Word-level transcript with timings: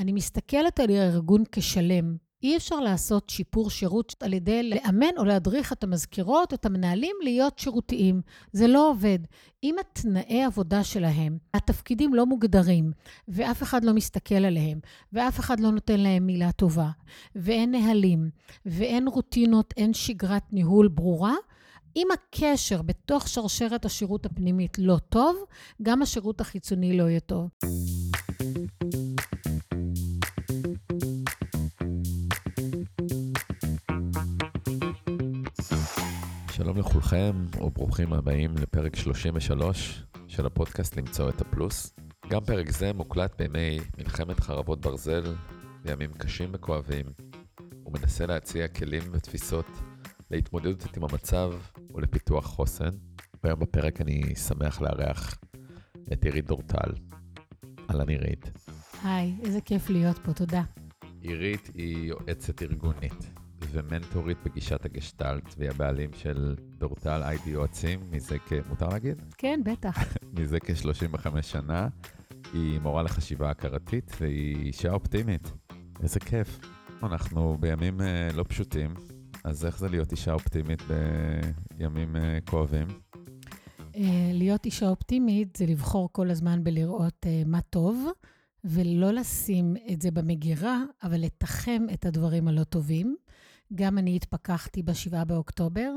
אני 0.00 0.12
מסתכלת 0.12 0.80
על 0.80 0.90
הארגון 0.90 1.44
כשלם. 1.52 2.16
אי 2.42 2.56
אפשר 2.56 2.80
לעשות 2.80 3.30
שיפור 3.30 3.70
שירות 3.70 4.14
על 4.20 4.32
ידי 4.32 4.62
לאמן 4.62 5.18
או 5.18 5.24
להדריך 5.24 5.72
את 5.72 5.84
המזכירות, 5.84 6.54
את 6.54 6.66
המנהלים, 6.66 7.16
להיות 7.22 7.58
שירותיים. 7.58 8.20
זה 8.52 8.66
לא 8.66 8.90
עובד. 8.90 9.18
אם 9.64 9.76
התנאי 9.80 10.42
עבודה 10.44 10.84
שלהם, 10.84 11.38
התפקידים 11.54 12.14
לא 12.14 12.26
מוגדרים, 12.26 12.92
ואף 13.28 13.62
אחד 13.62 13.84
לא 13.84 13.92
מסתכל 13.92 14.34
עליהם, 14.34 14.80
ואף 15.12 15.40
אחד 15.40 15.60
לא 15.60 15.70
נותן 15.70 16.00
להם 16.00 16.26
מילה 16.26 16.52
טובה, 16.52 16.90
ואין 17.36 17.70
נהלים, 17.70 18.30
ואין 18.66 19.08
רוטינות, 19.08 19.74
אין 19.76 19.94
שגרת 19.94 20.52
ניהול 20.52 20.88
ברורה, 20.88 21.34
אם 21.96 22.08
הקשר 22.12 22.82
בתוך 22.82 23.28
שרשרת 23.28 23.84
השירות 23.84 24.26
הפנימית 24.26 24.78
לא 24.78 24.98
טוב, 25.08 25.36
גם 25.82 26.02
השירות 26.02 26.40
החיצוני 26.40 26.98
לא 26.98 27.02
יהיה 27.02 27.20
טוב. 27.20 27.48
שלום 36.70 36.80
לכולכם, 36.80 37.32
וברוכים 37.60 38.12
הבאים 38.12 38.54
לפרק 38.54 38.96
33 38.96 40.04
של 40.28 40.46
הפודקאסט 40.46 40.96
למצוא 40.96 41.28
את 41.28 41.40
הפלוס. 41.40 41.94
גם 42.28 42.44
פרק 42.44 42.70
זה 42.70 42.92
מוקלט 42.92 43.42
בימי 43.42 43.78
מלחמת 43.98 44.40
חרבות 44.40 44.80
ברזל, 44.80 45.34
בימים 45.82 46.12
קשים 46.12 46.50
וכואבים, 46.52 47.06
ומנסה 47.86 48.26
להציע 48.26 48.68
כלים 48.68 49.02
ותפיסות 49.12 49.66
להתמודדות 50.30 50.96
עם 50.96 51.04
המצב 51.04 51.52
ולפיתוח 51.94 52.46
חוסן. 52.46 52.90
והיום 53.44 53.60
בפרק 53.60 54.00
אני 54.00 54.34
שמח 54.34 54.80
לארח 54.80 55.38
את 56.12 56.24
עירית 56.24 56.46
דורטל. 56.46 56.92
אהלן 57.90 58.08
עירית. 58.08 58.50
היי, 59.04 59.34
איזה 59.42 59.60
כיף 59.60 59.90
להיות 59.90 60.18
פה, 60.18 60.32
תודה. 60.32 60.62
עירית 61.20 61.70
היא 61.74 62.08
יועצת 62.08 62.62
ארגונית 62.62 63.39
ומנטורית 63.70 64.38
בגישת 64.44 64.84
הגשטלט, 64.84 65.54
והיא 65.58 65.70
הבעלים 65.70 66.10
של 66.12 66.56
דורטל 66.78 67.22
איי-די 67.22 67.50
יועצים 67.50 68.00
מזה 68.10 68.38
כ... 68.38 68.52
מותר 68.68 68.88
להגיד? 68.88 69.22
כן, 69.38 69.60
בטח. 69.64 69.98
מזה 70.38 70.60
כ-35 70.60 71.42
שנה. 71.42 71.88
היא 72.52 72.80
מורה 72.80 73.02
לחשיבה 73.02 73.50
הכרתית 73.50 74.16
והיא 74.20 74.56
אישה 74.56 74.92
אופטימית. 74.92 75.52
איזה 76.02 76.20
כיף. 76.20 76.60
אנחנו 77.02 77.56
בימים 77.60 78.00
uh, 78.00 78.36
לא 78.36 78.44
פשוטים, 78.48 78.94
אז 79.44 79.66
איך 79.66 79.78
זה 79.78 79.88
להיות 79.88 80.12
אישה 80.12 80.32
אופטימית 80.32 80.82
בימים 81.78 82.16
uh, 82.16 82.50
כואבים? 82.50 82.86
Uh, 83.80 83.96
להיות 84.32 84.64
אישה 84.64 84.88
אופטימית 84.88 85.56
זה 85.56 85.66
לבחור 85.66 86.08
כל 86.12 86.30
הזמן 86.30 86.64
בלראות 86.64 87.26
uh, 87.26 87.48
מה 87.48 87.60
טוב, 87.60 88.06
ולא 88.64 89.12
לשים 89.12 89.76
את 89.92 90.02
זה 90.02 90.10
במגירה, 90.10 90.82
אבל 91.02 91.20
לתחם 91.20 91.86
את 91.94 92.06
הדברים 92.06 92.48
הלא 92.48 92.64
טובים. 92.64 93.16
גם 93.74 93.98
אני 93.98 94.16
התפכחתי 94.16 94.82
ב-7 94.82 95.24
באוקטובר, 95.24 95.92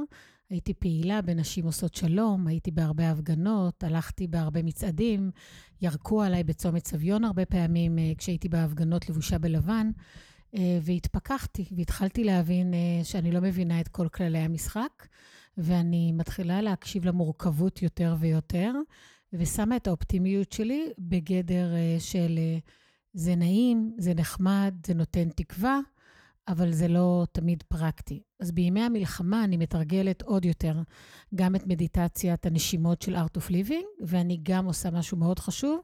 הייתי 0.50 0.74
פעילה 0.74 1.22
בנשים 1.22 1.66
עושות 1.66 1.96
שלום, 1.96 2.48
הייתי 2.48 2.72
בהרבה 2.72 3.12
הפגנות, 3.12 3.84
הלכתי 3.84 4.28
בהרבה 4.28 4.64
מצעדים, 4.64 5.32
ירקו 5.82 6.22
עליי 6.22 6.44
בצומת 6.44 6.88
סביון 6.88 7.24
הרבה 7.24 7.46
פעמים 7.46 7.98
כשהייתי 8.18 8.50
בהפגנות 8.50 9.10
לבושה 9.10 9.38
בלבן. 9.38 9.92
אה, 10.58 10.80
והתפכחתי, 10.82 11.66
והתחלתי 11.72 12.24
להבין 12.24 12.74
אה, 12.74 13.04
שאני 13.04 13.32
לא 13.32 13.42
מבינה 13.42 13.82
את 13.82 13.88
כל 13.88 14.08
כללי 14.08 14.38
המשחק, 14.38 15.08
ואני 15.58 16.12
מתחילה 16.12 16.62
להקשיב 16.62 17.06
למורכבות 17.06 17.82
יותר 17.82 18.16
ויותר, 18.20 18.74
ושמה 19.34 19.76
את 19.76 19.88
האופטימיות 19.88 20.52
שלי 20.52 20.90
בגדר 21.00 21.74
אה, 21.76 21.96
של 22.00 22.40
זה 23.14 23.36
נעים, 23.36 23.96
זה 23.98 24.14
נחמד, 24.14 24.74
זה 24.86 24.94
נותן 24.94 25.30
תקווה, 25.30 25.80
אבל 26.48 26.72
זה 26.72 26.88
לא 26.88 27.26
תמיד 27.32 27.64
פרקטי. 27.68 28.24
אז 28.40 28.52
בימי 28.52 28.82
המלחמה 28.82 29.44
אני 29.44 29.58
מתרגלת 29.58 30.22
עוד 30.22 30.46
יותר 30.46 30.82
גם 31.36 31.56
את 31.56 31.68
מדיטציית 31.68 32.46
הנשימות 32.46 33.02
של 33.02 33.16
Art 33.16 33.38
of 33.38 33.50
Living, 33.50 34.06
ואני 34.08 34.40
גם 34.44 34.66
עושה 34.66 34.92
משהו 34.92 35.18
מאוד 35.18 35.40
חשוב, 35.40 35.80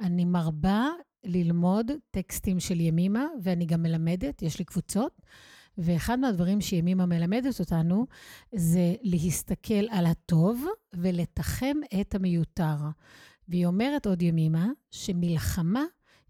אני 0.00 0.24
מרבה 0.24 0.88
ללמוד 1.24 1.90
טקסטים 2.10 2.60
של 2.60 2.80
ימימה, 2.80 3.26
ואני 3.42 3.66
גם 3.66 3.82
מלמדת, 3.82 4.42
יש 4.42 4.58
לי 4.58 4.64
קבוצות. 4.64 5.22
ואחד 5.78 6.18
מהדברים 6.18 6.60
שימימה 6.60 7.06
מלמדת 7.06 7.60
אותנו 7.60 8.06
זה 8.54 8.94
להסתכל 9.02 9.88
על 9.90 10.06
הטוב 10.06 10.64
ולתחם 10.94 11.76
את 12.00 12.14
המיותר. 12.14 12.76
והיא 13.48 13.66
אומרת 13.66 14.06
עוד 14.06 14.22
ימימה 14.22 14.68
שמלחמה, 14.90 15.84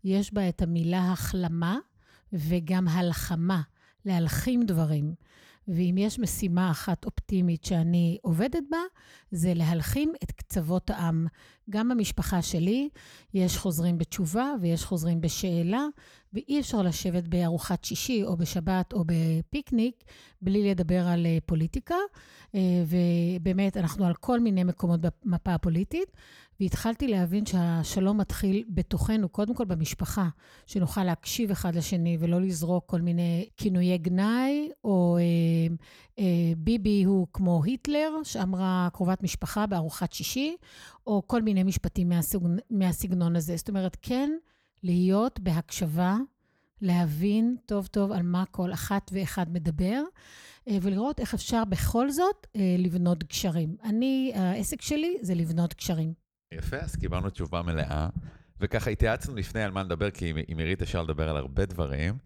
יש 0.05 0.35
בה 0.35 0.49
את 0.49 0.63
המילה 0.63 1.13
החלמה 1.13 1.79
וגם 2.33 2.89
הלחמה, 2.89 3.63
להלחים 4.05 4.63
דברים. 4.63 5.15
ואם 5.69 5.95
יש 5.99 6.19
משימה 6.19 6.71
אחת 6.71 7.05
אופטימית 7.05 7.65
שאני 7.65 8.19
עובדת 8.23 8.63
בה, 8.71 8.79
זה 9.31 9.55
להלחים 9.55 10.13
את 10.23 10.33
קצוות 10.33 10.91
העם. 10.91 11.27
גם 11.71 11.89
במשפחה 11.89 12.43
שלי 12.43 12.89
יש 13.35 13.57
חוזרים 13.57 13.99
בתשובה 13.99 14.53
ויש 14.61 14.85
חוזרים 14.85 15.21
בשאלה, 15.21 15.87
ואי 16.33 16.61
אפשר 16.61 16.83
לשבת 16.83 17.29
בארוחת 17.29 17.85
שישי 17.85 18.23
או 18.25 18.37
בשבת 18.37 18.93
או 18.93 19.05
בפיקניק 19.07 20.05
בלי 20.43 20.71
לדבר 20.71 21.07
על 21.07 21.27
אה, 21.27 21.39
פוליטיקה. 21.47 21.95
אה, 22.55 22.61
ובאמת, 22.87 23.77
אנחנו 23.77 24.07
על 24.07 24.15
כל 24.15 24.41
מיני 24.41 24.65
מקומות 24.65 25.01
במפה 25.01 25.55
הפוליטית, 25.55 26.17
והתחלתי 26.63 27.09
להבין 27.09 27.47
שהשלום 27.47 28.21
מתחיל 28.21 28.65
בתוכנו, 28.69 29.29
קודם 29.29 29.55
כל 29.55 29.65
במשפחה, 29.65 30.29
שנוכל 30.67 31.05
להקשיב 31.05 31.51
אחד 31.51 31.75
לשני 31.75 32.17
ולא 32.21 32.41
לזרוק 32.41 32.85
כל 32.87 33.01
מיני 33.01 33.49
כינויי 33.57 33.99
גנאי, 33.99 34.71
או 34.85 35.19
אה, 35.19 35.75
אה, 36.19 36.53
ביבי 36.57 37.03
הוא 37.03 37.27
כמו 37.33 37.65
היטלר, 37.65 38.11
שאמרה 38.25 38.89
קרובת 38.93 39.23
משפחה 39.23 39.67
בארוחת 39.67 40.13
שישי, 40.13 40.57
או 41.07 41.23
כל 41.27 41.43
מיני 41.43 41.63
משפטים 41.63 42.09
מהסגנון, 42.09 42.59
מהסגנון 42.71 43.37
הזה. 43.37 43.57
זאת 43.57 43.69
אומרת, 43.69 43.97
כן 44.03 44.31
להיות 44.83 45.41
בהקשבה, 45.41 46.17
להבין 46.81 47.57
טוב 47.67 47.87
טוב 47.87 48.13
על 48.13 48.23
מה 48.23 48.45
כל 48.51 48.73
אחת 48.73 49.11
ואחד 49.15 49.53
מדבר, 49.53 50.03
אה, 50.69 50.79
ולראות 50.83 51.21
איך 51.21 51.35
אפשר 51.35 51.65
בכל 51.65 52.11
זאת 52.11 52.47
אה, 52.57 52.77
לבנות 52.79 53.25
גשרים. 53.25 53.77
אני, 53.85 54.33
העסק 54.35 54.83
שלי 54.83 55.17
זה 55.21 55.35
לבנות 55.35 55.75
גשרים. 55.75 56.22
יפה, 56.53 56.77
אז 56.77 56.97
קיבלנו 56.97 57.31
תשובה 57.31 57.63
מלאה. 57.63 58.09
וככה 58.61 58.91
התייעצנו 58.91 59.35
לפני 59.35 59.63
על 59.63 59.71
מה 59.71 59.83
נדבר, 59.83 60.11
כי 60.11 60.33
עם 60.49 60.59
עירית 60.59 60.83
אפשר 60.83 61.03
לדבר 61.03 61.29
על 61.29 61.37
הרבה 61.37 61.67
דברים. 61.67 62.19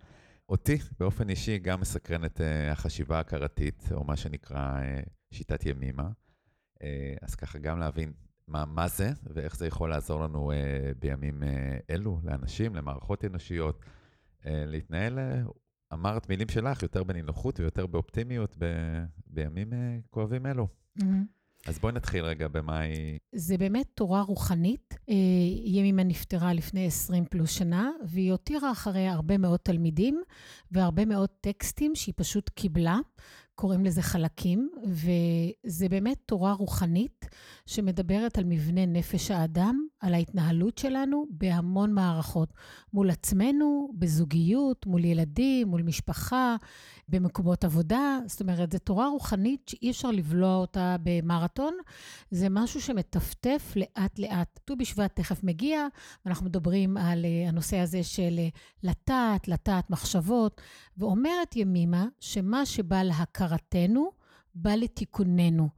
אותי, 0.48 0.78
באופן 1.00 1.28
אישי, 1.28 1.59
גם 1.59 1.81
מסקרן 1.81 2.25
את 2.25 2.41
uh, 2.41 2.72
החשיבה 2.72 3.16
ההכרתית, 3.16 3.88
או 3.92 4.04
מה 4.04 4.16
שנקרא 4.16 4.81
uh, 4.81 5.09
שיטת 5.31 5.66
ימימה. 5.66 6.09
Uh, 6.75 6.82
אז 7.22 7.34
ככה 7.34 7.59
גם 7.59 7.78
להבין 7.78 8.12
מה, 8.48 8.64
מה 8.64 8.88
זה, 8.88 9.10
ואיך 9.34 9.56
זה 9.56 9.66
יכול 9.66 9.91
לעזור 9.91 10.20
לנו 10.20 10.53
בימים 10.98 11.43
אלו, 11.91 12.20
לאנשים, 12.25 12.75
למערכות 12.75 13.25
אנושיות, 13.25 13.84
להתנהל, 14.44 15.19
אמרת 15.93 16.28
מילים 16.28 16.48
שלך, 16.48 16.82
יותר 16.82 17.04
בנינוחות 17.04 17.60
ויותר 17.60 17.87
באופטימיות 17.87 18.56
ב, 18.58 18.64
בימים 19.26 19.70
כואבים 20.10 20.47
אלו. 20.47 20.69
Mm-hmm. 20.98 21.36
אז 21.66 21.78
בואי 21.78 21.93
נתחיל 21.93 22.25
רגע 22.25 22.49
במה 22.49 22.78
היא... 22.78 23.19
זה 23.32 23.59
באמת 23.59 23.87
תורה 23.94 24.22
רוחנית. 24.22 24.94
אה, 25.09 25.15
ימימה 25.65 26.03
נפטרה 26.03 26.53
לפני 26.53 26.87
20 26.87 27.25
פלוס 27.25 27.50
שנה, 27.50 27.91
והיא 28.04 28.31
הותירה 28.31 28.72
אחריה 28.72 29.12
הרבה 29.12 29.38
מאוד 29.38 29.60
תלמידים 29.60 30.22
והרבה 30.71 31.05
מאוד 31.05 31.28
טקסטים 31.41 31.94
שהיא 31.94 32.15
פשוט 32.16 32.49
קיבלה. 32.49 32.99
קוראים 33.56 33.84
לזה 33.84 34.03
חלקים, 34.03 34.71
וזה 34.84 35.89
באמת 35.89 36.19
תורה 36.27 36.53
רוחנית 36.53 37.28
שמדברת 37.67 38.39
על 38.39 38.44
מבנה 38.44 38.87
נפש 38.87 39.31
האדם, 39.31 39.87
על 40.00 40.15
ההתנהלות 40.15 40.78
שלנו 40.78 41.27
בהמון 41.31 41.93
מערכות, 41.93 42.53
מול 42.93 43.11
עצמנו, 43.11 43.91
בזוגיות, 43.99 44.87
מול 44.87 45.05
ילדים, 45.05 45.69
מול 45.69 45.82
משפחה, 45.82 46.56
במקומות 47.08 47.64
עבודה. 47.64 48.19
זאת 48.26 48.41
אומרת, 48.41 48.73
זו 48.73 48.79
תורה 48.79 49.08
רוחנית 49.08 49.69
שאי 49.69 49.91
אפשר 49.91 50.11
לבלוע 50.11 50.56
אותה 50.56 50.97
במרתון, 51.03 51.75
זה 52.31 52.47
משהו 52.50 52.81
שמטפטף 52.81 53.73
לאט-לאט. 53.76 54.61
ט"ו 54.64 54.76
בשבט 54.76 55.17
תכף 55.17 55.44
מגיע, 55.44 55.87
ואנחנו 56.25 56.47
מדברים 56.47 56.97
על 56.97 57.25
uh, 57.25 57.49
הנושא 57.49 57.76
הזה 57.76 58.03
של 58.03 58.38
uh, 58.38 58.58
לטעת, 58.82 59.49
לטעת 59.49 59.91
מחשבות, 59.91 60.61
ואומרת 60.98 61.56
ימימה 61.56 62.06
שמה 62.20 62.66
שבא 62.66 63.02
להכרתנו, 63.02 64.10
בא 64.54 64.75
לתיקוננו. 64.75 65.69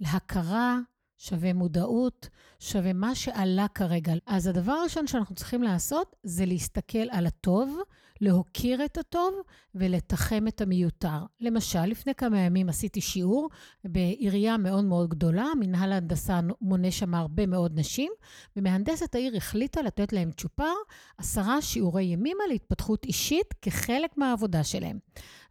להכרה 0.00 0.78
שווה 1.22 1.52
מודעות, 1.52 2.28
שווה 2.58 2.92
מה 2.92 3.14
שעלה 3.14 3.66
כרגע. 3.74 4.12
אז 4.26 4.46
הדבר 4.46 4.72
הראשון 4.72 5.06
שאנחנו 5.06 5.34
צריכים 5.34 5.62
לעשות 5.62 6.16
זה 6.22 6.46
להסתכל 6.46 7.06
על 7.10 7.26
הטוב, 7.26 7.78
להוקיר 8.20 8.84
את 8.84 8.98
הטוב 8.98 9.34
ולתחם 9.74 10.48
את 10.48 10.60
המיותר. 10.60 11.18
למשל, 11.40 11.84
לפני 11.86 12.14
כמה 12.14 12.38
ימים 12.38 12.68
עשיתי 12.68 13.00
שיעור 13.00 13.48
בעירייה 13.84 14.56
מאוד 14.56 14.84
מאוד 14.84 15.08
גדולה, 15.08 15.46
מנהל 15.60 15.92
ההנדסה 15.92 16.40
מונה 16.60 16.90
שם 16.90 17.14
הרבה 17.14 17.46
מאוד 17.46 17.78
נשים, 17.78 18.12
ומהנדסת 18.56 19.14
העיר 19.14 19.36
החליטה 19.36 19.82
לתת 19.82 20.12
להם 20.12 20.30
צ'ופר, 20.36 20.74
עשרה 21.18 21.62
שיעורי 21.62 22.02
ימימה 22.02 22.44
להתפתחות 22.48 23.04
אישית 23.04 23.54
כחלק 23.62 24.10
מהעבודה 24.16 24.64
שלהם. 24.64 24.98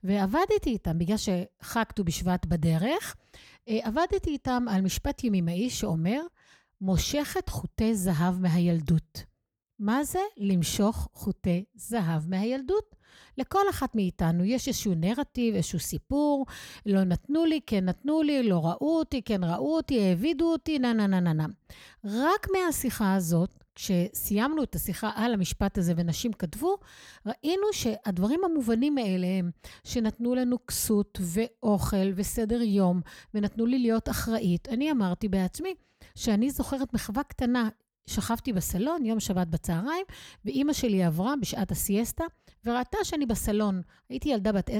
ועבדתי 0.03 0.69
איתם, 0.69 0.97
בגלל 0.97 1.17
שחג 1.17 1.83
ט"ו 1.95 2.03
בשבט 2.03 2.45
בדרך, 2.45 3.15
עבדתי 3.67 4.29
איתם 4.29 4.65
על 4.69 4.81
משפט 4.81 5.23
ימימאי 5.23 5.69
שאומר, 5.69 6.21
מושכת 6.81 7.49
חוטי 7.49 7.95
זהב 7.95 8.39
מהילדות. 8.39 9.23
מה 9.79 10.03
זה 10.03 10.19
למשוך 10.37 11.09
חוטי 11.13 11.63
זהב 11.75 12.29
מהילדות? 12.29 12.95
לכל 13.37 13.69
אחת 13.69 13.95
מאיתנו 13.95 14.43
יש 14.43 14.67
איזשהו 14.67 14.93
נרטיב, 14.95 15.55
איזשהו 15.55 15.79
סיפור, 15.79 16.45
לא 16.85 17.03
נתנו 17.03 17.45
לי, 17.45 17.59
כן 17.65 17.85
נתנו 17.85 18.21
לי, 18.21 18.43
לא 18.43 18.65
ראו 18.65 18.99
אותי, 18.99 19.21
כן 19.21 19.43
ראו 19.43 19.75
אותי, 19.75 20.01
העבידו 20.01 20.51
אותי, 20.51 20.79
נה 20.79 20.93
נה 20.93 21.07
נה 21.07 21.19
נה 21.19 21.33
נה. 21.33 21.45
רק 22.05 22.47
מהשיחה 22.51 23.15
הזאת, 23.15 23.60
כשסיימנו 23.75 24.63
את 24.63 24.75
השיחה 24.75 25.11
על 25.15 25.33
המשפט 25.33 25.77
הזה 25.77 25.93
ונשים 25.97 26.33
כתבו, 26.33 26.77
ראינו 27.25 27.63
שהדברים 27.71 28.39
המובנים 28.43 28.95
מאליהם, 28.95 29.51
שנתנו 29.83 30.35
לנו 30.35 30.65
כסות 30.65 31.19
ואוכל 31.21 32.11
וסדר 32.15 32.61
יום, 32.61 33.01
ונתנו 33.33 33.65
לי 33.65 33.79
להיות 33.79 34.09
אחראית, 34.09 34.67
אני 34.69 34.91
אמרתי 34.91 35.27
בעצמי 35.27 35.75
שאני 36.15 36.49
זוכרת 36.49 36.93
מחווה 36.93 37.23
קטנה 37.23 37.69
שכבתי 38.07 38.53
בסלון 38.53 39.05
יום 39.05 39.19
שבת 39.19 39.47
בצהריים, 39.47 40.05
ואימא 40.45 40.73
שלי 40.73 41.03
עברה 41.03 41.33
בשעת 41.41 41.71
הסיאסטה, 41.71 42.23
וראתה 42.65 42.97
שאני 43.03 43.25
בסלון. 43.25 43.81
הייתי 44.09 44.29
ילדה 44.29 44.51
בת 44.51 44.69
10-11, 44.69 44.73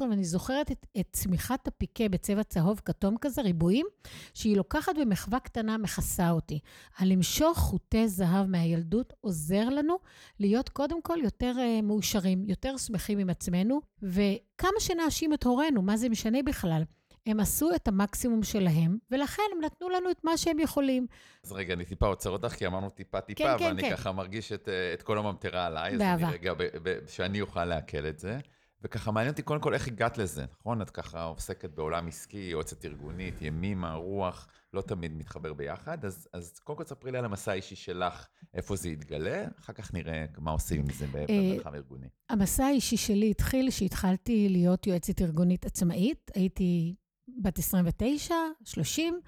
ואני 0.00 0.24
זוכרת 0.24 0.72
את, 0.72 0.86
את 1.00 1.08
צמיחת 1.12 1.68
הפיקה 1.68 2.08
בצבע 2.08 2.42
צהוב 2.42 2.80
כתום 2.84 3.16
כזה, 3.20 3.42
ריבועים, 3.42 3.86
שהיא 4.34 4.56
לוקחת 4.56 4.92
במחווה 5.00 5.40
קטנה, 5.40 5.78
מכסה 5.78 6.30
אותי. 6.30 6.58
הלמשוך 6.98 7.58
חוטי 7.58 8.08
זהב 8.08 8.46
מהילדות 8.46 9.12
עוזר 9.20 9.68
לנו 9.68 9.98
להיות 10.40 10.68
קודם 10.68 11.02
כל 11.02 11.18
יותר 11.22 11.54
uh, 11.56 11.82
מאושרים, 11.82 12.44
יותר 12.48 12.76
שמחים 12.76 13.18
עם 13.18 13.30
עצמנו, 13.30 13.80
וכמה 14.02 14.80
שנאשים 14.80 15.34
את 15.34 15.44
הורינו, 15.44 15.82
מה 15.82 15.96
זה 15.96 16.08
משנה 16.08 16.38
בכלל? 16.42 16.82
הם 17.26 17.40
עשו 17.40 17.74
את 17.74 17.88
המקסימום 17.88 18.42
שלהם, 18.42 18.98
ולכן 19.10 19.42
הם 19.56 19.64
נתנו 19.64 19.88
לנו 19.88 20.10
את 20.10 20.24
מה 20.24 20.36
שהם 20.36 20.58
יכולים. 20.58 21.06
אז 21.44 21.52
רגע, 21.52 21.74
אני 21.74 21.84
טיפה 21.84 22.06
עוצר 22.06 22.30
אותך, 22.30 22.52
כי 22.52 22.66
אמרנו 22.66 22.90
טיפה-טיפה, 22.90 23.44
כן, 23.44 23.58
כן, 23.58 23.64
ואני 23.64 23.82
כן. 23.82 23.96
ככה 23.96 24.12
מרגיש 24.12 24.52
את, 24.52 24.68
אה, 24.68 24.94
את 24.94 25.02
כל 25.02 25.18
הממטרה 25.18 25.66
עליי. 25.66 25.98
באהבה. 25.98 26.14
אז 26.14 26.22
אני 26.22 26.32
רגע, 26.32 26.54
ב, 26.54 26.62
ב, 26.82 26.98
שאני 27.06 27.40
אוכל 27.40 27.64
לעכל 27.64 28.06
את 28.06 28.18
זה. 28.18 28.38
וככה 28.84 29.10
מעניין 29.10 29.30
אותי 29.30 29.42
קודם 29.42 29.60
כל 29.60 29.74
איך 29.74 29.86
הגעת 29.86 30.18
לזה, 30.18 30.44
נכון? 30.52 30.82
את 30.82 30.90
ככה 30.90 31.24
עוסקת 31.24 31.70
בעולם 31.70 32.08
עסקי, 32.08 32.48
יועצת 32.50 32.84
ארגונית, 32.84 33.42
ימימה, 33.42 33.94
רוח, 33.94 34.48
לא 34.72 34.80
תמיד 34.80 35.12
מתחבר 35.16 35.52
ביחד. 35.52 36.04
אז, 36.04 36.28
אז 36.32 36.58
קודם 36.58 36.78
כל 36.78 36.84
ספרי 36.84 37.12
לי 37.12 37.18
על 37.18 37.24
המסע 37.24 37.52
האישי 37.52 37.76
שלך, 37.76 38.26
איפה 38.54 38.76
זה 38.76 38.88
יתגלה, 38.88 39.44
אחר 39.60 39.72
כך 39.72 39.94
נראה 39.94 40.24
מה 40.38 40.50
עושים 40.50 40.84
מזה 40.84 41.06
אה, 41.14 41.24
במרחב 41.28 41.74
הארגוני. 41.74 42.06
המסע 42.28 42.64
האישי 42.64 42.96
שלי 42.96 43.30
התחיל 43.30 43.70
כשהתחלתי 43.70 44.48
להיות 44.48 44.86
יועצת 44.86 45.22
ארגונית 45.22 45.66
עצמאית. 45.66 46.30
הייתי 46.34 46.94
בת 47.42 47.58
29, 47.58 48.34
30, 48.64 49.20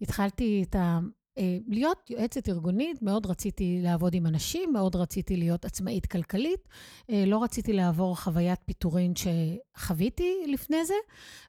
התחלתי 0.00 0.64
את 0.68 0.74
ה... 0.74 0.98
אה, 1.38 1.58
להיות 1.68 2.10
יועצת 2.10 2.48
ארגונית, 2.48 3.02
מאוד 3.02 3.26
רציתי 3.26 3.78
לעבוד 3.82 4.14
עם 4.14 4.26
אנשים, 4.26 4.72
מאוד 4.72 4.96
רציתי 4.96 5.36
להיות 5.36 5.64
עצמאית 5.64 6.06
כלכלית, 6.06 6.68
אה, 7.10 7.24
לא 7.26 7.42
רציתי 7.42 7.72
לעבור 7.72 8.20
חוויית 8.20 8.60
פיטורין 8.64 9.12
שחוויתי 9.16 10.34
לפני 10.48 10.84
זה, 10.84 10.94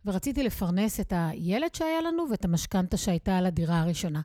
ורציתי 0.05 0.43
לפרנס 0.43 0.99
את 0.99 1.13
הילד 1.15 1.75
שהיה 1.75 2.01
לנו 2.01 2.25
ואת 2.31 2.45
המשכנתה 2.45 2.97
שהייתה 2.97 3.37
על 3.37 3.45
הדירה 3.45 3.79
הראשונה. 3.79 4.21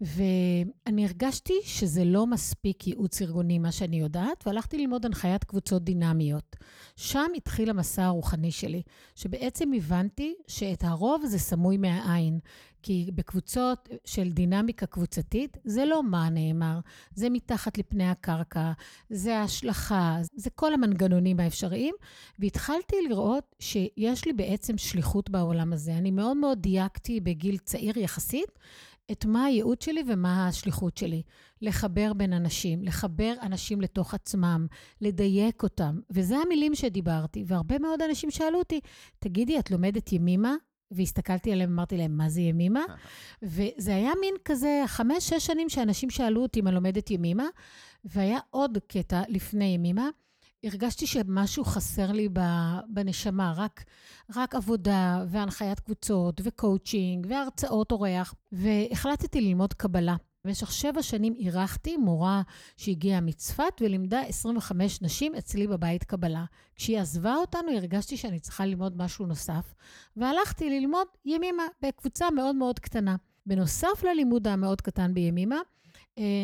ואני 0.00 1.04
הרגשתי 1.04 1.54
שזה 1.64 2.04
לא 2.04 2.26
מספיק 2.26 2.86
ייעוץ 2.86 3.22
ארגוני, 3.22 3.58
מה 3.58 3.72
שאני 3.72 4.00
יודעת, 4.00 4.46
והלכתי 4.46 4.78
ללמוד 4.78 5.06
הנחיית 5.06 5.44
קבוצות 5.44 5.84
דינמיות. 5.84 6.56
שם 6.96 7.26
התחיל 7.36 7.70
המסע 7.70 8.04
הרוחני 8.04 8.50
שלי, 8.50 8.82
שבעצם 9.14 9.72
הבנתי 9.76 10.34
שאת 10.46 10.84
הרוב 10.84 11.22
זה 11.26 11.38
סמוי 11.38 11.76
מהעין. 11.76 12.38
כי 12.82 13.10
בקבוצות 13.14 13.88
של 14.04 14.32
דינמיקה 14.32 14.86
קבוצתית, 14.86 15.56
זה 15.64 15.84
לא 15.84 16.02
מה 16.02 16.30
נאמר, 16.30 16.78
זה 17.14 17.30
מתחת 17.30 17.78
לפני 17.78 18.08
הקרקע, 18.08 18.72
זה 19.10 19.38
ההשלכה, 19.38 20.18
זה 20.34 20.50
כל 20.50 20.74
המנגנונים 20.74 21.40
האפשריים, 21.40 21.94
והתחלתי 22.38 22.96
לראות 23.08 23.54
שיש 23.58 24.24
לי 24.26 24.32
בעצם 24.32 24.78
שליחות 24.78 25.30
בעולם 25.30 25.72
הזה. 25.72 25.94
אני 25.94 26.10
מאוד 26.10 26.36
מאוד 26.36 26.62
דייקתי 26.62 27.20
בגיל 27.20 27.56
צעיר 27.56 27.98
יחסית, 27.98 28.58
את 29.12 29.24
מה 29.24 29.44
הייעוד 29.44 29.82
שלי 29.82 30.02
ומה 30.06 30.48
השליחות 30.48 30.96
שלי. 30.96 31.22
לחבר 31.62 32.12
בין 32.12 32.32
אנשים, 32.32 32.82
לחבר 32.84 33.34
אנשים 33.42 33.80
לתוך 33.80 34.14
עצמם, 34.14 34.66
לדייק 35.00 35.62
אותם. 35.62 36.00
וזה 36.10 36.36
המילים 36.36 36.74
שדיברתי, 36.74 37.44
והרבה 37.46 37.78
מאוד 37.78 38.02
אנשים 38.02 38.30
שאלו 38.30 38.58
אותי, 38.58 38.80
תגידי, 39.18 39.58
את 39.58 39.70
לומדת 39.70 40.12
ימימה? 40.12 40.54
והסתכלתי 40.90 41.52
עליהם, 41.52 41.72
אמרתי 41.72 41.96
להם, 41.96 42.16
מה 42.16 42.28
זה 42.28 42.40
ימימה? 42.40 42.84
וזה 43.42 43.94
היה 43.94 44.12
מין 44.20 44.34
כזה, 44.44 44.82
חמש-שש 44.86 45.46
שנים 45.46 45.68
שאנשים 45.68 46.10
שאלו 46.10 46.42
אותי 46.42 46.60
אם 46.60 46.66
אני 46.66 46.74
לומדת 46.74 47.10
ימימה, 47.10 47.46
והיה 48.04 48.38
עוד 48.50 48.78
קטע 48.86 49.22
לפני 49.28 49.64
ימימה. 49.64 50.08
הרגשתי 50.64 51.06
שמשהו 51.06 51.64
חסר 51.64 52.12
לי 52.12 52.28
בנשמה, 52.88 53.52
רק, 53.56 53.84
רק 54.36 54.54
עבודה 54.54 55.24
והנחיית 55.28 55.80
קבוצות 55.80 56.40
וקואוצ'ינג 56.44 57.26
והרצאות 57.30 57.92
אורח, 57.92 58.34
והחלטתי 58.52 59.40
ללמוד 59.40 59.74
קבלה. 59.74 60.16
במשך 60.44 60.72
שבע 60.72 61.02
שנים 61.02 61.34
אירחתי 61.34 61.96
מורה 61.96 62.42
שהגיעה 62.76 63.20
מצפת 63.20 63.72
ולימדה 63.80 64.20
25 64.20 65.02
נשים 65.02 65.34
אצלי 65.34 65.66
בבית 65.66 66.04
קבלה. 66.04 66.44
כשהיא 66.74 66.98
עזבה 66.98 67.34
אותנו, 67.34 67.72
הרגשתי 67.72 68.16
שאני 68.16 68.40
צריכה 68.40 68.66
ללמוד 68.66 68.96
משהו 68.96 69.26
נוסף, 69.26 69.74
והלכתי 70.16 70.80
ללמוד 70.80 71.06
ימימה 71.24 71.62
בקבוצה 71.82 72.30
מאוד 72.30 72.56
מאוד 72.56 72.78
קטנה. 72.78 73.16
בנוסף 73.46 74.04
ללימוד 74.04 74.48
המאוד 74.48 74.80
קטן 74.80 75.14
בימימה, 75.14 75.58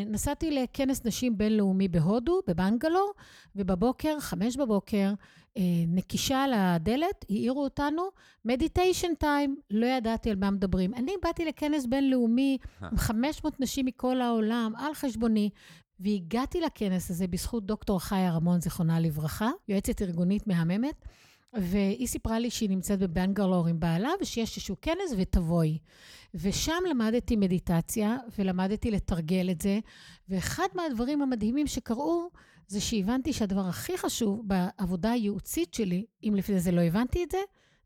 נסעתי 0.07 0.51
לכנס 0.51 1.05
נשים 1.05 1.39
בינלאומי 1.39 1.89
בהודו, 1.89 2.41
בבנגלור, 2.47 3.13
ובבוקר, 3.57 4.21
חמש 4.21 4.57
בבוקר, 4.57 5.13
אה, 5.57 5.63
נקישה 5.89 6.43
על 6.43 6.53
הדלת, 6.55 7.25
העירו 7.31 7.65
אותנו, 7.65 8.03
מדיטיישן 8.45 9.15
טיים, 9.15 9.57
לא 9.71 9.87
ידעתי 9.87 10.31
על 10.31 10.37
מה 10.37 10.51
מדברים. 10.51 10.95
אני 10.95 11.13
באתי 11.23 11.45
לכנס 11.45 11.87
בינלאומי 11.87 12.59
עם 12.83 12.97
500 12.97 13.61
נשים 13.61 13.87
מכל 13.87 14.21
העולם, 14.21 14.73
על 14.77 14.95
חשבוני, 14.95 15.51
והגעתי 16.01 16.61
לכנס 16.61 17.11
הזה 17.11 17.27
בזכות 17.27 17.67
דוקטור 17.67 18.01
חיה 18.01 18.33
רמון, 18.33 18.61
זיכרונה 18.61 19.01
לברכה, 19.01 19.51
יועצת 19.69 20.03
ארגונית 20.03 20.47
מהממת. 20.47 21.05
והיא 21.63 22.07
סיפרה 22.07 22.39
לי 22.39 22.51
שהיא 22.51 22.71
נמצאת 22.71 22.99
בבנגלור 22.99 23.67
עם 23.67 23.81
בעלה, 23.81 24.11
ושיש 24.21 24.57
איזשהו 24.57 24.77
כנס 24.83 25.15
ותבואי. 25.17 25.79
ושם 26.35 26.83
למדתי 26.91 27.37
מדיטציה, 27.37 28.17
ולמדתי 28.39 28.91
לתרגל 28.91 29.51
את 29.51 29.61
זה. 29.61 29.79
ואחד 30.29 30.69
מהדברים 30.75 31.23
המדהימים 31.23 31.67
שקרו, 31.67 32.31
זה 32.67 32.81
שהבנתי 32.81 33.33
שהדבר 33.33 33.67
הכי 33.67 33.99
חשוב 33.99 34.43
בעבודה 34.45 35.11
הייעוצית 35.11 35.75
שלי, 35.75 36.05
אם 36.23 36.35
לפני 36.37 36.61
זה 36.61 36.73
לא 36.73 36.81
הבנתי 36.81 37.25
את 37.25 37.31
זה, 37.31 37.39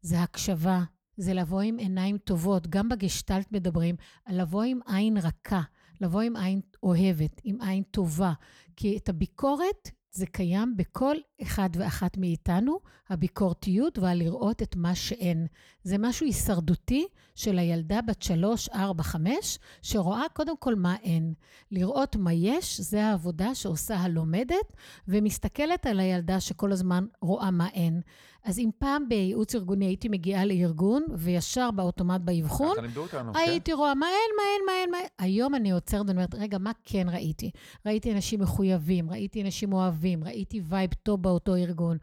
זה 0.02 0.22
הקשבה. 0.22 0.82
זה 1.16 1.34
לבוא 1.34 1.60
עם 1.60 1.78
עיניים 1.78 2.18
טובות. 2.18 2.66
גם 2.66 2.88
בגשטלט 2.88 3.52
מדברים 3.52 3.96
על 4.24 4.40
לבוא 4.40 4.62
עם 4.62 4.80
עין 4.86 5.16
רכה, 5.16 5.62
לבוא 6.00 6.20
עם 6.20 6.36
עין 6.36 6.60
אוהבת, 6.82 7.40
עם 7.44 7.60
עין 7.60 7.82
טובה. 7.82 8.32
כי 8.76 8.96
את 8.96 9.08
הביקורת 9.08 9.90
זה 10.10 10.26
קיים 10.26 10.76
בכל 10.76 11.16
אחד 11.42 11.70
ואחת 11.74 12.16
מאיתנו, 12.16 12.78
הביקורתיות 13.08 13.98
והלראות 13.98 14.62
את 14.62 14.76
מה 14.76 14.94
שאין. 14.94 15.46
זה 15.82 15.96
משהו 15.98 16.26
הישרדותי 16.26 17.06
של 17.34 17.58
הילדה 17.58 18.00
בת 18.02 18.22
שלוש, 18.22 18.68
ארבע, 18.68 19.02
חמש, 19.02 19.58
שרואה 19.82 20.22
קודם 20.32 20.56
כל 20.56 20.74
מה 20.74 20.96
אין. 21.02 21.34
לראות 21.70 22.16
מה 22.16 22.32
יש, 22.32 22.80
זה 22.80 23.04
העבודה 23.04 23.54
שעושה 23.54 23.96
הלומדת, 23.96 24.72
ומסתכלת 25.08 25.86
על 25.86 26.00
הילדה 26.00 26.40
שכל 26.40 26.72
הזמן 26.72 27.06
רואה 27.20 27.50
מה 27.50 27.68
אין. 27.68 28.00
אז 28.44 28.58
אם 28.58 28.70
פעם 28.78 29.08
בייעוץ 29.08 29.54
ארגוני 29.54 29.84
הייתי 29.84 30.08
מגיעה 30.08 30.44
לארגון, 30.44 31.06
וישר 31.16 31.70
באוטומט 31.70 32.20
באבחון, 32.20 32.76
כן. 32.76 33.38
הייתי 33.38 33.72
רואה 33.72 33.94
מה 33.94 34.06
אין, 34.06 34.36
מה 34.36 34.42
אין, 34.42 34.62
מה 34.66 34.72
אין, 34.72 34.90
מה 34.90 34.98
אין. 34.98 35.06
היום 35.18 35.54
אני 35.54 35.70
עוצרת 35.70 36.00
ואני 36.00 36.12
אומרת, 36.12 36.34
רגע, 36.34 36.58
מה 36.58 36.72
כן 36.84 37.06
ראיתי? 37.08 37.50
ראיתי 37.86 38.12
אנשים 38.12 38.40
מחויבים, 38.40 39.10
ראיתי 39.10 39.42
אנשים 39.42 39.72
אוהבים, 39.72 40.24
ראיתי 40.24 40.60
vibe 40.64 40.90
טוב 41.02 41.22
באותו 41.28 41.56
ארגון. 41.56 41.98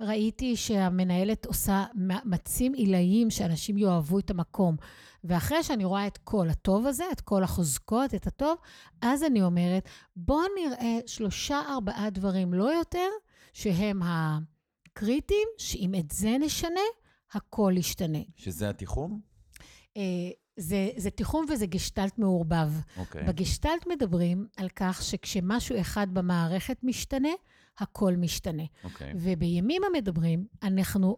ראיתי 0.00 0.56
שהמנהלת 0.56 1.46
עושה 1.46 1.84
מאמצים 1.94 2.72
עילאיים 2.72 3.30
שאנשים 3.30 3.78
יאהבו 3.78 4.18
את 4.18 4.30
המקום. 4.30 4.76
ואחרי 5.24 5.62
שאני 5.62 5.84
רואה 5.84 6.06
את 6.06 6.18
כל 6.18 6.48
הטוב 6.48 6.86
הזה, 6.86 7.04
את 7.12 7.20
כל 7.20 7.42
החוזקות, 7.42 8.14
את 8.14 8.26
הטוב, 8.26 8.58
אז 9.02 9.22
אני 9.22 9.42
אומרת, 9.42 9.88
בואו 10.16 10.46
נראה 10.64 10.98
שלושה, 11.06 11.60
ארבעה 11.68 12.10
דברים, 12.10 12.54
לא 12.54 12.74
יותר, 12.74 13.08
שהם 13.52 14.00
הקריטיים, 14.04 15.48
שאם 15.58 15.94
את 15.94 16.10
זה 16.10 16.36
נשנה, 16.40 16.80
הכל 17.32 17.72
ישתנה. 17.76 18.18
שזה 18.36 18.68
התיחום? 18.68 19.20
אה, 19.96 20.02
זה, 20.56 20.90
זה 20.96 21.10
תיחום 21.10 21.46
וזה 21.52 21.66
גשטלט 21.66 22.18
מעורבב. 22.18 22.70
אוקיי. 22.96 23.24
בגשטלט 23.24 23.86
מדברים 23.86 24.46
על 24.56 24.68
כך 24.76 25.02
שכשמשהו 25.02 25.80
אחד 25.80 26.06
במערכת 26.12 26.76
משתנה, 26.82 27.32
הכל 27.78 28.16
משתנה. 28.16 28.62
אוקיי. 28.84 29.12
ובימימה 29.16 29.86
מדברים, 29.92 30.46
אנחנו, 30.62 31.16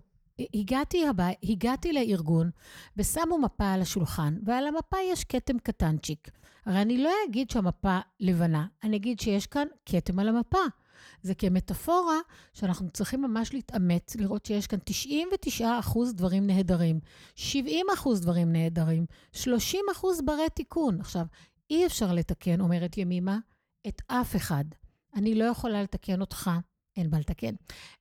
הגעתי, 0.55 1.07
הבא, 1.07 1.29
הגעתי 1.43 1.93
לארגון 1.93 2.51
ושמו 2.97 3.39
מפה 3.39 3.73
על 3.73 3.83
השולחן, 3.83 4.37
ועל 4.45 4.67
המפה 4.67 4.97
יש 5.13 5.25
כתם 5.25 5.59
קטנצ'יק. 5.59 6.31
הרי 6.67 6.83
אני 6.83 6.99
לא 6.99 7.11
אגיד 7.29 7.51
שהמפה 7.51 7.99
לבנה, 8.21 8.67
אני 8.83 8.97
אגיד 8.97 9.21
שיש 9.21 9.47
כאן 9.47 9.67
כתם 9.87 10.19
על 10.19 10.29
המפה. 10.29 10.59
זה 11.23 11.35
כמטאפורה 11.35 12.19
שאנחנו 12.53 12.91
צריכים 12.91 13.23
ממש 13.23 13.55
להתאמץ, 13.55 14.17
לראות 14.17 14.47
שיש 14.47 14.67
כאן 14.67 14.79
99 14.85 15.79
אחוז 15.79 16.15
דברים 16.15 16.47
נהדרים, 16.47 17.01
70 17.35 17.87
אחוז 17.95 18.21
דברים 18.21 18.53
נהדרים, 18.53 19.07
30 19.33 19.85
אחוז 19.93 20.21
ברי 20.25 20.51
תיקון. 20.55 21.01
עכשיו, 21.01 21.27
אי 21.71 21.87
אפשר 21.87 22.13
לתקן, 22.13 22.61
אומרת 22.61 22.99
ימימה, 22.99 23.39
את 23.89 24.03
אף 24.07 24.37
אחד. 24.37 24.65
אני 25.15 25.35
לא 25.35 25.45
יכולה 25.45 25.83
לתקן 25.83 26.21
אותך, 26.21 26.51
אין 26.97 27.11
מה 27.11 27.19
לתקן. 27.19 27.55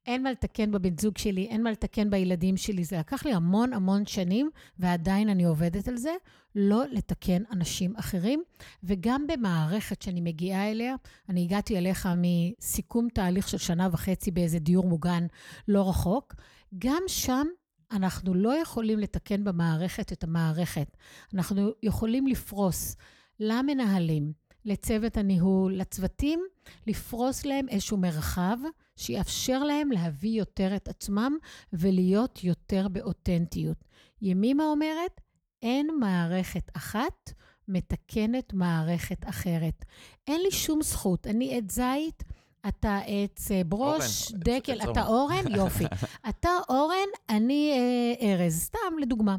אין 0.06 0.24
מה 0.24 0.32
לתקן 0.32 0.72
בבן 0.72 0.98
זוג 1.02 1.18
שלי, 1.18 1.46
אין 1.46 1.64
מה 1.64 1.72
לתקן 1.72 2.10
בילדים 2.10 2.58
שלי. 2.58 2.84
זה 2.84 2.98
לקח 2.98 3.26
לי 3.26 3.34
המון 3.34 3.74
המון 3.74 4.06
שנים, 4.06 4.50
ועדיין 4.80 5.30
אני 5.30 5.44
עובדת 5.44 5.88
על 5.88 5.98
זה, 5.98 6.14
לא 6.56 6.84
לתקן 6.92 7.44
אנשים 7.52 7.96
אחרים. 7.96 8.44
וגם 8.84 9.28
במערכת 9.28 10.02
שאני 10.02 10.22
מגיעה 10.22 10.72
אליה, 10.72 10.96
אני 11.30 11.44
הגעתי 11.44 11.78
אליך 11.78 12.10
מסיכום 12.18 13.08
תהליך 13.14 13.48
של 13.48 13.58
שנה 13.58 13.90
וחצי 13.92 14.32
באיזה 14.32 14.60
דיור 14.60 14.86
מוגן 14.86 15.28
לא 15.68 15.90
רחוק, 15.90 16.36
גם 16.80 17.04
שם 17.08 17.48
אנחנו 17.92 18.34
לא 18.34 18.62
יכולים 18.62 19.00
לתקן 19.00 19.44
במערכת 19.44 20.14
את 20.14 20.24
המערכת. 20.24 20.98
אנחנו 21.34 21.72
יכולים 21.84 22.28
לפרוס 22.28 22.96
למנהלים, 23.40 24.34
לצוות 24.70 25.18
הניהול, 25.18 25.74
לצוותים, 25.76 26.40
לפרוס 26.88 27.46
להם 27.46 27.70
איזשהו 27.70 27.98
מרחב 27.98 28.58
שיאפשר 28.96 29.64
להם 29.64 29.92
להביא 29.92 30.40
יותר 30.40 30.76
את 30.76 30.88
עצמם 30.88 31.38
ולהיות 31.74 32.44
יותר 32.44 32.88
באותנטיות. 32.88 33.78
ימימה 34.22 34.64
אומרת, 34.64 35.22
אין 35.62 35.90
מערכת 36.00 36.70
אחת 36.74 37.32
מתקנת 37.68 38.54
מערכת 38.54 39.30
אחרת. 39.30 39.86
אין 40.28 40.42
לי 40.42 40.52
שום 40.52 40.82
זכות. 40.82 41.28
אני 41.28 41.58
עץ 41.58 41.72
זית, 41.72 42.24
אתה 42.68 43.00
עץ 43.06 43.52
אה, 43.52 43.64
ברוש, 43.64 44.32
אורן, 44.32 44.40
דקל, 44.44 44.82
עץ 44.82 44.88
אתה 44.88 45.06
אורן, 45.06 45.56
יופי. 45.56 45.86
אתה 46.30 46.50
אורן, 46.70 47.10
אני 47.30 47.72
אה, 47.74 48.34
ארז, 48.34 48.60
סתם 48.60 49.00
לדוגמה. 49.02 49.36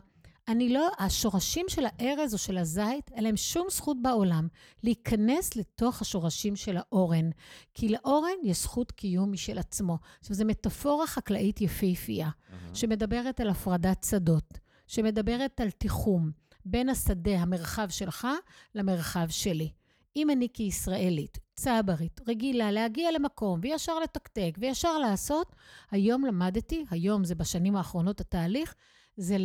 אני 0.50 0.68
לא, 0.68 0.88
השורשים 0.98 1.66
של 1.68 1.82
הארז 1.86 2.34
או 2.34 2.38
של 2.38 2.58
הזית, 2.58 3.10
אין 3.12 3.24
להם 3.24 3.36
שום 3.36 3.66
זכות 3.70 3.96
בעולם 4.02 4.48
להיכנס 4.82 5.56
לתוך 5.56 6.02
השורשים 6.02 6.56
של 6.56 6.76
האורן. 6.76 7.30
כי 7.74 7.88
לאורן 7.88 8.36
יש 8.44 8.62
זכות 8.62 8.92
קיום 8.92 9.32
משל 9.32 9.58
עצמו. 9.58 9.98
עכשיו, 10.20 10.36
זו 10.36 10.44
מטאפורה 10.44 11.06
חקלאית 11.06 11.60
יפהפייה, 11.60 12.28
מהמם. 12.50 12.74
שמדברת 12.74 13.40
על 13.40 13.48
הפרדת 13.50 14.04
שדות, 14.04 14.58
שמדברת 14.86 15.60
על 15.60 15.70
תיחום 15.70 16.30
בין 16.64 16.88
השדה, 16.88 17.38
המרחב 17.38 17.88
שלך, 17.90 18.28
למרחב 18.74 19.26
שלי. 19.28 19.70
אם 20.16 20.30
אני 20.30 20.48
כישראלית, 20.54 21.38
צברית, 21.54 22.20
רגילה 22.28 22.72
להגיע 22.72 23.10
למקום 23.12 23.60
וישר 23.62 23.98
לתקתק 23.98 24.56
וישר 24.58 24.98
לעשות, 24.98 25.56
היום 25.90 26.24
למדתי, 26.24 26.84
היום 26.90 27.24
זה 27.24 27.34
בשנים 27.34 27.76
האחרונות 27.76 28.20
התהליך, 28.20 28.74
זה 29.16 29.36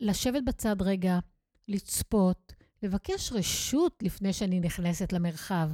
לשבת 0.00 0.42
בצד 0.46 0.82
רגע, 0.82 1.18
לצפות, 1.68 2.52
לבקש 2.82 3.32
רשות 3.32 4.02
לפני 4.02 4.32
שאני 4.32 4.60
נכנסת 4.60 5.12
למרחב, 5.12 5.70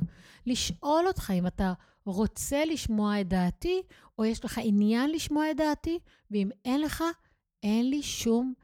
לשאול 0.46 1.06
אותך 1.06 1.32
אם 1.34 1.46
אתה 1.46 1.72
רוצה 2.04 2.64
לשמוע 2.64 3.20
את 3.20 3.28
דעתי, 3.28 3.82
או 4.18 4.24
יש 4.24 4.44
לך 4.44 4.60
עניין 4.62 5.10
לשמוע 5.10 5.50
את 5.50 5.56
דעתי, 5.56 5.98
ואם 6.30 6.50
אין 6.64 6.80
לך, 6.80 7.04
אין 7.62 7.90
לי 7.90 8.02
שום 8.02 8.54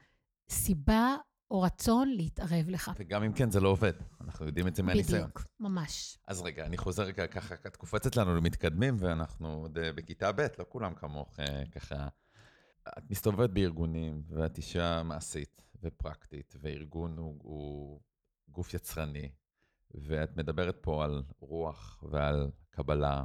סיבה 0.49 1.15
או 1.51 1.61
רצון 1.61 2.09
להתערב 2.09 2.69
לך. 2.69 2.91
וגם 2.99 3.23
אם 3.23 3.33
כן, 3.33 3.51
זה 3.51 3.59
לא 3.59 3.69
עובד. 3.69 3.93
אנחנו 4.21 4.45
יודעים 4.45 4.67
את 4.67 4.75
זה 4.75 4.83
מהניסיון. 4.83 5.21
בדיוק, 5.21 5.43
ממש. 5.59 6.17
אז 6.27 6.41
רגע, 6.41 6.65
אני 6.65 6.77
חוזר 6.77 7.03
רגע 7.03 7.27
ככה, 7.27 7.55
את 7.67 7.75
קופצת 7.75 8.15
לנו 8.15 8.35
למתקדמים, 8.35 8.95
ואנחנו 8.99 9.53
עוד 9.53 9.77
אה, 9.77 9.93
בכיתה 9.93 10.31
ב', 10.31 10.41
לא 10.59 10.65
כולם 10.69 10.95
כמוך, 10.95 11.39
אה, 11.39 11.63
ככה. 11.71 12.07
את 12.97 13.11
מסתובבת 13.11 13.49
בארגונים, 13.49 14.21
ואת 14.29 14.57
אישה 14.57 15.03
מעשית 15.03 15.63
ופרקטית, 15.83 16.55
וארגון 16.61 17.17
הוא, 17.17 17.35
הוא 17.43 17.99
גוף 18.49 18.73
יצרני, 18.73 19.29
ואת 19.93 20.37
מדברת 20.37 20.77
פה 20.81 21.03
על 21.03 21.23
רוח 21.39 22.03
ועל 22.09 22.51
קבלה 22.69 23.23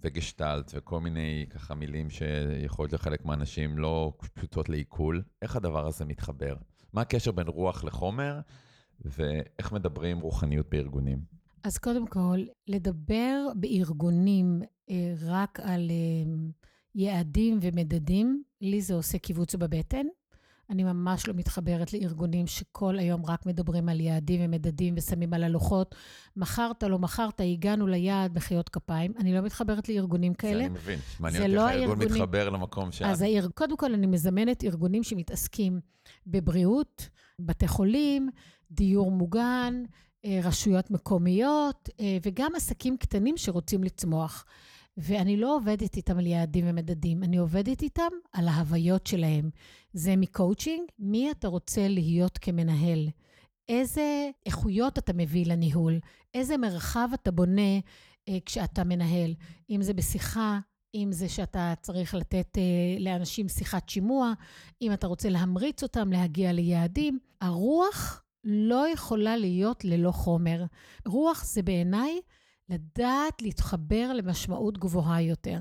וגשטלט, 0.00 0.70
וכל 0.74 1.00
מיני 1.00 1.46
ככה 1.50 1.74
מילים 1.74 2.10
שיכולות 2.10 2.92
לחלק 2.92 3.24
מהאנשים 3.24 3.78
לא 3.78 4.12
פשוטות 4.34 4.68
לעיכול. 4.68 5.22
איך 5.42 5.56
הדבר 5.56 5.86
הזה 5.86 6.04
מתחבר? 6.04 6.56
מה 6.92 7.00
הקשר 7.00 7.32
בין 7.32 7.48
רוח 7.48 7.84
לחומר, 7.84 8.40
ואיך 9.00 9.72
מדברים 9.72 10.20
רוחניות 10.20 10.70
בארגונים? 10.70 11.18
אז 11.62 11.78
קודם 11.78 12.06
כל, 12.06 12.38
לדבר 12.68 13.46
בארגונים 13.56 14.62
אה, 14.90 15.14
רק 15.20 15.60
על 15.60 15.90
אה, 15.90 16.32
יעדים 16.94 17.58
ומדדים, 17.62 18.42
לי 18.60 18.80
זה 18.80 18.94
עושה 18.94 19.18
קיבוץ 19.18 19.54
בבטן. 19.54 20.06
אני 20.70 20.84
ממש 20.84 21.28
לא 21.28 21.34
מתחברת 21.34 21.92
לארגונים 21.92 22.46
שכל 22.46 22.98
היום 22.98 23.26
רק 23.26 23.46
מדברים 23.46 23.88
על 23.88 24.00
יעדים 24.00 24.40
ומדדים 24.44 24.94
ושמים 24.96 25.34
על 25.34 25.44
הלוחות. 25.44 25.94
מכרת, 26.36 26.82
לא 26.82 26.98
מכרת, 26.98 27.40
הגענו 27.40 27.86
ליעד, 27.86 28.36
מחיאות 28.36 28.68
כפיים. 28.68 29.12
אני 29.18 29.34
לא 29.34 29.40
מתחברת 29.40 29.88
לארגונים 29.88 30.32
זה 30.32 30.36
כאלה. 30.38 30.60
אני 30.60 30.68
מבין. 30.68 30.98
מעניין 31.20 31.42
זה 31.42 31.46
אותי 31.46 31.56
לא 31.56 31.70
איך 31.70 31.90
הארגון 31.90 31.98
מתחבר 31.98 32.50
למקום 32.50 32.92
שאת... 32.92 33.06
אז 33.06 33.22
האיר, 33.22 33.48
קודם 33.54 33.76
כל, 33.76 33.94
אני 33.94 34.06
מזמנת 34.06 34.64
ארגונים 34.64 35.02
שמתעסקים 35.02 35.80
בבריאות, 36.26 37.08
בתי 37.38 37.68
חולים, 37.68 38.30
דיור 38.70 39.10
מוגן, 39.10 39.82
אה, 40.24 40.40
רשויות 40.42 40.90
מקומיות, 40.90 41.88
אה, 42.00 42.18
וגם 42.22 42.50
עסקים 42.56 42.96
קטנים 42.96 43.36
שרוצים 43.36 43.84
לצמוח. 43.84 44.44
ואני 44.96 45.36
לא 45.36 45.56
עובדת 45.56 45.96
איתם 45.96 46.18
על 46.18 46.26
יעדים 46.26 46.64
ומדדים, 46.68 47.22
אני 47.22 47.36
עובדת 47.36 47.82
איתם 47.82 48.10
על 48.32 48.48
ההוויות 48.48 49.06
שלהם. 49.06 49.50
זה 49.92 50.16
מקואוצ'ינג, 50.16 50.88
מי 50.98 51.30
אתה 51.30 51.48
רוצה 51.48 51.88
להיות 51.88 52.38
כמנהל? 52.38 53.08
איזה 53.68 54.30
איכויות 54.46 54.98
אתה 54.98 55.12
מביא 55.12 55.46
לניהול? 55.46 56.00
איזה 56.34 56.56
מרחב 56.56 57.08
אתה 57.14 57.30
בונה 57.30 57.78
אה, 58.28 58.38
כשאתה 58.46 58.84
מנהל? 58.84 59.34
אם 59.70 59.82
זה 59.82 59.94
בשיחה, 59.94 60.58
אם 60.94 61.08
זה 61.12 61.28
שאתה 61.28 61.74
צריך 61.80 62.14
לתת 62.14 62.58
אה, 62.58 62.62
לאנשים 63.00 63.48
שיחת 63.48 63.88
שימוע, 63.88 64.32
אם 64.82 64.92
אתה 64.92 65.06
רוצה 65.06 65.28
להמריץ 65.28 65.82
אותם 65.82 66.12
להגיע 66.12 66.52
ליעדים. 66.52 67.18
הרוח 67.40 68.22
לא 68.44 68.88
יכולה 68.88 69.36
להיות 69.36 69.84
ללא 69.84 70.10
חומר. 70.10 70.64
רוח 71.06 71.44
זה 71.44 71.62
בעיניי 71.62 72.20
לדעת 72.68 73.42
להתחבר 73.42 74.12
למשמעות 74.12 74.78
גבוהה 74.78 75.22
יותר. 75.22 75.58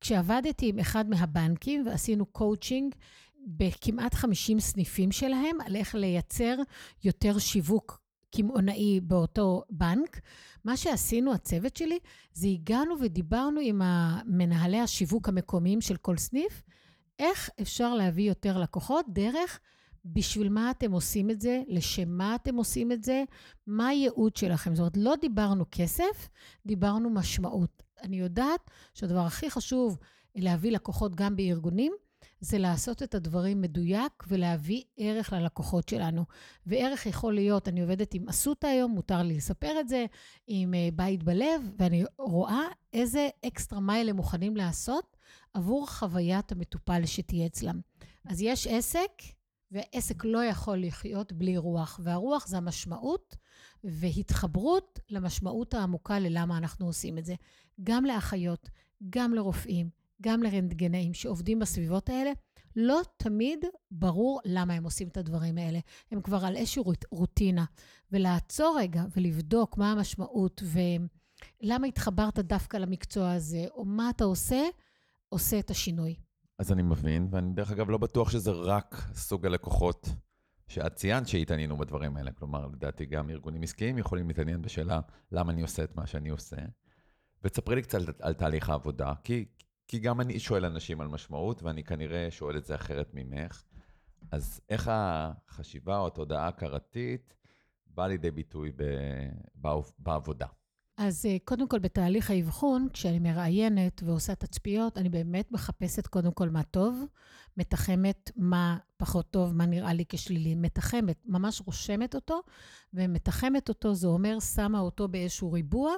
כשעבדתי 0.00 0.68
עם 0.68 0.78
אחד 0.78 1.08
מהבנקים 1.08 1.86
ועשינו 1.86 2.26
קואוצ'ינג 2.26 2.94
בכמעט 3.46 4.14
50 4.14 4.60
סניפים 4.60 5.12
שלהם 5.12 5.60
על 5.66 5.76
איך 5.76 5.94
לייצר 5.94 6.56
יותר 7.04 7.38
שיווק 7.38 8.00
קמעונאי 8.36 9.00
באותו 9.00 9.62
בנק, 9.70 10.20
מה 10.64 10.76
שעשינו, 10.76 11.32
הצוות 11.32 11.76
שלי, 11.76 11.98
זה 12.32 12.48
הגענו 12.48 12.94
ודיברנו 13.00 13.60
עם 13.60 13.82
מנהלי 14.24 14.80
השיווק 14.80 15.28
המקומיים 15.28 15.80
של 15.80 15.96
כל 15.96 16.16
סניף, 16.16 16.62
איך 17.18 17.50
אפשר 17.62 17.94
להביא 17.94 18.28
יותר 18.28 18.58
לקוחות 18.58 19.06
דרך 19.08 19.60
בשביל 20.12 20.48
מה 20.48 20.70
אתם 20.70 20.92
עושים 20.92 21.30
את 21.30 21.40
זה, 21.40 21.62
לשם 21.68 22.08
מה 22.08 22.34
אתם 22.34 22.56
עושים 22.56 22.92
את 22.92 23.04
זה, 23.04 23.24
מה 23.66 23.88
הייעוד 23.88 24.36
שלכם. 24.36 24.74
זאת 24.74 24.80
אומרת, 24.80 24.96
לא 24.96 25.14
דיברנו 25.20 25.64
כסף, 25.70 26.28
דיברנו 26.66 27.10
משמעות. 27.10 27.82
אני 28.02 28.16
יודעת 28.16 28.70
שהדבר 28.94 29.20
הכי 29.20 29.50
חשוב 29.50 29.98
להביא 30.36 30.72
לקוחות 30.72 31.14
גם 31.14 31.36
בארגונים, 31.36 31.92
זה 32.40 32.58
לעשות 32.58 33.02
את 33.02 33.14
הדברים 33.14 33.60
מדויק 33.60 34.24
ולהביא 34.28 34.82
ערך 34.96 35.32
ללקוחות 35.32 35.88
שלנו. 35.88 36.24
וערך 36.66 37.06
יכול 37.06 37.34
להיות, 37.34 37.68
אני 37.68 37.80
עובדת 37.80 38.14
עם 38.14 38.28
אסותא 38.28 38.66
היום, 38.66 38.90
מותר 38.90 39.22
לי 39.22 39.36
לספר 39.36 39.80
את 39.80 39.88
זה, 39.88 40.06
עם 40.46 40.74
אה, 40.74 40.88
בית 40.94 41.22
בלב, 41.22 41.70
ואני 41.78 42.04
רואה 42.18 42.62
איזה 42.92 43.28
אקסטרה 43.46 43.80
מייל 43.80 44.08
הם 44.08 44.16
מוכנים 44.16 44.56
לעשות 44.56 45.16
עבור 45.54 45.88
חוויית 45.90 46.52
המטופל 46.52 47.06
שתהיה 47.06 47.46
אצלם. 47.46 47.80
אז 48.24 48.42
יש 48.42 48.66
עסק, 48.66 49.10
והעסק 49.70 50.24
לא 50.24 50.44
יכול 50.44 50.78
לחיות 50.78 51.32
בלי 51.32 51.56
רוח, 51.56 52.00
והרוח 52.02 52.46
זה 52.46 52.56
המשמעות 52.56 53.36
והתחברות 53.84 54.98
למשמעות 55.10 55.74
העמוקה 55.74 56.18
ללמה 56.18 56.58
אנחנו 56.58 56.86
עושים 56.86 57.18
את 57.18 57.24
זה. 57.24 57.34
גם 57.84 58.04
לאחיות, 58.04 58.68
גם 59.10 59.34
לרופאים, 59.34 59.90
גם 60.22 60.42
לרנטגנאים 60.42 61.14
שעובדים 61.14 61.58
בסביבות 61.58 62.08
האלה, 62.08 62.30
לא 62.76 63.00
תמיד 63.16 63.64
ברור 63.90 64.40
למה 64.44 64.74
הם 64.74 64.84
עושים 64.84 65.08
את 65.08 65.16
הדברים 65.16 65.58
האלה. 65.58 65.78
הם 66.10 66.20
כבר 66.20 66.44
על 66.44 66.56
איזושהי 66.56 66.82
רוטינה. 67.10 67.64
ולעצור 68.12 68.78
רגע 68.80 69.04
ולבדוק 69.16 69.78
מה 69.78 69.92
המשמעות 69.92 70.62
ולמה 71.62 71.86
התחברת 71.86 72.38
דווקא 72.38 72.76
למקצוע 72.76 73.32
הזה, 73.32 73.66
או 73.70 73.84
מה 73.84 74.10
אתה 74.10 74.24
עושה, 74.24 74.62
עושה 75.28 75.58
את 75.58 75.70
השינוי. 75.70 76.14
אז 76.58 76.72
אני 76.72 76.82
מבין, 76.82 77.28
ואני 77.30 77.54
דרך 77.54 77.70
אגב 77.70 77.90
לא 77.90 77.98
בטוח 77.98 78.30
שזה 78.30 78.50
רק 78.50 78.94
סוג 79.14 79.46
הלקוחות 79.46 80.08
שאת 80.68 80.94
ציינת 80.94 81.28
שהתעניינו 81.28 81.76
בדברים 81.76 82.16
האלה. 82.16 82.32
כלומר, 82.32 82.66
לדעתי 82.66 83.06
גם 83.06 83.30
ארגונים 83.30 83.62
עסקיים 83.62 83.98
יכולים 83.98 84.28
להתעניין 84.28 84.62
בשאלה 84.62 85.00
למה 85.32 85.52
אני 85.52 85.62
עושה 85.62 85.84
את 85.84 85.96
מה 85.96 86.06
שאני 86.06 86.28
עושה. 86.28 86.56
ותספרי 87.42 87.74
לי 87.74 87.82
קצת 87.82 87.98
על, 87.98 88.06
על 88.20 88.34
תהליך 88.34 88.70
העבודה, 88.70 89.12
כי, 89.24 89.44
כי 89.88 89.98
גם 89.98 90.20
אני 90.20 90.38
שואל 90.38 90.64
אנשים 90.64 91.00
על 91.00 91.08
משמעות, 91.08 91.62
ואני 91.62 91.84
כנראה 91.84 92.30
שואל 92.30 92.56
את 92.56 92.64
זה 92.64 92.74
אחרת 92.74 93.10
ממך. 93.14 93.62
אז 94.30 94.60
איך 94.68 94.90
החשיבה 94.92 95.98
או 95.98 96.06
התודעה 96.06 96.44
ההכרתית 96.44 97.34
באה 97.86 98.08
לידי 98.08 98.30
ביטוי 98.30 98.72
ב, 98.76 98.82
בעבודה? 99.98 100.46
אז 100.96 101.26
אה, 101.26 101.36
קודם 101.44 101.68
כל, 101.68 101.78
בתהליך 101.78 102.30
האבחון, 102.30 102.88
כשאני 102.92 103.18
מראיינת 103.18 104.02
ועושה 104.04 104.34
תצפיות, 104.34 104.98
אני 104.98 105.08
באמת 105.08 105.52
מחפשת 105.52 106.06
קודם 106.06 106.32
כל 106.32 106.48
מה 106.48 106.62
טוב, 106.62 107.04
מתחמת 107.56 108.30
מה 108.36 108.78
פחות 108.96 109.30
טוב, 109.30 109.54
מה 109.54 109.66
נראה 109.66 109.92
לי 109.92 110.04
כשלילי, 110.08 110.54
מתחמת, 110.54 111.16
ממש 111.26 111.62
רושמת 111.66 112.14
אותו, 112.14 112.40
ומתחמת 112.94 113.68
אותו, 113.68 113.94
זה 113.94 114.06
אומר, 114.06 114.40
שמה 114.40 114.80
אותו 114.80 115.08
באיזשהו 115.08 115.52
ריבוע, 115.52 115.92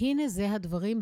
הנה 0.00 0.28
זה 0.28 0.52
הדברים 0.52 1.00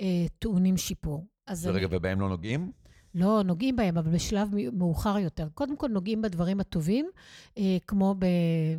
הטעונים 0.00 0.76
שיפור. 0.76 1.26
ורגע, 1.62 1.86
אני... 1.86 1.96
ובהם 1.96 2.20
לא 2.20 2.28
נוגעים? 2.28 2.72
לא 3.14 3.42
נוגעים 3.42 3.76
בהם, 3.76 3.98
אבל 3.98 4.10
בשלב 4.10 4.48
מאוחר 4.72 5.18
יותר. 5.18 5.48
קודם 5.54 5.76
כל 5.76 5.88
נוגעים 5.88 6.22
בדברים 6.22 6.60
הטובים, 6.60 7.10
אה, 7.58 7.76
כמו 7.86 8.14
ב... 8.18 8.26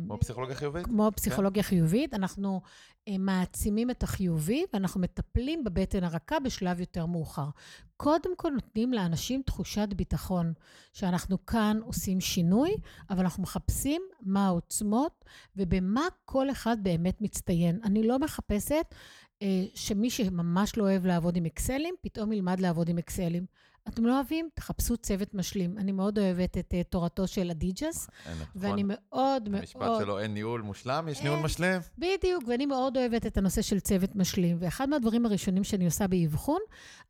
כמו 0.06 0.18
פסיכולוגיה 0.20 0.56
חיובית? 0.56 0.84
כמו. 0.84 1.10
פסיכולוגיה 1.16 1.62
כן. 1.62 1.68
חיובית. 1.68 2.14
אנחנו 2.14 2.60
אה, 3.08 3.18
מעצימים 3.18 3.90
את 3.90 4.02
החיובי, 4.02 4.64
ואנחנו 4.72 5.00
מטפלים 5.00 5.64
בבטן 5.64 6.04
הרכה 6.04 6.40
בשלב 6.40 6.80
יותר 6.80 7.06
מאוחר. 7.06 7.48
קודם 7.96 8.36
כל 8.36 8.50
נותנים 8.50 8.92
לאנשים 8.92 9.42
תחושת 9.46 9.88
ביטחון, 9.96 10.52
שאנחנו 10.92 11.46
כאן 11.46 11.80
עושים 11.84 12.20
שינוי, 12.20 12.70
אבל 13.10 13.20
אנחנו 13.20 13.42
מחפשים 13.42 14.02
מה 14.20 14.46
העוצמות 14.46 15.24
ובמה 15.56 16.06
כל 16.24 16.50
אחד 16.50 16.76
באמת 16.82 17.20
מצטיין. 17.20 17.80
אני 17.84 18.08
לא 18.08 18.18
מחפשת 18.18 18.94
אה, 19.42 19.64
שמי 19.74 20.10
שממש 20.10 20.76
לא 20.76 20.82
אוהב 20.82 21.06
לעבוד 21.06 21.36
עם 21.36 21.44
אקסלים, 21.44 21.94
פתאום 22.00 22.32
ילמד 22.32 22.60
לעבוד 22.60 22.88
עם 22.88 22.98
אקסלים. 22.98 23.46
אתם 23.88 24.06
לא 24.06 24.14
אוהבים? 24.14 24.48
תחפשו 24.54 24.96
צוות 24.96 25.34
משלים. 25.34 25.78
אני 25.78 25.92
מאוד 25.92 26.18
אוהבת 26.18 26.58
את 26.58 26.74
uh, 26.74 26.84
תורתו 26.90 27.26
של 27.26 27.50
אדיג'ס, 27.50 28.08
נכון. 28.30 28.46
ואני 28.56 28.82
מאוד 28.86 29.48
מאוד... 29.48 29.48
המשפט 29.48 29.90
שלו, 29.98 30.18
אין 30.18 30.34
ניהול 30.34 30.60
מושלם, 30.60 31.08
יש 31.08 31.22
ניהול 31.22 31.38
משלים. 31.38 31.80
בדיוק, 31.98 32.44
ואני 32.46 32.66
מאוד 32.66 32.96
אוהבת 32.96 33.26
את 33.26 33.36
הנושא 33.36 33.62
של 33.62 33.80
צוות 33.80 34.16
משלים. 34.16 34.56
ואחד 34.60 34.88
מהדברים 34.88 35.26
הראשונים 35.26 35.64
שאני 35.64 35.84
עושה 35.84 36.06
באבחון, 36.06 36.60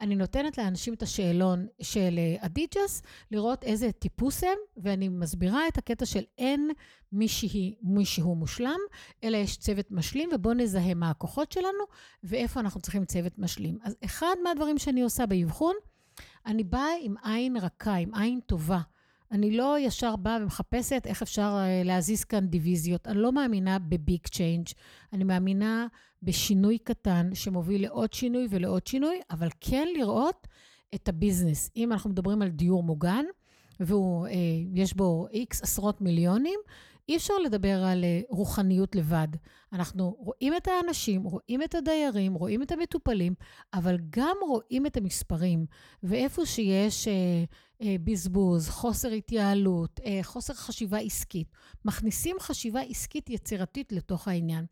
אני 0.01 0.17
נותנת 0.17 0.59
לאנשים 0.59 0.95
את 0.95 1.03
השאלון 1.03 1.67
של 1.83 2.19
אדיג'ס, 2.39 3.03
לראות 3.31 3.65
איזה 3.65 3.93
טיפוס 3.93 4.45
הם, 4.45 4.59
ואני 4.77 5.09
מסבירה 5.09 5.69
את 5.69 5.79
הקטע 5.79 6.07
של 6.07 6.23
אין 6.39 6.71
מישהי, 7.13 7.75
מישהו 7.83 8.35
מושלם, 8.35 8.79
אלא 9.25 9.37
יש 9.37 9.57
צוות 9.57 9.91
משלים, 9.91 10.29
ובואו 10.35 10.55
נזהה 10.55 10.95
מה 10.95 11.11
הכוחות 11.11 11.53
שלנו, 11.53 11.85
ואיפה 12.25 12.61
אנחנו 12.61 12.81
צריכים 12.81 13.05
צוות 13.05 13.39
משלים. 13.39 13.79
אז 13.83 13.97
אחד 14.05 14.35
מהדברים 14.45 14.79
שאני 14.79 15.03
עושה 15.03 15.27
באבחון, 15.27 15.75
אני 16.47 16.65
באה 16.65 16.89
עם 17.03 17.15
עין 17.25 17.57
רכה, 17.57 17.95
עם 17.95 18.15
עין 18.15 18.41
טובה. 18.47 18.81
אני 19.33 19.57
לא 19.57 19.77
ישר 19.79 20.17
באה 20.17 20.39
ומחפשת 20.43 21.03
איך 21.07 21.23
אפשר 21.23 21.57
אה, 21.59 21.83
להזיז 21.85 22.25
כאן 22.25 22.47
דיוויזיות. 22.47 23.07
אני 23.07 23.19
לא 23.19 23.33
מאמינה 23.33 23.79
ב 23.79 23.91
big 23.91 24.27
change. 24.27 24.67
אני 25.13 25.25
מאמינה 25.25 25.87
בשינוי 26.23 26.79
קטן 26.79 27.31
שמוביל 27.35 27.83
לעוד 27.83 28.13
שינוי 28.13 28.47
ולעוד 28.51 28.87
שינוי, 28.87 29.21
אבל 29.31 29.49
כן 29.61 29.89
לראות 29.97 30.47
את 30.95 31.09
ה 31.09 31.15
business. 31.15 31.71
אם 31.77 31.93
אנחנו 31.93 32.11
מדברים 32.11 32.43
על 32.43 32.49
דיור 32.49 32.83
מוגן, 32.83 33.25
ויש 33.81 34.93
אה, 34.93 34.97
בו 34.97 35.27
איקס 35.33 35.63
עשרות 35.63 36.01
מיליונים, 36.01 36.61
אי 37.09 37.17
אפשר 37.17 37.35
לדבר 37.45 37.85
על 37.85 38.05
אה, 38.05 38.21
רוחניות 38.29 38.97
לבד. 38.97 39.29
אנחנו 39.73 40.17
רואים 40.19 40.57
את 40.57 40.69
האנשים, 40.69 41.23
רואים 41.23 41.63
את 41.63 41.75
הדיירים, 41.75 42.35
רואים 42.35 42.63
את 42.63 42.73
המטופלים, 42.73 43.35
אבל 43.75 43.97
גם 44.11 44.37
רואים 44.49 44.87
את 44.87 44.97
המספרים. 44.97 45.67
ואיפה 46.03 46.47
שיש 46.47 47.09
אה, 47.09 47.45
אה, 47.83 47.97
בזבוז, 48.05 48.69
חוסר 48.69 49.09
התייעלות, 49.09 50.01
אה, 50.05 50.21
חוסר 50.23 50.55
חשיבה 50.55 50.99
עסקית, 50.99 51.49
מכניסים 51.85 52.37
חשיבה 52.41 52.81
עסקית 52.81 53.31
יצירתית 53.31 53.93
לתוך 53.93 54.29
העניין. 54.29 54.65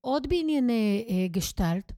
עוד 0.00 0.28
בענייני 0.28 1.06
אה, 1.08 1.28
גשטלט, 1.28 1.92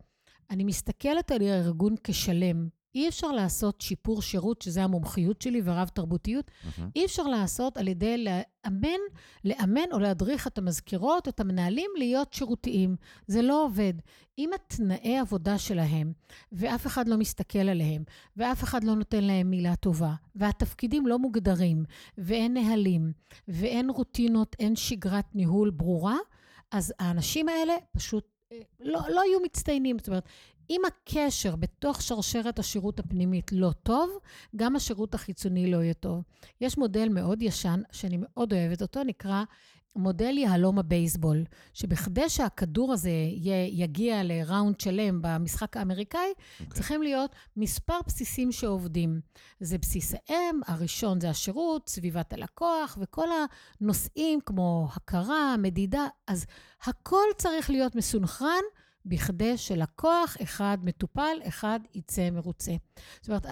אני 0.50 0.64
מסתכלת 0.64 1.30
על 1.30 1.42
הארגון 1.42 1.94
כשלם. 2.04 2.79
אי 2.94 3.08
אפשר 3.08 3.32
לעשות 3.32 3.80
שיפור 3.80 4.22
שירות, 4.22 4.62
שזה 4.62 4.84
המומחיות 4.84 5.42
שלי 5.42 5.60
ורב-תרבותיות, 5.64 6.50
mm-hmm. 6.50 6.82
אי 6.96 7.04
אפשר 7.04 7.22
לעשות 7.22 7.76
על 7.76 7.88
ידי 7.88 8.24
לאמן, 8.24 9.00
לאמן 9.44 9.92
או 9.92 9.98
להדריך 9.98 10.46
את 10.46 10.58
המזכירות, 10.58 11.28
את 11.28 11.40
המנהלים, 11.40 11.90
להיות 11.96 12.32
שירותיים. 12.32 12.96
זה 13.26 13.42
לא 13.42 13.64
עובד. 13.64 13.92
אם 14.38 14.50
התנאי 14.54 15.18
עבודה 15.18 15.58
שלהם, 15.58 16.12
ואף 16.52 16.86
אחד 16.86 17.08
לא 17.08 17.16
מסתכל 17.16 17.58
עליהם, 17.58 18.04
ואף 18.36 18.64
אחד 18.64 18.84
לא 18.84 18.94
נותן 18.94 19.24
להם 19.24 19.50
מילה 19.50 19.76
טובה, 19.76 20.14
והתפקידים 20.34 21.06
לא 21.06 21.18
מוגדרים, 21.18 21.84
ואין 22.18 22.54
נהלים, 22.54 23.12
ואין 23.48 23.90
רוטינות, 23.90 24.56
אין 24.58 24.76
שגרת 24.76 25.34
ניהול 25.34 25.70
ברורה, 25.70 26.16
אז 26.70 26.94
האנשים 26.98 27.48
האלה 27.48 27.74
פשוט 27.92 28.28
אה, 28.52 28.58
לא, 28.80 29.00
לא 29.08 29.20
יהיו 29.20 29.40
מצטיינים. 29.44 29.98
זאת 29.98 30.08
אומרת, 30.08 30.24
אם 30.70 30.80
הקשר 30.86 31.56
בתוך 31.56 32.02
שרשרת 32.02 32.58
השירות 32.58 33.00
הפנימית 33.00 33.52
לא 33.52 33.70
טוב, 33.82 34.10
גם 34.56 34.76
השירות 34.76 35.14
החיצוני 35.14 35.70
לא 35.70 35.76
יהיה 35.82 35.94
טוב. 35.94 36.22
יש 36.60 36.78
מודל 36.78 37.08
מאוד 37.08 37.42
ישן, 37.42 37.82
שאני 37.92 38.18
מאוד 38.20 38.52
אוהבת 38.52 38.82
אותו, 38.82 39.04
נקרא 39.04 39.44
מודל 39.96 40.38
יהלום 40.38 40.78
הבייסבול, 40.78 41.44
שבכדי 41.74 42.28
שהכדור 42.28 42.92
הזה 42.92 43.10
יגיע 43.70 44.22
לראונד 44.24 44.80
שלם 44.80 45.18
במשחק 45.22 45.76
האמריקאי, 45.76 46.20
okay. 46.20 46.60
אוקיי. 46.60 46.74
צריכים 46.74 47.02
להיות 47.02 47.34
מספר 47.56 47.98
בסיסים 48.06 48.52
שעובדים. 48.52 49.20
זה 49.60 49.78
בסיס 49.78 50.14
האם, 50.14 50.60
הראשון 50.66 51.20
זה 51.20 51.30
השירות, 51.30 51.88
סביבת 51.88 52.32
הלקוח, 52.32 52.98
וכל 53.00 53.28
הנושאים 53.80 54.40
כמו 54.46 54.88
הכרה, 54.96 55.56
מדידה, 55.58 56.06
אז 56.26 56.46
הכל 56.84 57.26
צריך 57.38 57.70
להיות 57.70 57.94
מסונכרן. 57.96 58.62
בכדי 59.06 59.58
שלקוח 59.58 60.36
אחד 60.42 60.78
מטופל, 60.82 61.38
אחד 61.48 61.80
יצא 61.94 62.30
מרוצה. 62.30 62.72
זאת 63.20 63.28
אומרת, 63.28 63.46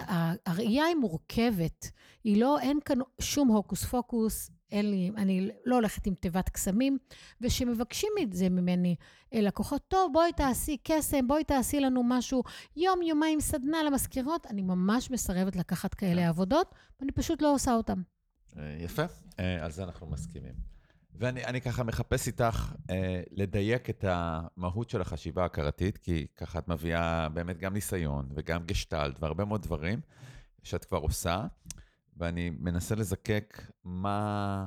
הראייה 0.45 0.85
היא 0.85 0.95
מורכבת. 0.95 1.91
היא 2.23 2.41
לא, 2.41 2.59
אין 2.59 2.79
כאן 2.85 2.97
שום 3.21 3.47
הוקוס 3.47 3.85
פוקוס, 3.85 4.51
אין 4.71 4.89
לי, 4.89 5.11
אני 5.17 5.49
לא 5.65 5.75
הולכת 5.75 6.07
עם 6.07 6.13
תיבת 6.13 6.49
קסמים, 6.49 6.97
וכשמבקשים 7.41 8.09
את 8.21 8.33
זה 8.33 8.49
ממני 8.49 8.95
לקוחות, 9.31 9.81
טוב, 9.87 10.13
בואי 10.13 10.33
תעשי 10.33 10.77
קסם, 10.83 11.27
בואי 11.27 11.43
תעשי 11.43 11.79
לנו 11.79 12.03
משהו, 12.03 12.43
יום, 12.75 13.01
יומיים 13.01 13.39
סדנה 13.39 13.83
למזכירות, 13.83 14.47
אני 14.47 14.61
ממש 14.61 15.11
מסרבת 15.11 15.55
לקחת 15.55 15.93
כאלה 15.93 16.21
כן. 16.21 16.27
עבודות, 16.27 16.75
ואני 16.99 17.11
פשוט 17.11 17.41
לא 17.41 17.53
עושה 17.53 17.73
אותן. 17.73 18.01
אה, 18.57 18.77
יפה, 18.79 19.03
אה, 19.39 19.65
על 19.65 19.71
זה 19.71 19.83
אנחנו 19.83 20.07
מסכימים. 20.07 20.53
ואני 21.19 21.61
ככה 21.61 21.83
מחפש 21.83 22.27
איתך 22.27 22.73
אה, 22.89 23.21
לדייק 23.31 23.89
את 23.89 24.05
המהות 24.07 24.89
של 24.89 25.01
החשיבה 25.01 25.43
ההכרתית, 25.43 25.97
כי 25.97 26.27
ככה 26.35 26.59
את 26.59 26.67
מביאה 26.67 27.29
באמת 27.29 27.57
גם 27.57 27.73
ניסיון 27.73 28.29
וגם 28.35 28.65
גשטלט 28.65 29.15
והרבה 29.19 29.45
מאוד 29.45 29.61
דברים 29.61 29.99
שאת 30.63 30.85
כבר 30.85 30.97
עושה, 30.97 31.45
ואני 32.17 32.49
מנסה 32.49 32.95
לזקק 32.95 33.71
מה 33.83 34.65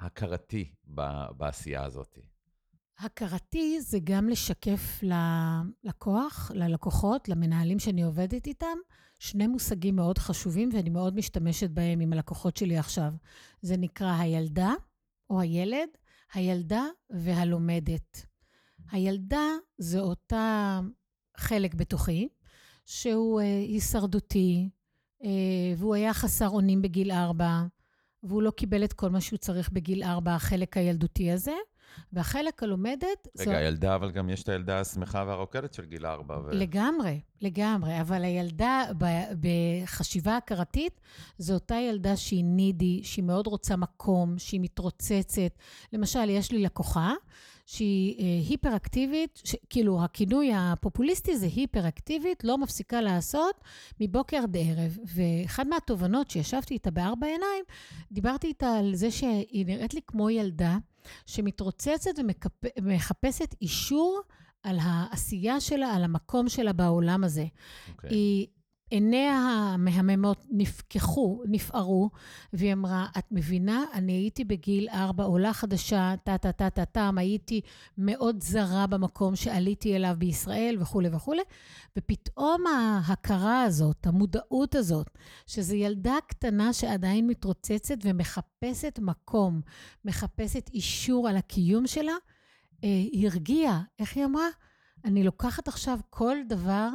הכרתי 0.00 0.72
בעשייה 1.36 1.84
הזאת. 1.84 2.18
הכרתי 2.98 3.80
זה 3.80 3.98
גם 4.04 4.28
לשקף 4.28 5.00
ללקוח, 5.02 6.50
ללקוחות, 6.54 7.28
למנהלים 7.28 7.78
שאני 7.78 8.02
עובדת 8.02 8.46
איתם, 8.46 8.78
שני 9.18 9.46
מושגים 9.46 9.96
מאוד 9.96 10.18
חשובים 10.18 10.68
ואני 10.72 10.90
מאוד 10.90 11.16
משתמשת 11.16 11.70
בהם 11.70 12.00
עם 12.00 12.12
הלקוחות 12.12 12.56
שלי 12.56 12.78
עכשיו. 12.78 13.12
זה 13.62 13.76
נקרא 13.76 14.12
הילדה 14.12 14.72
או 15.30 15.40
הילד, 15.40 15.88
הילדה 16.32 16.84
והלומדת. 17.10 18.26
הילדה 18.90 19.46
זה 19.78 20.00
אותה 20.00 20.80
חלק 21.36 21.74
בתוכי, 21.74 22.28
שהוא 22.86 23.40
אה, 23.40 23.58
הישרדותי, 23.58 24.70
אה, 25.24 25.74
והוא 25.76 25.94
היה 25.94 26.14
חסר 26.14 26.48
אונים 26.48 26.82
בגיל 26.82 27.10
ארבע, 27.10 27.62
והוא 28.22 28.42
לא 28.42 28.50
קיבל 28.50 28.84
את 28.84 28.92
כל 28.92 29.10
מה 29.10 29.20
שהוא 29.20 29.38
צריך 29.38 29.70
בגיל 29.70 30.02
ארבע, 30.02 30.34
החלק 30.34 30.76
הילדותי 30.76 31.30
הזה, 31.30 31.54
והחלק 32.12 32.62
הלומדת... 32.62 33.28
רגע, 33.38 33.56
הילדה, 33.56 33.94
אבל 33.94 34.10
גם 34.10 34.30
יש 34.30 34.42
את 34.42 34.48
הילדה 34.48 34.80
השמחה 34.80 35.24
והרוקדת 35.26 35.74
של 35.74 35.84
גיל 35.84 36.06
ארבע. 36.06 36.38
ו... 36.44 36.50
לגמרי, 36.50 37.20
לגמרי. 37.40 38.00
אבל 38.00 38.24
הילדה 38.24 38.82
בחשיבה 39.40 40.36
הכרתית, 40.36 41.00
זו 41.38 41.54
אותה 41.54 41.74
ילדה 41.74 42.16
שהיא 42.16 42.44
נידי, 42.44 43.00
שהיא 43.04 43.24
מאוד 43.24 43.46
רוצה 43.46 43.76
מקום, 43.76 44.38
שהיא 44.38 44.60
מתרוצצת. 44.60 45.52
למשל, 45.92 46.30
יש 46.30 46.52
לי 46.52 46.62
לקוחה 46.62 47.12
שהיא 47.70 48.18
אה, 48.18 48.48
היפראקטיבית, 48.48 49.40
ש... 49.44 49.56
כאילו, 49.70 50.04
הכינוי 50.04 50.50
הפופוליסטי 50.54 51.36
זה 51.36 51.46
היפראקטיבית, 51.46 52.44
לא 52.44 52.58
מפסיקה 52.58 53.00
לעשות 53.00 53.54
מבוקר 54.00 54.36
עד 54.36 54.56
ערב. 54.56 54.98
ואחת 55.14 55.66
מהתובנות 55.66 56.30
שישבתי 56.30 56.74
איתה 56.74 56.90
בארבע 56.90 57.26
עיניים, 57.26 57.64
דיברתי 58.12 58.46
איתה 58.46 58.76
על 58.78 58.94
זה 58.94 59.10
שהיא 59.10 59.66
נראית 59.66 59.94
לי 59.94 60.00
כמו 60.06 60.30
ילדה 60.30 60.78
שמתרוצצת 61.26 62.10
ומחפשת 62.78 63.54
אישור 63.62 64.20
על 64.62 64.78
העשייה 64.82 65.60
שלה, 65.60 65.94
על 65.94 66.04
המקום 66.04 66.48
שלה 66.48 66.72
בעולם 66.72 67.24
הזה. 67.24 67.44
Okay. 67.44 67.92
אוקיי. 67.92 68.10
היא 68.10 68.46
עיניה 68.90 69.34
המהממות 69.74 70.44
נפקחו, 70.50 71.42
נפערו, 71.48 72.10
והיא 72.52 72.72
אמרה, 72.72 73.06
את 73.18 73.24
מבינה, 73.30 73.84
אני 73.94 74.12
הייתי 74.12 74.44
בגיל 74.44 74.88
ארבע, 74.88 75.24
עולה 75.24 75.52
חדשה, 75.52 76.14
טה-טה-טה-טה-טם, 76.24 77.18
הייתי 77.18 77.60
מאוד 77.98 78.42
זרה 78.42 78.86
במקום 78.86 79.36
שעליתי 79.36 79.96
אליו 79.96 80.14
בישראל 80.18 80.76
וכולי 80.80 81.08
וכולי, 81.12 81.42
ופתאום 81.98 82.64
ההכרה 82.66 83.62
הזאת, 83.62 84.06
המודעות 84.06 84.74
הזאת, 84.74 85.10
שזו 85.46 85.74
ילדה 85.74 86.16
קטנה 86.26 86.72
שעדיין 86.72 87.26
מתרוצצת 87.26 87.98
ומחפשת 88.02 88.98
מקום, 89.02 89.60
מחפשת 90.04 90.70
אישור 90.74 91.28
על 91.28 91.36
הקיום 91.36 91.86
שלה, 91.86 92.14
אה, 92.84 92.88
הרגיעה. 93.24 93.82
איך 93.98 94.16
היא 94.16 94.24
אמרה? 94.24 94.46
אני 95.04 95.24
לוקחת 95.24 95.68
עכשיו 95.68 95.98
כל 96.10 96.36
דבר 96.48 96.88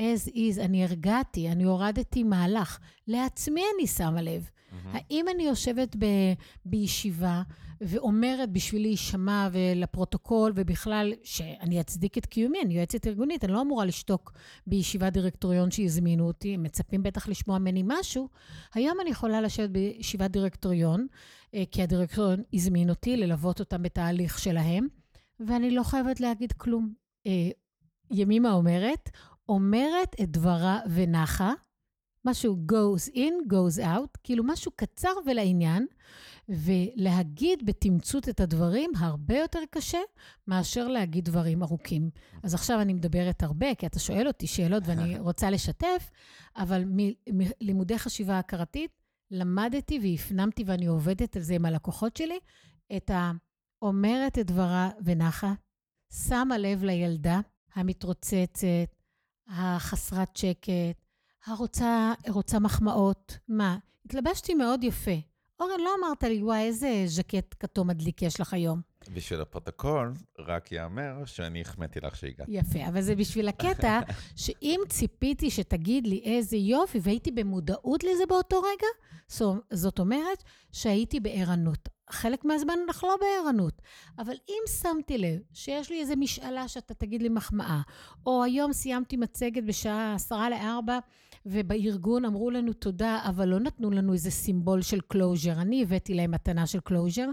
as 0.00 0.28
is, 0.28 0.60
אני 0.60 0.84
הרגעתי, 0.84 1.48
אני 1.48 1.64
הורדתי 1.64 2.22
מהלך. 2.22 2.78
לעצמי 3.06 3.62
אני 3.76 3.86
שמה 3.86 4.22
לב. 4.22 4.50
Mm-hmm. 4.50 4.88
האם 4.92 5.26
אני 5.34 5.42
יושבת 5.42 5.96
ב, 5.98 6.06
בישיבה 6.64 7.42
ואומרת 7.80 8.52
בשביל 8.52 8.82
להישמע 8.82 9.48
ולפרוטוקול, 9.52 10.52
ובכלל, 10.54 11.12
שאני 11.22 11.80
אצדיק 11.80 12.18
את 12.18 12.26
קיומי, 12.26 12.58
אני 12.62 12.74
יועצת 12.74 13.06
ארגונית, 13.06 13.44
אני 13.44 13.52
לא 13.52 13.60
אמורה 13.60 13.84
לשתוק 13.84 14.32
בישיבת 14.66 15.12
דירקטוריון 15.12 15.70
שהזמינו 15.70 16.26
אותי, 16.26 16.54
הם 16.54 16.62
מצפים 16.62 17.02
בטח 17.02 17.28
לשמוע 17.28 17.58
ממני 17.58 17.82
משהו. 17.86 18.28
היום 18.74 19.00
אני 19.00 19.10
יכולה 19.10 19.40
לשבת 19.40 19.70
בישיבת 19.70 20.30
דירקטוריון, 20.30 21.06
אה, 21.54 21.64
כי 21.70 21.82
הדירקטוריון 21.82 22.42
הזמין 22.52 22.90
אותי 22.90 23.16
ללוות 23.16 23.60
אותם 23.60 23.82
בתהליך 23.82 24.38
שלהם, 24.38 24.86
ואני 25.40 25.70
לא 25.70 25.82
חייבת 25.82 26.20
להגיד 26.20 26.52
כלום. 26.52 26.92
אה, 27.26 27.50
ימימה 28.10 28.52
אומרת, 28.52 29.10
אומרת 29.48 30.16
את 30.22 30.30
דברה 30.30 30.80
ונחה, 30.90 31.52
משהו 32.24 32.56
goes 32.72 33.12
in, 33.14 33.52
goes 33.52 33.82
out, 33.82 34.18
כאילו 34.24 34.44
משהו 34.44 34.70
קצר 34.76 35.12
ולעניין, 35.26 35.86
ולהגיד 36.48 37.66
בתמצות 37.66 38.28
את 38.28 38.40
הדברים 38.40 38.90
הרבה 38.96 39.38
יותר 39.38 39.58
קשה 39.70 39.98
מאשר 40.46 40.88
להגיד 40.88 41.24
דברים 41.24 41.62
ארוכים. 41.62 42.10
אז 42.42 42.54
עכשיו 42.54 42.80
אני 42.80 42.94
מדברת 42.94 43.42
הרבה, 43.42 43.74
כי 43.74 43.86
אתה 43.86 43.98
שואל 43.98 44.26
אותי 44.26 44.46
שאלות 44.46 44.82
ואני 44.86 45.18
רוצה 45.28 45.50
לשתף, 45.50 46.10
אבל 46.56 46.84
מלימודי 47.26 47.98
חשיבה 47.98 48.38
הכרתית 48.38 48.90
למדתי 49.30 49.98
והפנמתי 50.02 50.64
ואני 50.66 50.86
עובדת 50.86 51.36
על 51.36 51.42
זה 51.42 51.54
עם 51.54 51.64
הלקוחות 51.64 52.16
שלי, 52.16 52.38
את 52.96 53.10
האומרת 53.82 54.38
את 54.38 54.46
דברה 54.46 54.90
ונחה, 55.04 55.54
שמה 56.12 56.58
לב 56.58 56.84
לילדה 56.84 57.40
המתרוצצת, 57.74 58.95
החסרת 59.48 60.36
שקט, 60.36 61.04
הרוצה 61.46 62.12
רוצה 62.28 62.58
מחמאות. 62.58 63.38
מה? 63.48 63.78
התלבשתי 64.04 64.54
מאוד 64.54 64.84
יפה. 64.84 65.16
אורן, 65.60 65.80
לא 65.80 65.90
אמרת 66.00 66.22
לי, 66.22 66.42
וואי, 66.42 66.60
איזה 66.60 67.02
ז'קט 67.06 67.54
כתום 67.60 67.88
מדליק 67.88 68.22
יש 68.22 68.40
לך 68.40 68.52
היום. 68.52 68.80
בשביל 69.14 69.40
הפרוטוקול, 69.40 70.12
רק 70.38 70.72
יאמר 70.72 71.24
שאני 71.24 71.60
החמאתי 71.60 72.00
לך 72.00 72.16
שהגעת. 72.16 72.46
יפה, 72.50 72.88
אבל 72.88 73.00
זה 73.00 73.14
בשביל 73.14 73.48
הקטע, 73.48 74.00
שאם 74.44 74.80
ציפיתי 74.88 75.50
שתגיד 75.50 76.06
לי 76.06 76.22
איזה 76.24 76.56
יופי, 76.56 76.98
והייתי 77.02 77.30
במודעות 77.30 78.04
לזה 78.04 78.26
באותו 78.28 78.60
רגע, 78.60 78.86
זאת 79.70 79.98
אומרת 79.98 80.42
שהייתי 80.72 81.20
בערנות. 81.20 81.88
חלק 82.10 82.44
מהזמן 82.44 82.74
אנחנו 82.86 83.08
לא 83.08 83.16
בערנות. 83.20 83.82
אבל 84.18 84.34
אם 84.48 84.62
שמתי 84.80 85.18
לב 85.18 85.40
שיש 85.52 85.90
לי 85.90 86.00
איזו 86.00 86.14
משאלה 86.16 86.68
שאתה 86.68 86.94
תגיד 86.94 87.22
לי 87.22 87.28
מחמאה, 87.28 87.80
או 88.26 88.42
היום 88.42 88.72
סיימתי 88.72 89.16
מצגת 89.16 89.64
בשעה 89.64 90.14
עשרה 90.14 90.50
לארבע, 90.50 90.98
ובארגון 91.46 92.24
אמרו 92.24 92.50
לנו 92.50 92.72
תודה, 92.72 93.20
אבל 93.28 93.48
לא 93.48 93.60
נתנו 93.60 93.90
לנו 93.90 94.12
איזה 94.12 94.30
סימבול 94.30 94.82
של 94.82 95.00
closure. 95.00 95.52
אני 95.52 95.82
הבאתי 95.82 96.14
להם 96.14 96.30
מתנה 96.30 96.66
של 96.66 96.80
closure. 96.80 97.26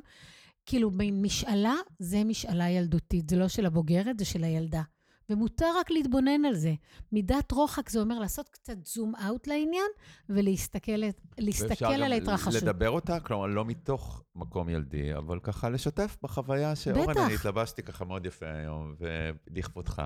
כאילו, 0.66 0.92
משאלה 1.14 1.76
זה 2.00 2.24
משאלה 2.24 2.70
ילדותית, 2.70 3.30
זה 3.30 3.36
לא 3.36 3.48
של 3.48 3.66
הבוגרת, 3.66 4.20
זה 4.20 4.26
של 4.26 4.44
הילדה. 4.44 4.82
ומותר 5.30 5.72
רק 5.80 5.92
להתבונן 5.92 6.46
על 6.46 6.56
זה. 6.56 6.74
מידת 7.12 7.52
רוחק 7.52 7.90
זה 7.90 8.00
אומר 8.00 8.20
לעשות 8.20 8.50
קצת 8.50 8.86
zoom 8.86 9.14
out 9.16 9.48
לעניין 9.48 9.92
ולהסתכל 10.30 10.92
על 10.92 11.04
ההתרחשות. 11.04 12.54
ואפשר 12.54 12.60
גם 12.60 12.68
לדבר 12.68 12.90
אותה, 12.90 13.20
כלומר, 13.20 13.46
לא 13.46 13.66
מתוך 13.66 14.24
מקום 14.36 14.70
ילדי, 14.70 15.16
אבל 15.16 15.40
ככה 15.40 15.70
לשתף 15.70 16.18
בחוויה 16.24 16.76
שאורן, 16.76 17.18
אני 17.18 17.34
התלבשתי 17.34 17.84
ככה 17.84 18.06
מאוד 18.06 18.26
יפה 18.26 18.46
היום, 18.46 18.96
ולכבודך. 19.00 20.02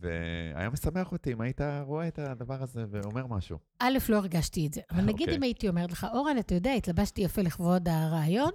והיה 0.00 0.70
משמח 0.70 1.12
אותי 1.12 1.32
אם 1.32 1.40
היית 1.40 1.60
רואה 1.82 2.08
את 2.08 2.18
הדבר 2.18 2.62
הזה 2.62 2.84
ואומר 2.90 3.26
משהו. 3.26 3.58
א', 3.78 3.98
לא 4.08 4.16
הרגשתי 4.16 4.66
את 4.66 4.74
זה, 4.74 4.80
אבל 4.90 5.02
נגיד 5.10 5.16
okay. 5.16 5.22
אוקיי. 5.22 5.36
אם 5.36 5.42
הייתי 5.42 5.68
אומרת 5.68 5.92
לך, 5.92 6.06
אורן, 6.14 6.38
אתה 6.38 6.54
יודע, 6.54 6.72
התלבשתי 6.72 7.22
יפה 7.22 7.42
לכבוד 7.42 7.88
הרעיון, 7.88 8.50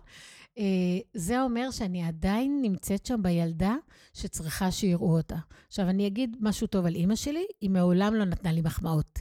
זה 1.13 1.41
אומר 1.41 1.71
שאני 1.71 2.03
עדיין 2.03 2.59
נמצאת 2.61 3.05
שם 3.05 3.23
בילדה 3.23 3.75
שצריכה 4.13 4.71
שיראו 4.71 5.17
אותה. 5.17 5.35
עכשיו, 5.67 5.89
אני 5.89 6.07
אגיד 6.07 6.37
משהו 6.39 6.67
טוב 6.67 6.85
על 6.85 6.95
אימא 6.95 7.15
שלי, 7.15 7.45
היא 7.61 7.69
מעולם 7.69 8.13
לא 8.13 8.25
נתנה 8.25 8.51
לי 8.51 8.61
מחמאות. 8.61 9.19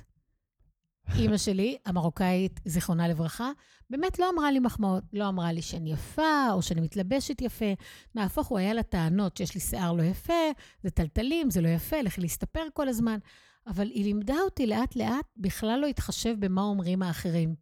אימא 1.19 1.37
שלי, 1.47 1.77
המרוקאית, 1.87 2.61
זיכרונה 2.65 3.09
לברכה, 3.09 3.51
באמת 3.91 4.19
לא 4.19 4.31
אמרה 4.35 4.53
לי 4.53 4.59
מחמאות. 4.59 5.05
לא 5.13 5.29
אמרה 5.29 5.53
לי 5.53 5.63
שאני 5.63 5.93
יפה, 5.93 6.53
או 6.53 6.63
שאני 6.63 6.81
מתלבשת 6.81 7.41
יפה. 7.41 7.73
נהפוך 8.15 8.47
הוא, 8.47 8.59
היה 8.59 8.75
לה 8.75 8.83
טענות 8.83 9.37
שיש 9.37 9.55
לי 9.55 9.61
שיער 9.61 9.93
לא 9.93 10.03
יפה, 10.03 10.43
זה 10.83 10.91
טלטלים, 10.91 11.51
זה 11.51 11.61
לא 11.61 11.69
יפה, 11.69 12.03
לכי 12.03 12.21
להסתפר 12.21 12.63
כל 12.75 12.89
הזמן. 12.89 13.19
אבל 13.67 13.87
היא 13.87 14.05
לימדה 14.05 14.37
אותי 14.45 14.67
לאט-לאט 14.67 15.27
בכלל 15.37 15.81
לא 15.81 15.87
להתחשב 15.87 16.35
במה 16.39 16.63
אומרים 16.63 17.03
האחרים. 17.03 17.55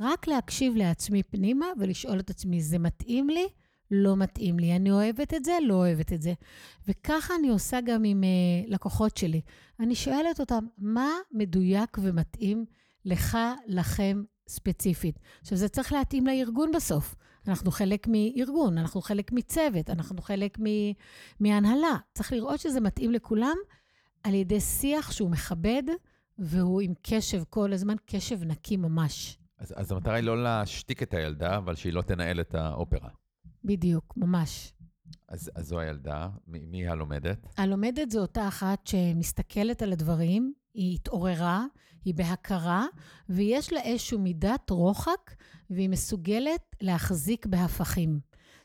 רק 0.00 0.26
להקשיב 0.26 0.76
לעצמי 0.76 1.22
פנימה 1.22 1.66
ולשאול 1.78 2.20
את 2.20 2.30
עצמי, 2.30 2.62
זה 2.62 2.78
מתאים 2.78 3.30
לי? 3.30 3.46
לא 3.90 4.16
מתאים 4.16 4.58
לי. 4.58 4.76
אני 4.76 4.90
אוהבת 4.90 5.34
את 5.34 5.44
זה? 5.44 5.52
לא 5.62 5.74
אוהבת 5.74 6.12
את 6.12 6.22
זה. 6.22 6.32
וככה 6.88 7.34
אני 7.38 7.48
עושה 7.48 7.80
גם 7.80 8.04
עם 8.04 8.24
uh, 8.24 8.70
לקוחות 8.70 9.16
שלי. 9.16 9.40
אני 9.80 9.94
שואלת 9.94 10.40
אותם, 10.40 10.66
מה 10.78 11.10
מדויק 11.32 11.98
ומתאים 12.02 12.64
לך, 13.04 13.38
לכם, 13.66 14.22
ספציפית. 14.48 15.18
עכשיו, 15.40 15.58
זה 15.58 15.68
צריך 15.68 15.92
להתאים 15.92 16.26
לארגון 16.26 16.72
בסוף. 16.72 17.14
אנחנו 17.48 17.70
חלק 17.70 18.08
מארגון, 18.10 18.78
אנחנו 18.78 19.00
חלק 19.00 19.32
מצוות, 19.32 19.90
אנחנו 19.90 20.22
חלק 20.22 20.58
מהנהלה. 21.40 21.96
צריך 22.14 22.32
לראות 22.32 22.60
שזה 22.60 22.80
מתאים 22.80 23.12
לכולם 23.12 23.56
על 24.22 24.34
ידי 24.34 24.60
שיח 24.60 25.12
שהוא 25.12 25.30
מכבד 25.30 25.82
והוא 26.38 26.80
עם 26.80 26.94
קשב 27.02 27.42
כל 27.50 27.72
הזמן, 27.72 27.94
קשב 28.06 28.44
נקי 28.44 28.76
ממש. 28.76 29.38
אז, 29.58 29.74
אז 29.76 29.92
המטרה 29.92 30.14
היא 30.14 30.24
לא 30.24 30.42
להשתיק 30.42 31.02
את 31.02 31.14
הילדה, 31.14 31.56
אבל 31.56 31.74
שהיא 31.74 31.92
לא 31.92 32.02
תנהל 32.02 32.40
את 32.40 32.54
האופרה. 32.54 33.08
בדיוק, 33.64 34.14
ממש. 34.16 34.72
אז, 35.28 35.50
אז 35.54 35.66
זו 35.68 35.80
הילדה, 35.80 36.28
מי, 36.46 36.66
מי 36.66 36.88
הלומדת? 36.88 37.46
הלומדת 37.58 38.10
זו 38.10 38.20
אותה 38.20 38.48
אחת 38.48 38.86
שמסתכלת 38.86 39.82
על 39.82 39.92
הדברים, 39.92 40.52
היא 40.74 40.94
התעוררה, 40.94 41.64
היא 42.04 42.14
בהכרה, 42.14 42.86
ויש 43.28 43.72
לה 43.72 43.80
איזושהי 43.80 44.18
מידת 44.18 44.70
רוחק, 44.70 45.34
והיא 45.70 45.88
מסוגלת 45.88 46.76
להחזיק 46.80 47.46
בהפכים. 47.46 48.20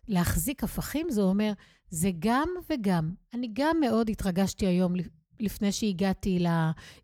להחזיק 0.07 0.63
הפכים 0.63 1.09
זה 1.09 1.21
אומר, 1.21 1.53
זה 1.89 2.09
גם 2.19 2.49
וגם. 2.69 3.13
אני 3.33 3.49
גם 3.53 3.77
מאוד 3.79 4.09
התרגשתי 4.09 4.65
היום 4.65 4.93
לפני 5.41 5.71
שהגעתי 5.71 6.43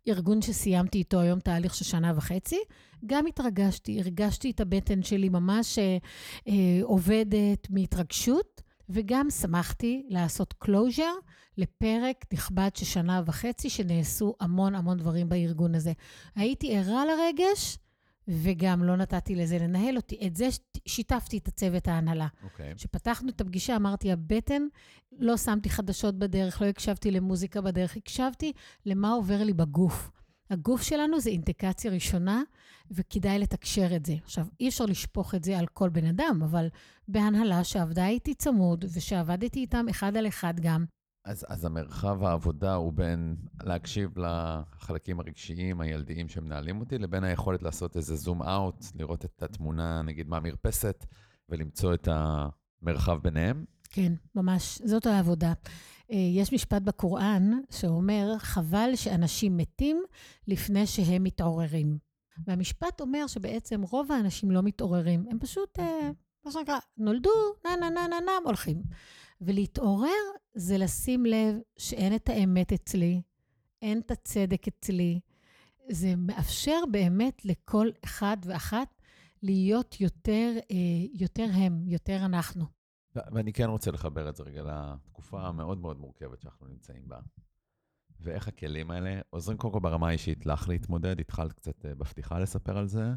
לארגון 0.06 0.42
שסיימתי 0.42 0.98
איתו 0.98 1.20
היום 1.20 1.40
תהליך 1.40 1.74
של 1.74 1.84
שנה 1.84 2.12
וחצי, 2.16 2.58
גם 3.06 3.26
התרגשתי, 3.26 4.00
הרגשתי 4.00 4.50
את 4.50 4.60
הבטן 4.60 5.02
שלי 5.02 5.28
ממש 5.28 5.78
אה, 5.78 5.96
אה, 6.48 6.80
עובדת 6.82 7.70
מהתרגשות, 7.70 8.62
וגם 8.88 9.30
שמחתי 9.30 10.06
לעשות 10.08 10.52
closure 10.52 11.12
לפרק 11.58 12.24
נכבד 12.32 12.70
של 12.74 12.84
שנה 12.84 13.22
וחצי, 13.26 13.70
שנעשו 13.70 14.34
המון 14.40 14.74
המון 14.74 14.98
דברים 14.98 15.28
בארגון 15.28 15.74
הזה. 15.74 15.92
הייתי 16.36 16.76
ערה 16.76 17.04
לרגש, 17.04 17.78
וגם 18.28 18.84
לא 18.84 18.96
נתתי 18.96 19.34
לזה 19.34 19.58
לנהל 19.58 19.96
אותי. 19.96 20.26
את 20.26 20.36
זה 20.36 20.48
שיתפתי 20.86 21.38
את 21.38 21.48
הצוות 21.48 21.88
ההנהלה. 21.88 22.26
אוקיי. 22.44 22.74
כשפתחנו 22.74 23.28
את 23.28 23.40
הפגישה, 23.40 23.76
אמרתי, 23.76 24.12
הבטן, 24.12 24.62
לא 25.18 25.36
שמתי 25.36 25.70
חדשות 25.70 26.18
בדרך, 26.18 26.62
לא 26.62 26.66
הקשבתי 26.66 27.10
למוזיקה 27.10 27.60
בדרך, 27.60 27.96
הקשבתי 27.96 28.52
למה 28.86 29.12
עובר 29.12 29.42
לי 29.42 29.52
בגוף. 29.52 30.10
הגוף 30.50 30.82
שלנו 30.82 31.20
זה 31.20 31.30
אינדיקציה 31.30 31.90
ראשונה, 31.90 32.42
וכדאי 32.90 33.38
לתקשר 33.38 33.96
את 33.96 34.06
זה. 34.06 34.14
עכשיו, 34.24 34.46
אי 34.60 34.68
אפשר 34.68 34.86
לשפוך 34.86 35.34
את 35.34 35.44
זה 35.44 35.58
על 35.58 35.66
כל 35.66 35.88
בן 35.88 36.06
אדם, 36.06 36.40
אבל 36.44 36.68
בהנהלה 37.08 37.64
שעבדה 37.64 38.08
איתי 38.08 38.34
צמוד, 38.34 38.84
ושעבדתי 38.94 39.60
איתם 39.60 39.86
אחד 39.90 40.16
על 40.16 40.26
אחד 40.26 40.54
גם, 40.60 40.84
אז, 41.28 41.46
אז 41.48 41.64
המרחב 41.64 42.24
העבודה 42.24 42.74
הוא 42.74 42.92
בין 42.92 43.36
להקשיב 43.62 44.18
לחלקים 44.18 45.20
הרגשיים, 45.20 45.80
הילדיים 45.80 46.28
שמנהלים 46.28 46.80
אותי, 46.80 46.98
לבין 46.98 47.24
היכולת 47.24 47.62
לעשות 47.62 47.96
איזה 47.96 48.16
זום 48.16 48.42
אאוט, 48.42 48.84
לראות 48.94 49.24
את 49.24 49.42
התמונה, 49.42 50.02
נגיד, 50.02 50.28
מהמרפסת, 50.28 51.06
ולמצוא 51.48 51.94
את 51.94 52.08
המרחב 52.12 53.18
ביניהם. 53.22 53.64
כן, 53.90 54.12
ממש, 54.34 54.82
זאת 54.84 55.06
העבודה. 55.06 55.52
אה, 56.12 56.16
יש 56.16 56.52
משפט 56.52 56.82
בקוראן 56.82 57.50
שאומר, 57.70 58.38
חבל 58.38 58.90
שאנשים 58.94 59.56
מתים 59.56 60.02
לפני 60.46 60.86
שהם 60.86 61.24
מתעוררים. 61.24 61.98
והמשפט 62.46 63.00
אומר 63.00 63.26
שבעצם 63.26 63.82
רוב 63.82 64.12
האנשים 64.12 64.50
לא 64.50 64.62
מתעוררים, 64.62 65.24
הם 65.30 65.38
פשוט, 65.38 65.78
אה, 65.78 66.10
מה 66.44 66.52
שנקרא, 66.52 66.78
נולדו, 66.96 67.30
נה 67.64 67.76
נה 67.76 67.90
נה 67.90 68.06
נה 68.08 68.20
נה, 68.20 68.32
הולכים. 68.44 68.82
ולהתעורר 69.40 70.10
זה 70.54 70.78
לשים 70.78 71.26
לב 71.26 71.56
שאין 71.76 72.14
את 72.14 72.28
האמת 72.28 72.72
אצלי, 72.72 73.22
אין 73.82 73.98
את 73.98 74.10
הצדק 74.10 74.68
אצלי. 74.68 75.20
זה 75.88 76.16
מאפשר 76.16 76.80
באמת 76.90 77.44
לכל 77.44 77.88
אחד 78.04 78.36
ואחת 78.44 78.88
להיות 79.42 80.00
יותר, 80.00 80.52
אה, 80.70 80.76
יותר 81.12 81.46
הם, 81.52 81.82
יותר 81.86 82.24
אנחנו. 82.24 82.64
ואני 83.16 83.52
כן 83.52 83.68
רוצה 83.68 83.90
לחבר 83.90 84.28
את 84.28 84.36
זה 84.36 84.42
רגע 84.42 84.62
לתקופה 84.62 85.46
המאוד 85.46 85.78
מאוד 85.78 85.98
מורכבת 85.98 86.40
שאנחנו 86.40 86.66
נמצאים 86.66 87.08
בה. 87.08 87.18
ואיך 88.20 88.48
הכלים 88.48 88.90
האלה 88.90 89.20
עוזרים 89.30 89.58
קודם 89.58 89.72
כל 89.72 89.80
ברמה 89.80 90.08
האישית 90.08 90.46
לך 90.46 90.68
להתמודד, 90.68 91.20
התחלת 91.20 91.52
קצת 91.52 91.86
אה, 91.86 91.94
בפתיחה 91.94 92.38
לספר 92.38 92.78
על 92.78 92.86
זה, 92.86 93.12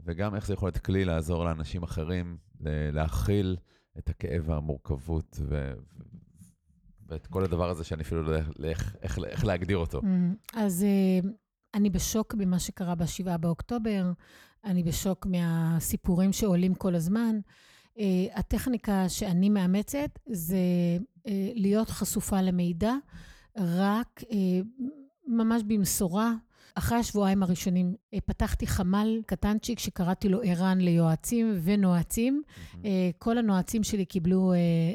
וגם 0.00 0.34
איך 0.34 0.46
זה 0.46 0.54
יכול 0.54 0.66
להיות 0.66 0.78
כלי 0.78 1.04
לעזור 1.04 1.44
לאנשים 1.44 1.82
אחרים 1.82 2.38
להכיל 2.92 3.56
את 3.98 4.08
הכאב 4.08 4.48
והמורכבות 4.48 5.40
ו... 5.40 5.72
ואת 7.08 7.26
כל 7.26 7.44
הדבר 7.44 7.70
הזה 7.70 7.84
שאני 7.84 8.02
אפילו 8.02 8.22
לא 8.22 8.30
יודע 8.30 8.50
איך, 8.64 8.96
איך, 9.02 9.18
איך 9.24 9.44
להגדיר 9.44 9.76
אותו. 9.76 10.00
Mm, 10.00 10.04
אז 10.54 10.84
uh, 11.22 11.26
אני 11.74 11.90
בשוק 11.90 12.34
ממה 12.34 12.58
שקרה 12.58 12.94
ב-7 12.94 13.36
באוקטובר, 13.36 14.12
אני 14.64 14.82
בשוק 14.82 15.26
מהסיפורים 15.26 16.32
שעולים 16.32 16.74
כל 16.74 16.94
הזמן. 16.94 17.40
Uh, 17.96 18.00
הטכניקה 18.34 19.08
שאני 19.08 19.48
מאמצת 19.48 20.18
זה 20.26 20.56
uh, 20.98 21.30
להיות 21.54 21.90
חשופה 21.90 22.40
למידע, 22.40 22.94
רק 23.56 24.22
ממש 25.26 25.62
במשורה. 25.66 26.34
אחרי 26.74 26.98
השבועיים 26.98 27.42
הראשונים 27.42 27.94
אה, 28.14 28.18
פתחתי 28.26 28.66
חמ"ל 28.66 29.20
קטנצ'יק 29.26 29.78
שקראתי 29.78 30.28
לו 30.28 30.40
ערן 30.44 30.78
ליועצים 30.80 31.58
ונועצים. 31.62 32.42
Mm-hmm. 32.46 32.86
כל 33.18 33.38
הנועצים 33.38 33.82
שלי 33.82 34.04
קיבלו 34.04 34.52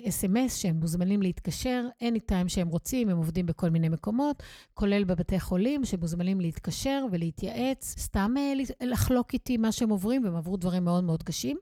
אס.אם.אס 0.07 0.53
אה, 0.55 0.59
שהם 0.61 0.75
מוזמנים 0.75 1.21
להתקשר, 1.21 1.85
anytime 2.03 2.47
שהם 2.47 2.67
רוצים, 2.67 3.09
הם 3.09 3.17
עובדים 3.17 3.45
בכל 3.45 3.69
מיני 3.69 3.89
מקומות, 3.89 4.43
כולל 4.73 5.03
בבתי 5.03 5.39
חולים, 5.39 5.85
שמוזמנים 5.85 6.41
להתקשר 6.41 7.05
ולהתייעץ, 7.11 7.95
סתם 7.99 8.33
לחלוק 8.81 9.33
איתי 9.33 9.57
מה 9.57 9.71
שהם 9.71 9.89
עוברים, 9.89 10.23
והם 10.23 10.35
עברו 10.35 10.57
דברים 10.57 10.85
מאוד 10.85 11.03
מאוד 11.03 11.23
קשים. 11.23 11.57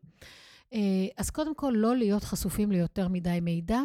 אז 1.18 1.30
קודם 1.30 1.56
כל, 1.56 1.74
לא 1.76 1.96
להיות 1.96 2.24
חשופים 2.24 2.72
ליותר 2.72 3.08
מדי 3.08 3.40
מידע. 3.42 3.80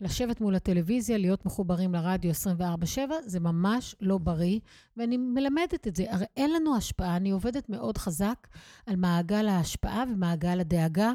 לשבת 0.00 0.40
מול 0.40 0.54
הטלוויזיה, 0.54 1.18
להיות 1.18 1.46
מחוברים 1.46 1.94
לרדיו 1.94 2.30
24/7, 2.30 2.98
זה 3.26 3.40
ממש 3.40 3.96
לא 4.00 4.18
בריא, 4.18 4.58
ואני 4.96 5.16
מלמדת 5.16 5.86
את 5.88 5.96
זה. 5.96 6.04
הרי 6.08 6.26
אין 6.36 6.52
לנו 6.52 6.76
השפעה, 6.76 7.16
אני 7.16 7.30
עובדת 7.30 7.68
מאוד 7.68 7.98
חזק 7.98 8.48
על 8.86 8.96
מעגל 8.96 9.48
ההשפעה 9.48 10.04
ומעגל 10.12 10.60
הדאגה, 10.60 11.12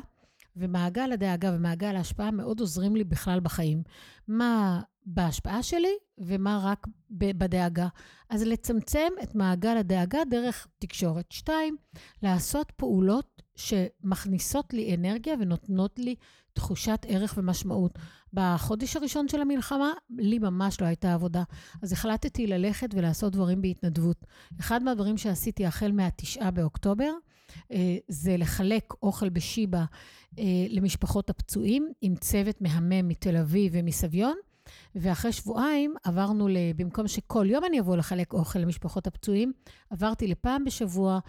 ומעגל 0.56 1.12
הדאגה 1.12 1.52
ומעגל 1.56 1.96
ההשפעה 1.96 2.32
מאוד 2.32 2.60
עוזרים 2.60 2.96
לי 2.96 3.04
בכלל 3.04 3.40
בחיים. 3.40 3.84
מה 4.28 4.82
בהשפעה 5.06 5.64
שלי 5.64 5.94
ומה 6.18 6.60
רק 6.64 6.88
בדאגה. 7.12 7.88
אז 8.30 8.44
לצמצם 8.44 9.10
את 9.24 9.36
מעגל 9.36 9.78
הדאגה 9.78 10.20
דרך 10.30 10.68
תקשורת. 10.80 11.32
שתיים, 11.32 11.78
לעשות 12.24 12.72
פעולות 12.72 13.43
שמכניסות 13.56 14.74
לי 14.74 14.96
אנרגיה 14.96 15.36
ונותנות 15.40 16.00
לי 16.00 16.16
תחושת 16.54 17.06
ערך 17.08 17.34
ומשמעות. 17.38 18.00
בחודש 18.34 18.96
הראשון 18.96 19.28
של 19.28 19.42
המלחמה, 19.42 19.92
לי 20.10 20.40
ממש 20.40 20.82
לא 20.82 20.86
הייתה 20.86 21.14
עבודה. 21.14 21.44
אז 21.82 21.94
החלטתי 21.94 22.48
ללכת 22.48 22.90
ולעשות 22.94 23.34
דברים 23.34 23.62
בהתנדבות. 23.62 24.26
אחד 24.60 24.84
מהדברים 24.84 25.18
שעשיתי 25.18 25.66
החל 25.66 25.92
מהתשעה 25.92 26.52
באוקטובר, 26.52 27.12
אה, 27.72 27.98
זה 28.08 28.38
לחלק 28.38 28.94
אוכל 29.04 29.30
בשיבא 29.30 29.84
אה, 30.40 30.44
למשפחות 30.70 31.30
הפצועים, 31.30 31.92
עם 32.02 32.16
צוות 32.16 32.62
מהמם 32.62 33.08
מתל 33.08 33.38
אביב 33.38 33.72
ומסביון. 33.76 34.36
ואחרי 34.96 35.32
שבועיים 35.32 35.96
עברנו, 36.04 36.48
במקום 36.76 37.08
שכל 37.08 37.46
יום 37.50 37.66
אני 37.66 37.80
אבוא 37.80 37.98
לחלק 37.98 38.34
אוכל 38.34 38.60
למשפחות 38.60 39.08
הפצועים, 39.08 39.54
עברתי 39.90 40.28
לפעם 40.28 40.66
בשבוע 40.66 41.20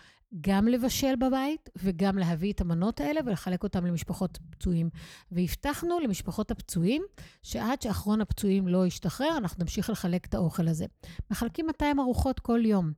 גם 0.40 0.68
לבשל 0.68 1.16
בבית 1.16 1.68
וגם 1.76 2.18
להביא 2.18 2.52
את 2.52 2.60
המנות 2.60 3.00
האלה 3.00 3.20
ולחלק 3.26 3.62
אותן 3.62 3.84
למשפחות 3.84 4.38
פצועים. 4.50 4.90
והבטחנו 5.32 6.00
למשפחות 6.00 6.50
הפצועים 6.50 7.02
שעד 7.42 7.82
שאחרון 7.82 8.20
הפצועים 8.20 8.68
לא 8.68 8.86
ישתחרר, 8.86 9.36
אנחנו 9.36 9.62
נמשיך 9.64 9.90
לחלק 9.90 10.26
את 10.26 10.34
האוכל 10.34 10.68
הזה. 10.68 10.86
מחלקים 11.30 11.66
200 11.66 12.00
ארוחות 12.00 12.40
כל 12.40 12.60
יום. 12.64 12.92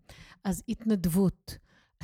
אז 0.45 0.63
התנדבות, 0.69 1.57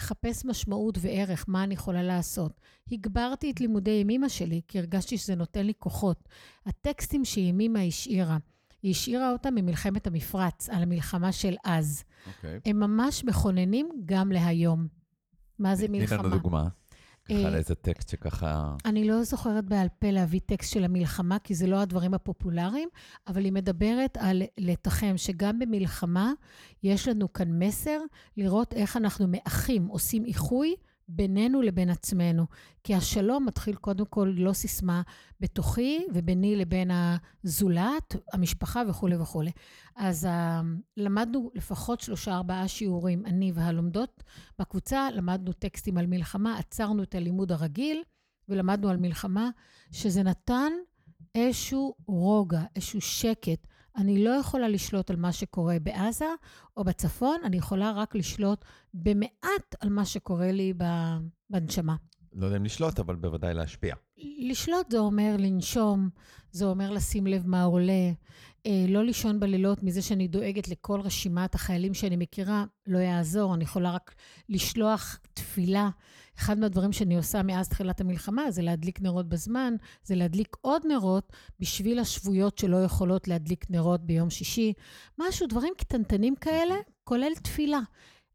לחפש 0.02 0.44
משמעות 0.44 0.98
וערך, 1.00 1.44
מה 1.48 1.64
אני 1.64 1.74
יכולה 1.74 2.02
לעשות. 2.02 2.60
הגברתי 2.92 3.50
את 3.50 3.60
לימודי 3.60 4.00
עם 4.00 4.10
אמא 4.10 4.28
שלי, 4.28 4.60
כי 4.68 4.78
הרגשתי 4.78 5.18
שזה 5.18 5.34
נותן 5.34 5.66
לי 5.66 5.72
כוחות. 5.78 6.28
הטקסטים 6.66 7.24
שאימא 7.24 7.78
השאירה, 7.78 8.38
היא 8.82 8.90
השאירה 8.90 9.32
אותם 9.32 9.54
ממלחמת 9.54 10.06
המפרץ, 10.06 10.68
על 10.68 10.82
המלחמה 10.82 11.32
של 11.32 11.54
אז. 11.64 12.04
Okay. 12.04 12.28
אוקיי. 12.36 12.60
הם 12.66 12.80
ממש 12.80 13.24
מכוננים 13.24 13.88
גם 14.04 14.32
להיום. 14.32 14.86
מה 15.58 15.76
זה 15.76 15.88
מלחמה? 15.88 16.18
תני 16.18 16.28
לנו 16.28 16.38
דוגמה. 16.38 16.68
ככה 17.24 17.48
אה, 17.48 17.54
איזה 17.54 17.74
טקסט 17.74 18.08
שככה... 18.08 18.76
אני 18.84 19.08
לא 19.08 19.22
זוכרת 19.22 19.64
בעל 19.64 19.88
פה 19.98 20.10
להביא 20.10 20.40
טקסט 20.46 20.72
של 20.72 20.84
המלחמה, 20.84 21.38
כי 21.38 21.54
זה 21.54 21.66
לא 21.66 21.76
הדברים 21.80 22.14
הפופולריים, 22.14 22.88
אבל 23.26 23.44
היא 23.44 23.52
מדברת 23.52 24.16
על 24.20 24.42
לתחם 24.58 25.12
שגם 25.16 25.58
במלחמה 25.58 26.32
יש 26.82 27.08
לנו 27.08 27.32
כאן 27.32 27.58
מסר 27.62 27.98
לראות 28.36 28.72
איך 28.72 28.96
אנחנו 28.96 29.26
מאחים, 29.28 29.86
עושים 29.86 30.24
איחוי 30.24 30.74
בינינו 31.14 31.62
לבין 31.62 31.90
עצמנו. 31.90 32.46
כי 32.84 32.94
השלום 32.94 33.46
מתחיל 33.46 33.74
קודם 33.74 34.04
כל 34.06 34.32
לא 34.36 34.52
סיסמה 34.52 35.02
בתוכי 35.40 36.06
וביני 36.14 36.56
לבין 36.56 36.90
הזולת, 37.44 38.16
המשפחה 38.32 38.82
וכולי 38.88 39.16
וכולי. 39.16 39.50
אז 39.96 40.24
uh, 40.24 40.28
למדנו 40.96 41.50
לפחות 41.54 42.00
שלושה-ארבעה 42.00 42.68
שיעורים, 42.68 43.26
אני 43.26 43.52
והלומדות 43.54 44.22
בקבוצה, 44.58 45.08
למדנו 45.10 45.52
טקסטים 45.52 45.98
על 45.98 46.06
מלחמה, 46.06 46.58
עצרנו 46.58 47.02
את 47.02 47.14
הלימוד 47.14 47.52
הרגיל 47.52 48.02
ולמדנו 48.48 48.88
על 48.88 48.96
מלחמה, 48.96 49.50
שזה 49.92 50.22
נתן 50.22 50.72
איזשהו 51.34 51.94
רוגע, 52.06 52.62
איזשהו 52.76 53.00
שקט. 53.00 53.66
אני 53.96 54.24
לא 54.24 54.30
יכולה 54.30 54.68
לשלוט 54.68 55.10
על 55.10 55.16
מה 55.16 55.32
שקורה 55.32 55.76
בעזה 55.82 56.28
או 56.76 56.84
בצפון, 56.84 57.36
אני 57.44 57.56
יכולה 57.56 57.92
רק 57.92 58.14
לשלוט 58.14 58.64
במעט 58.94 59.74
על 59.80 59.88
מה 59.88 60.04
שקורה 60.04 60.52
לי 60.52 60.74
בנשמה. 61.50 61.96
לא 62.34 62.46
יודע 62.46 62.56
אם 62.56 62.64
לשלוט, 62.64 62.98
אבל 62.98 63.16
בוודאי 63.16 63.54
להשפיע. 63.54 63.94
לשלוט 64.38 64.90
זה 64.90 64.98
אומר 64.98 65.36
לנשום, 65.38 66.08
זה 66.52 66.64
אומר 66.64 66.90
לשים 66.90 67.26
לב 67.26 67.46
מה 67.46 67.62
עולה, 67.62 68.12
אה, 68.66 68.84
לא 68.88 69.04
לישון 69.04 69.40
בלילות 69.40 69.82
מזה 69.82 70.02
שאני 70.02 70.28
דואגת 70.28 70.68
לכל 70.68 71.00
רשימת 71.00 71.54
החיילים 71.54 71.94
שאני 71.94 72.16
מכירה, 72.16 72.64
לא 72.86 72.98
יעזור, 72.98 73.54
אני 73.54 73.64
יכולה 73.64 73.90
רק 73.90 74.14
לשלוח 74.48 75.18
תפילה. 75.34 75.90
אחד 76.38 76.58
מהדברים 76.58 76.92
שאני 76.92 77.16
עושה 77.16 77.42
מאז 77.42 77.68
תחילת 77.68 78.00
המלחמה 78.00 78.50
זה 78.50 78.62
להדליק 78.62 79.00
נרות 79.00 79.28
בזמן, 79.28 79.74
זה 80.04 80.14
להדליק 80.14 80.56
עוד 80.60 80.82
נרות 80.88 81.32
בשביל 81.60 81.98
השבויות 81.98 82.58
שלא 82.58 82.84
יכולות 82.84 83.28
להדליק 83.28 83.70
נרות 83.70 84.06
ביום 84.06 84.30
שישי. 84.30 84.72
משהו, 85.18 85.46
דברים 85.46 85.72
קטנטנים 85.78 86.36
כאלה, 86.36 86.74
כולל 87.04 87.32
תפילה. 87.42 87.80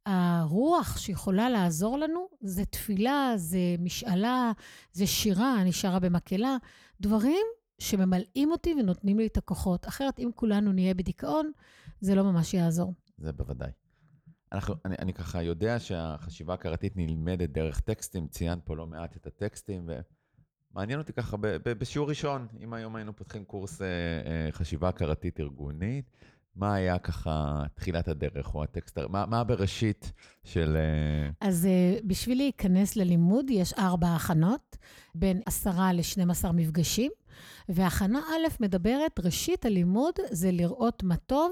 הרוח 0.08 0.98
שיכולה 0.98 1.50
לעזור 1.50 1.98
לנו 1.98 2.28
זה 2.42 2.66
תפילה, 2.66 3.34
זה 3.36 3.60
משאלה, 3.80 4.52
זה 4.92 5.08
שירה, 5.08 5.62
אני 5.62 5.72
שרה 5.72 6.00
במקהלה, 6.00 6.58
דברים 7.02 7.46
שממלאים 7.80 8.52
אותי 8.52 8.74
ונותנים 8.80 9.20
לי 9.20 9.28
את 9.28 9.38
הכוחות. 9.38 9.88
אחרת, 9.88 10.20
אם 10.20 10.30
כולנו 10.36 10.72
נהיה 10.72 10.94
בדיכאון, 10.94 11.52
זה 12.02 12.16
לא 12.16 12.24
ממש 12.24 12.54
יעזור. 12.54 12.94
זה 13.18 13.32
בוודאי. 13.32 13.72
אנחנו, 14.52 14.76
אני, 14.86 14.96
אני 15.00 15.14
ככה 15.14 15.44
יודע 15.44 15.80
שהחשיבה 15.80 16.54
הכרתית 16.54 16.94
נלמדת 16.98 17.50
דרך 17.50 17.80
טקסטים, 17.80 18.28
ציינת 18.28 18.66
פה 18.66 18.76
לא 18.76 18.88
מעט 18.88 19.16
את 19.16 19.28
הטקסטים, 19.28 19.90
ומעניין 20.74 21.00
אותי 21.00 21.14
ככה 21.14 21.38
ב, 21.38 21.48
ב, 21.48 21.70
בשיעור 21.70 22.10
ראשון, 22.10 22.48
אם 22.60 22.74
היום 22.74 22.96
היינו 22.96 23.16
פותחים 23.16 23.46
קורס 23.46 23.82
אה, 23.82 23.88
אה, 23.88 24.52
חשיבה 24.52 24.90
הכרתית 24.90 25.40
ארגונית, 25.40 26.12
מה 26.58 26.74
היה 26.74 27.00
ככה 27.00 27.64
תחילת 27.76 28.08
הדרך, 28.08 28.56
או 28.56 28.64
הטקסט, 28.64 28.98
מה, 29.10 29.26
מה 29.26 29.44
בראשית 29.44 30.12
של... 30.44 30.78
אה, 30.78 31.48
אז 31.48 31.68
uh, 31.68 32.06
בשביל 32.06 32.38
להיכנס 32.38 32.96
ללימוד 32.96 33.50
יש 33.50 33.74
ארבע 33.74 34.16
הכנות, 34.16 34.78
בין 35.16 35.42
עשרה 35.46 35.94
ל-12 35.94 36.52
מפגשים, 36.52 37.12
והכנה 37.70 38.20
א' 38.20 38.48
מדברת, 38.60 39.20
ראשית 39.20 39.66
הלימוד 39.66 40.14
זה 40.32 40.52
לראות 40.52 41.04
מה 41.04 41.16
טוב, 41.16 41.52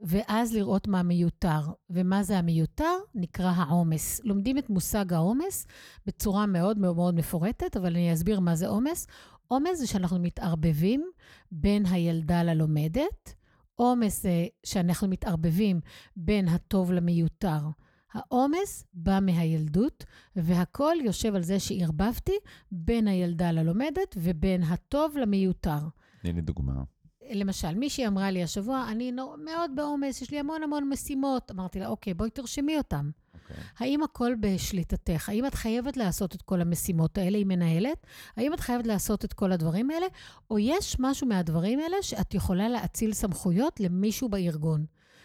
ואז 0.00 0.54
לראות 0.54 0.88
מה 0.88 1.02
מיותר. 1.02 1.60
ומה 1.90 2.22
זה 2.22 2.38
המיותר? 2.38 2.98
נקרא 3.14 3.52
העומס. 3.56 4.20
לומדים 4.24 4.58
את 4.58 4.70
מושג 4.70 5.12
העומס 5.12 5.66
בצורה 6.06 6.46
מאוד 6.46 6.78
מאוד 6.78 6.96
מאוד 6.96 7.14
מפורטת, 7.14 7.76
אבל 7.76 7.86
אני 7.86 8.12
אסביר 8.12 8.40
מה 8.40 8.54
זה 8.54 8.68
עומס. 8.68 9.06
עומס 9.48 9.78
זה 9.78 9.86
שאנחנו 9.86 10.18
מתערבבים 10.18 11.10
בין 11.52 11.86
הילדה 11.86 12.42
ללומדת. 12.42 13.34
עומס 13.74 14.22
זה 14.22 14.46
שאנחנו 14.66 15.08
מתערבבים 15.08 15.80
בין 16.16 16.48
הטוב 16.48 16.92
למיותר. 16.92 17.60
העומס 18.12 18.84
בא 18.92 19.18
מהילדות, 19.22 20.04
והכל 20.36 20.96
יושב 21.04 21.34
על 21.34 21.42
זה 21.42 21.60
שערבבתי 21.60 22.32
בין 22.72 23.08
הילדה 23.08 23.52
ללומדת 23.52 24.16
ובין 24.16 24.62
הטוב 24.62 25.16
למיותר. 25.16 25.78
תני 26.22 26.32
לי 26.32 26.40
דוגמה. 26.40 26.82
למשל, 27.30 27.74
מישהי 27.74 28.06
אמרה 28.06 28.30
לי 28.30 28.42
השבוע, 28.42 28.86
אני 28.90 29.12
מאוד 29.44 29.70
בעומס, 29.74 30.22
יש 30.22 30.30
לי 30.30 30.38
המון 30.38 30.62
המון 30.62 30.88
משימות. 30.88 31.50
אמרתי 31.50 31.78
לה, 31.80 31.86
אוקיי, 31.86 32.14
בואי 32.14 32.30
תרשמי 32.30 32.78
אותן. 32.78 33.10
אוקיי. 33.54 33.86
האם 33.86 34.02
הכל 34.02 34.32
בשליטתך? 34.40 35.28
האם 35.28 35.46
את 35.46 35.54
חייבת 35.54 35.96
לעשות 35.96 36.34
את 36.34 36.42
כל 36.42 36.60
המשימות 36.60 37.18
האלה, 37.18 37.38
היא 37.38 37.46
מנהלת? 37.46 38.06
האם 38.36 38.54
את 38.54 38.60
חייבת 38.60 38.86
לעשות 38.86 39.24
את 39.24 39.32
כל 39.32 39.52
הדברים 39.52 39.90
האלה? 39.90 40.06
או 40.50 40.58
יש 40.58 40.96
משהו 40.98 41.26
מהדברים 41.26 41.78
האלה 41.78 41.96
שאת 42.02 42.34
יכולה 42.34 42.68
להאציל 42.68 43.12
סמכויות 43.12 43.80
למישהו 43.80 44.28
בארגון? 44.28 44.84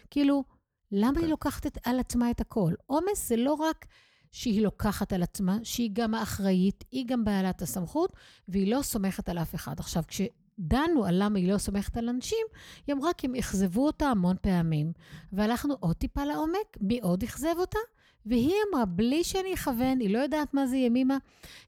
כאילו, 0.10 0.44
למה 0.92 1.08
okay. 1.08 1.12
היא 1.12 1.16
אוקיי. 1.16 1.30
לוקחת 1.30 1.68
את, 1.68 1.78
על 1.84 2.00
עצמה 2.00 2.32
את 2.32 2.42
הכל? 2.42 2.74
עומס 2.86 3.30
זה 3.30 3.36
לא 3.36 3.54
רק 3.54 3.86
שהיא 4.32 4.62
לוקחת 4.62 5.14
על 5.14 5.24
עצמה, 5.24 5.58
שהיא 5.64 5.90
גם 5.94 6.14
האחראית, 6.14 6.84
היא 6.92 7.06
גם 7.08 7.26
בעלת 7.26 7.62
הסמכות, 7.62 8.14
והיא 8.48 8.76
לא 8.76 8.82
סומכת 8.82 9.30
על 9.30 9.38
אף 9.38 9.56
אחד. 9.56 9.80
עכשיו, 9.80 10.04
כש... 10.08 10.22
דנו 10.60 11.06
על 11.06 11.24
למה 11.24 11.40
היא 11.40 11.54
לא 11.54 11.58
סומכת 11.58 11.98
על 11.98 12.10
אנשים, 12.10 12.48
היא 12.88 12.96
אמרה 12.96 13.14
כי 13.14 13.28
הם 13.28 13.36
אכזבו 13.36 13.86
אותה 13.86 14.06
המון 14.06 14.36
פעמים. 14.42 14.92
והלכנו 15.34 15.76
עוד 15.80 15.96
טיפה 15.96 16.26
לעומק, 16.26 16.78
מי 16.82 17.00
עוד 17.02 17.24
אכזב 17.24 17.56
אותה? 17.58 17.80
והיא 18.26 18.54
אמרה, 18.70 18.86
בלי 18.86 19.24
שאני 19.24 19.54
אכוון, 19.54 20.00
היא 20.00 20.10
לא 20.10 20.20
יודעת 20.20 20.54
מה 20.54 20.68
זה 20.68 20.78
ימימה, 20.78 21.18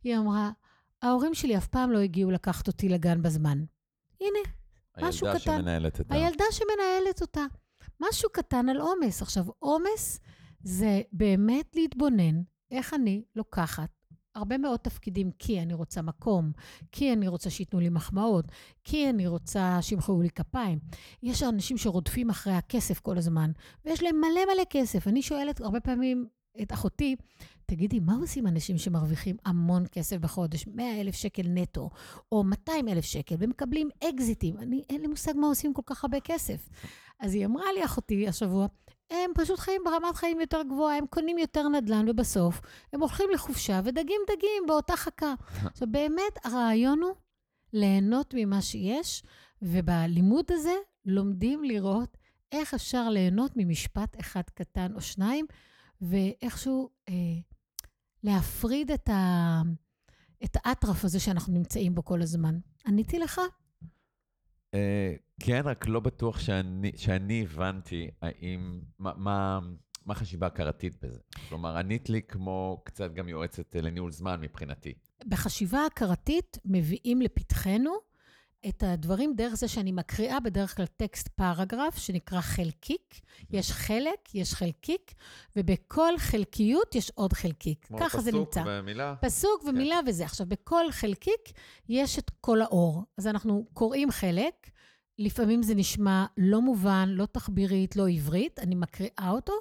היא 0.03 0.17
אמרה, 0.17 0.51
ההורים 1.01 1.33
שלי 1.33 1.57
אף 1.57 1.67
פעם 1.67 1.91
לא 1.91 1.99
הגיעו 1.99 2.31
לקחת 2.31 2.67
אותי 2.67 2.89
לגן 2.89 3.21
בזמן. 3.21 3.63
הנה, 4.21 4.39
משהו 5.01 5.27
קטן. 5.27 5.51
הילדה 5.51 5.59
שמנהלת 5.59 5.99
אותה. 5.99 6.15
הילדה 6.15 6.45
שמנהלת 6.51 7.21
אותה. 7.21 7.45
משהו 7.99 8.29
קטן 8.33 8.69
על 8.69 8.81
עומס. 8.81 9.21
עכשיו, 9.21 9.45
עומס 9.59 10.19
זה 10.63 11.01
באמת 11.13 11.75
להתבונן 11.75 12.41
איך 12.71 12.93
אני 12.93 13.23
לוקחת 13.35 13.89
הרבה 14.35 14.57
מאוד 14.57 14.79
תפקידים, 14.79 15.31
כי 15.39 15.61
אני 15.61 15.73
רוצה 15.73 16.01
מקום, 16.01 16.51
כי 16.91 17.13
אני 17.13 17.27
רוצה 17.27 17.49
שייתנו 17.49 17.79
לי 17.79 17.89
מחמאות, 17.89 18.45
כי 18.83 19.09
אני 19.09 19.27
רוצה 19.27 19.77
שימחאו 19.81 20.21
לי 20.21 20.29
כפיים. 20.29 20.79
יש 21.23 21.43
אנשים 21.43 21.77
שרודפים 21.77 22.29
אחרי 22.29 22.53
הכסף 22.53 22.99
כל 22.99 23.17
הזמן, 23.17 23.51
ויש 23.85 24.03
להם 24.03 24.15
מלא 24.15 24.53
מלא 24.53 24.63
כסף. 24.69 25.07
אני 25.07 25.21
שואלת 25.21 25.61
הרבה 25.61 25.79
פעמים 25.79 26.27
את 26.61 26.73
אחותי, 26.73 27.15
תגידי, 27.65 27.99
מה 27.99 28.15
עושים 28.15 28.47
אנשים 28.47 28.77
שמרוויחים 28.77 29.35
המון 29.45 29.83
כסף 29.91 30.17
בחודש, 30.17 30.67
100 30.67 31.01
אלף 31.01 31.15
שקל 31.15 31.43
נטו, 31.45 31.89
או 32.31 32.43
200 32.43 32.87
אלף 32.87 33.05
שקל, 33.05 33.35
ומקבלים 33.39 33.89
אקזיטים? 34.03 34.57
אני, 34.57 34.81
אין 34.89 35.01
לי 35.01 35.07
מושג 35.07 35.33
מה 35.35 35.47
עושים 35.47 35.73
כל 35.73 35.81
כך 35.85 36.03
הרבה 36.03 36.19
כסף. 36.19 36.69
אז 37.19 37.33
היא 37.33 37.45
אמרה 37.45 37.65
לי, 37.73 37.85
אחותי, 37.85 38.27
השבוע, 38.27 38.67
הם 39.11 39.31
פשוט 39.35 39.59
חיים 39.59 39.81
ברמת 39.85 40.15
חיים 40.15 40.39
יותר 40.39 40.61
גבוהה, 40.63 40.97
הם 40.97 41.05
קונים 41.09 41.37
יותר 41.37 41.67
נדל"ן, 41.67 42.09
ובסוף 42.09 42.61
הם 42.93 42.99
הולכים 42.99 43.29
לחופשה 43.33 43.81
ודגים 43.83 44.21
דגים 44.27 44.63
באותה 44.67 44.95
חכה. 44.95 45.33
עכשיו, 45.71 45.87
באמת, 45.91 46.45
הרעיון 46.45 47.01
הוא 47.01 47.11
ליהנות 47.73 48.33
ממה 48.37 48.61
שיש, 48.61 49.23
ובלימוד 49.61 50.45
הזה 50.51 50.75
לומדים 51.05 51.63
לראות 51.63 52.17
איך 52.51 52.73
אפשר 52.73 53.09
ליהנות 53.09 53.51
ממשפט 53.55 54.19
אחד 54.19 54.41
קטן 54.53 54.95
או 54.95 55.01
שניים, 55.01 55.45
ואיכשהו 56.01 56.89
אה, 57.09 57.13
להפריד 58.23 58.91
את, 58.91 59.09
ה, 59.09 59.61
את 60.43 60.57
האטרף 60.63 61.05
הזה 61.05 61.19
שאנחנו 61.19 61.53
נמצאים 61.53 61.95
בו 61.95 62.05
כל 62.05 62.21
הזמן. 62.21 62.59
עניתי 62.87 63.19
לך? 63.19 63.41
אה, 64.73 65.15
כן, 65.39 65.61
רק 65.65 65.87
לא 65.87 65.99
בטוח 65.99 66.39
שאני, 66.39 66.91
שאני 66.95 67.41
הבנתי 67.41 68.09
האם, 68.21 68.81
מה, 68.99 69.11
מה, 69.15 69.59
מה 70.05 70.13
החשיבה 70.13 70.47
הכרתית 70.47 71.03
בזה. 71.03 71.19
כלומר, 71.49 71.77
ענית 71.77 72.09
לי 72.09 72.21
כמו 72.21 72.81
קצת 72.85 73.13
גם 73.13 73.29
יועצת 73.29 73.75
לניהול 73.75 74.11
זמן 74.11 74.41
מבחינתי. 74.41 74.93
בחשיבה 75.25 75.85
הכרתית 75.85 76.57
מביאים 76.65 77.21
לפתחנו 77.21 78.10
את 78.67 78.83
הדברים 78.83 79.33
דרך 79.35 79.53
זה 79.53 79.67
שאני 79.67 79.91
מקריאה 79.91 80.39
בדרך 80.39 80.75
כלל 80.75 80.85
טקסט 80.85 81.27
פרגרף 81.27 81.97
שנקרא 81.97 82.41
חלקיק. 82.41 83.21
יש 83.49 83.71
חלק, 83.71 84.35
יש 84.35 84.53
חלקיק, 84.53 85.13
ובכל 85.55 86.17
חלקיות 86.17 86.95
יש 86.95 87.11
עוד 87.15 87.33
חלקיק. 87.33 87.87
ככה 87.99 88.21
זה 88.21 88.31
נמצא. 88.31 88.61
כמו 88.61 88.69
פסוק 88.69 88.79
ומילה. 88.79 89.15
פסוק 89.21 89.63
ומילה 89.63 89.99
כן. 90.03 90.09
וזה. 90.09 90.25
עכשיו, 90.25 90.45
בכל 90.45 90.91
חלקיק 90.91 91.51
יש 91.89 92.19
את 92.19 92.31
כל 92.41 92.61
האור. 92.61 93.03
אז 93.17 93.27
אנחנו 93.27 93.65
קוראים 93.73 94.11
חלק, 94.11 94.69
לפעמים 95.19 95.63
זה 95.63 95.75
נשמע 95.75 96.25
לא 96.37 96.61
מובן, 96.61 97.09
לא 97.09 97.25
תחבירית, 97.25 97.95
לא 97.95 98.09
עברית, 98.09 98.59
אני 98.59 98.75
מקריאה 98.75 99.29
אותו. 99.29 99.53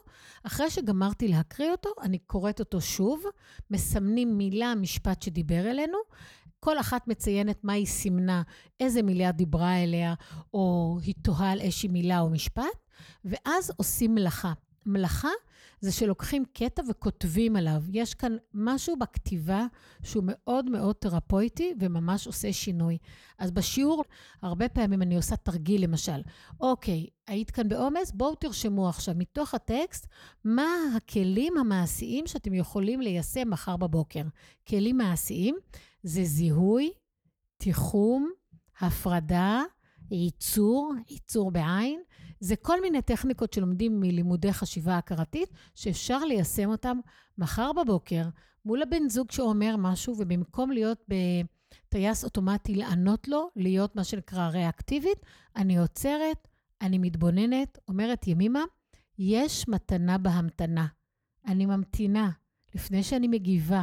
אחרי 0.42 0.70
שגמרתי 0.70 1.28
להקריא 1.28 1.70
אותו, 1.70 1.90
אני 2.02 2.18
קוראת 2.18 2.60
אותו 2.60 2.80
שוב, 2.80 3.24
מסמנים 3.70 4.38
מילה, 4.38 4.74
משפט 4.74 5.22
שדיבר 5.22 5.70
אלינו. 5.70 5.98
כל 6.60 6.78
אחת 6.78 7.08
מציינת 7.08 7.64
מה 7.64 7.72
היא 7.72 7.86
סימנה, 7.86 8.42
איזה 8.80 9.02
מילה 9.02 9.32
דיברה 9.32 9.82
אליה, 9.82 10.14
או 10.54 10.98
היא 11.02 11.14
תוהה 11.22 11.52
על 11.52 11.60
איזושהי 11.60 11.88
מילה 11.88 12.20
או 12.20 12.30
משפט, 12.30 12.64
ואז 13.24 13.72
עושים 13.76 14.14
מלאכה. 14.14 14.52
מלאכה 14.86 15.28
זה 15.80 15.92
שלוקחים 15.92 16.44
קטע 16.52 16.82
וכותבים 16.88 17.56
עליו. 17.56 17.82
יש 17.92 18.14
כאן 18.14 18.36
משהו 18.54 18.96
בכתיבה 18.96 19.66
שהוא 20.02 20.24
מאוד 20.26 20.70
מאוד 20.70 20.94
תרפויטי 20.94 21.74
וממש 21.80 22.26
עושה 22.26 22.52
שינוי. 22.52 22.98
אז 23.38 23.50
בשיעור, 23.50 24.04
הרבה 24.42 24.68
פעמים 24.68 25.02
אני 25.02 25.16
עושה 25.16 25.36
תרגיל, 25.36 25.84
למשל. 25.84 26.22
אוקיי, 26.60 27.06
היית 27.26 27.50
כאן 27.50 27.68
בעומס? 27.68 28.12
בואו 28.12 28.34
תרשמו 28.34 28.88
עכשיו 28.88 29.14
מתוך 29.18 29.54
הטקסט 29.54 30.06
מה 30.44 30.70
הכלים 30.96 31.56
המעשיים 31.56 32.26
שאתם 32.26 32.54
יכולים 32.54 33.00
ליישם 33.00 33.50
מחר 33.50 33.76
בבוקר. 33.76 34.22
כלים 34.68 34.96
מעשיים 34.96 35.56
זה 36.02 36.24
זיהוי, 36.24 36.92
תיחום, 37.56 38.30
הפרדה, 38.80 39.62
ייצור, 40.10 40.94
ייצור 41.08 41.50
בעין, 41.50 42.02
זה 42.40 42.56
כל 42.56 42.80
מיני 42.80 43.02
טכניקות 43.02 43.52
שלומדים 43.52 44.00
מלימודי 44.00 44.52
חשיבה 44.52 44.98
הכרתית, 44.98 45.48
שאפשר 45.74 46.24
ליישם 46.24 46.70
אותם 46.70 46.98
מחר 47.38 47.72
בבוקר 47.72 48.24
מול 48.64 48.82
הבן 48.82 49.08
זוג 49.08 49.30
שאומר 49.30 49.74
משהו, 49.78 50.14
ובמקום 50.18 50.70
להיות 50.70 50.98
בטייס 51.08 52.24
אוטומטי 52.24 52.74
לענות 52.74 53.28
לו, 53.28 53.50
להיות 53.56 53.96
מה 53.96 54.04
שנקרא 54.04 54.48
ריאקטיבית, 54.48 55.18
אני 55.56 55.78
עוצרת, 55.78 56.48
אני 56.80 56.98
מתבוננת, 56.98 57.78
אומרת, 57.88 58.26
ימימה, 58.26 58.64
יש 59.18 59.68
מתנה 59.68 60.18
בהמתנה. 60.18 60.86
אני 61.46 61.66
ממתינה 61.66 62.30
לפני 62.74 63.02
שאני 63.02 63.28
מגיבה. 63.28 63.82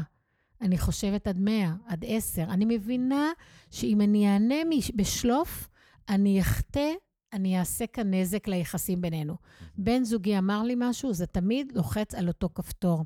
אני 0.61 0.77
חושבת 0.77 1.27
עד 1.27 1.39
100, 1.39 1.73
עד 1.85 2.05
10. 2.07 2.43
אני 2.43 2.65
מבינה 2.65 3.31
שאם 3.71 4.01
אני 4.01 4.33
אענה 4.33 4.55
בשלוף, 4.95 5.69
אני 6.09 6.41
אחטא 6.41 6.89
אני 7.33 7.59
אעשה 7.59 7.87
כאן 7.87 8.13
נזק 8.13 8.47
ליחסים 8.47 9.01
בינינו. 9.01 9.35
בן 9.77 10.03
זוגי 10.03 10.37
אמר 10.37 10.63
לי 10.63 10.73
משהו, 10.77 11.13
זה 11.13 11.25
תמיד 11.25 11.71
לוחץ 11.75 12.15
על 12.15 12.27
אותו 12.27 12.49
כפתור. 12.55 13.05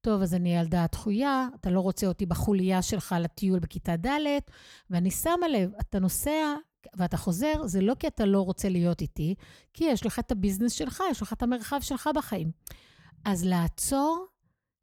טוב, 0.00 0.22
אז 0.22 0.34
אני 0.34 0.56
ילדה 0.56 0.86
דחויה, 0.92 1.48
אתה 1.60 1.70
לא 1.70 1.80
רוצה 1.80 2.06
אותי 2.06 2.26
בחוליה 2.26 2.82
שלך 2.82 3.14
לטיול 3.20 3.58
בכיתה 3.58 3.96
ד', 3.96 4.18
ואני 4.90 5.10
שמה 5.10 5.48
לב, 5.48 5.70
אתה 5.80 5.98
נוסע 5.98 6.54
ואתה 6.94 7.16
חוזר, 7.16 7.66
זה 7.66 7.80
לא 7.80 7.94
כי 7.98 8.06
אתה 8.06 8.24
לא 8.24 8.40
רוצה 8.40 8.68
להיות 8.68 9.00
איתי, 9.00 9.34
כי 9.74 9.84
יש 9.84 10.06
לך 10.06 10.18
את 10.18 10.32
הביזנס 10.32 10.72
שלך, 10.72 11.02
יש 11.10 11.22
לך 11.22 11.32
את 11.32 11.42
המרחב 11.42 11.80
שלך 11.80 12.08
בחיים. 12.14 12.50
אז 13.24 13.44
לעצור, 13.44 14.26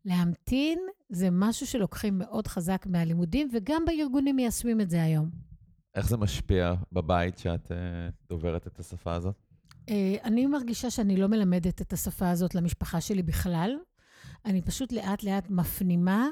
להמתין, 0.08 0.80
זה 1.10 1.30
משהו 1.32 1.68
שלוקחים 1.68 2.18
מאוד 2.18 2.48
חזק 2.48 2.86
מהלימודים, 2.90 3.50
וגם 3.54 3.86
בארגונים 3.86 4.36
מיישמים 4.36 4.82
את 4.82 4.90
זה 4.90 5.04
היום. 5.04 5.30
איך 5.96 6.10
זה 6.10 6.18
משפיע 6.18 6.74
בבית 6.92 7.38
שאת 7.38 7.72
uh, 7.72 7.74
דוברת 8.30 8.68
את 8.68 8.80
השפה 8.80 9.14
הזאת? 9.14 9.36
אה, 9.90 10.16
אני 10.24 10.46
מרגישה 10.46 10.90
שאני 10.90 11.18
לא 11.18 11.28
מלמדת 11.28 11.82
את 11.82 11.94
השפה 11.94 12.30
הזאת 12.30 12.56
למשפחה 12.56 13.02
שלי 13.02 13.24
בכלל. 13.24 13.78
אני 14.46 14.62
פשוט 14.62 14.92
לאט-לאט 14.92 15.50
מפנימה 15.50 16.28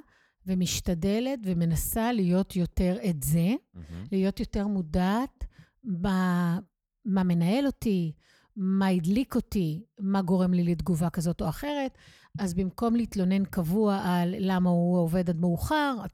ומשתדלת 0.47 1.39
ומנסה 1.43 2.11
להיות 2.11 2.55
יותר 2.55 2.97
את 3.09 3.23
זה, 3.23 3.53
מהמם. 3.73 4.05
להיות 4.11 4.39
יותר 4.39 4.67
מודעת 4.67 5.45
מה, 5.83 6.59
מה 7.05 7.23
מנהל 7.23 7.65
אותי, 7.65 8.11
מה 8.55 8.87
הדליק 8.87 9.35
אותי, 9.35 9.81
מה 9.99 10.21
גורם 10.21 10.53
לי 10.53 10.63
לתגובה 10.63 11.09
כזאת 11.09 11.41
או 11.41 11.49
אחרת. 11.49 11.97
אז 12.39 12.53
במקום 12.53 12.95
להתלונן 12.95 13.45
קבוע 13.45 14.01
על 14.03 14.35
למה 14.39 14.69
הוא 14.69 14.97
עובד 14.97 15.29
עד 15.29 15.39
מאוחר, 15.39 15.95
עד 16.03 16.09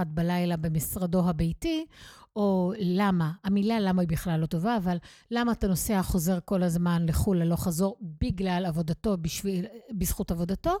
12-1 0.00 0.04
בלילה 0.04 0.56
במשרדו 0.56 1.28
הביתי, 1.28 1.86
או 2.36 2.72
למה, 2.78 3.32
המילה 3.44 3.80
למה 3.80 4.02
היא 4.02 4.08
בכלל 4.08 4.40
לא 4.40 4.46
טובה, 4.46 4.76
אבל 4.76 4.96
למה 5.30 5.52
אתה 5.52 5.68
נוסע, 5.68 6.02
חוזר 6.02 6.38
כל 6.44 6.62
הזמן 6.62 7.06
לחו"ל 7.06 7.38
ללא 7.38 7.56
חזור 7.56 7.98
בגלל 8.20 8.64
עבודתו, 8.66 9.16
בשביל, 9.16 9.66
בזכות 9.92 10.30
עבודתו, 10.30 10.76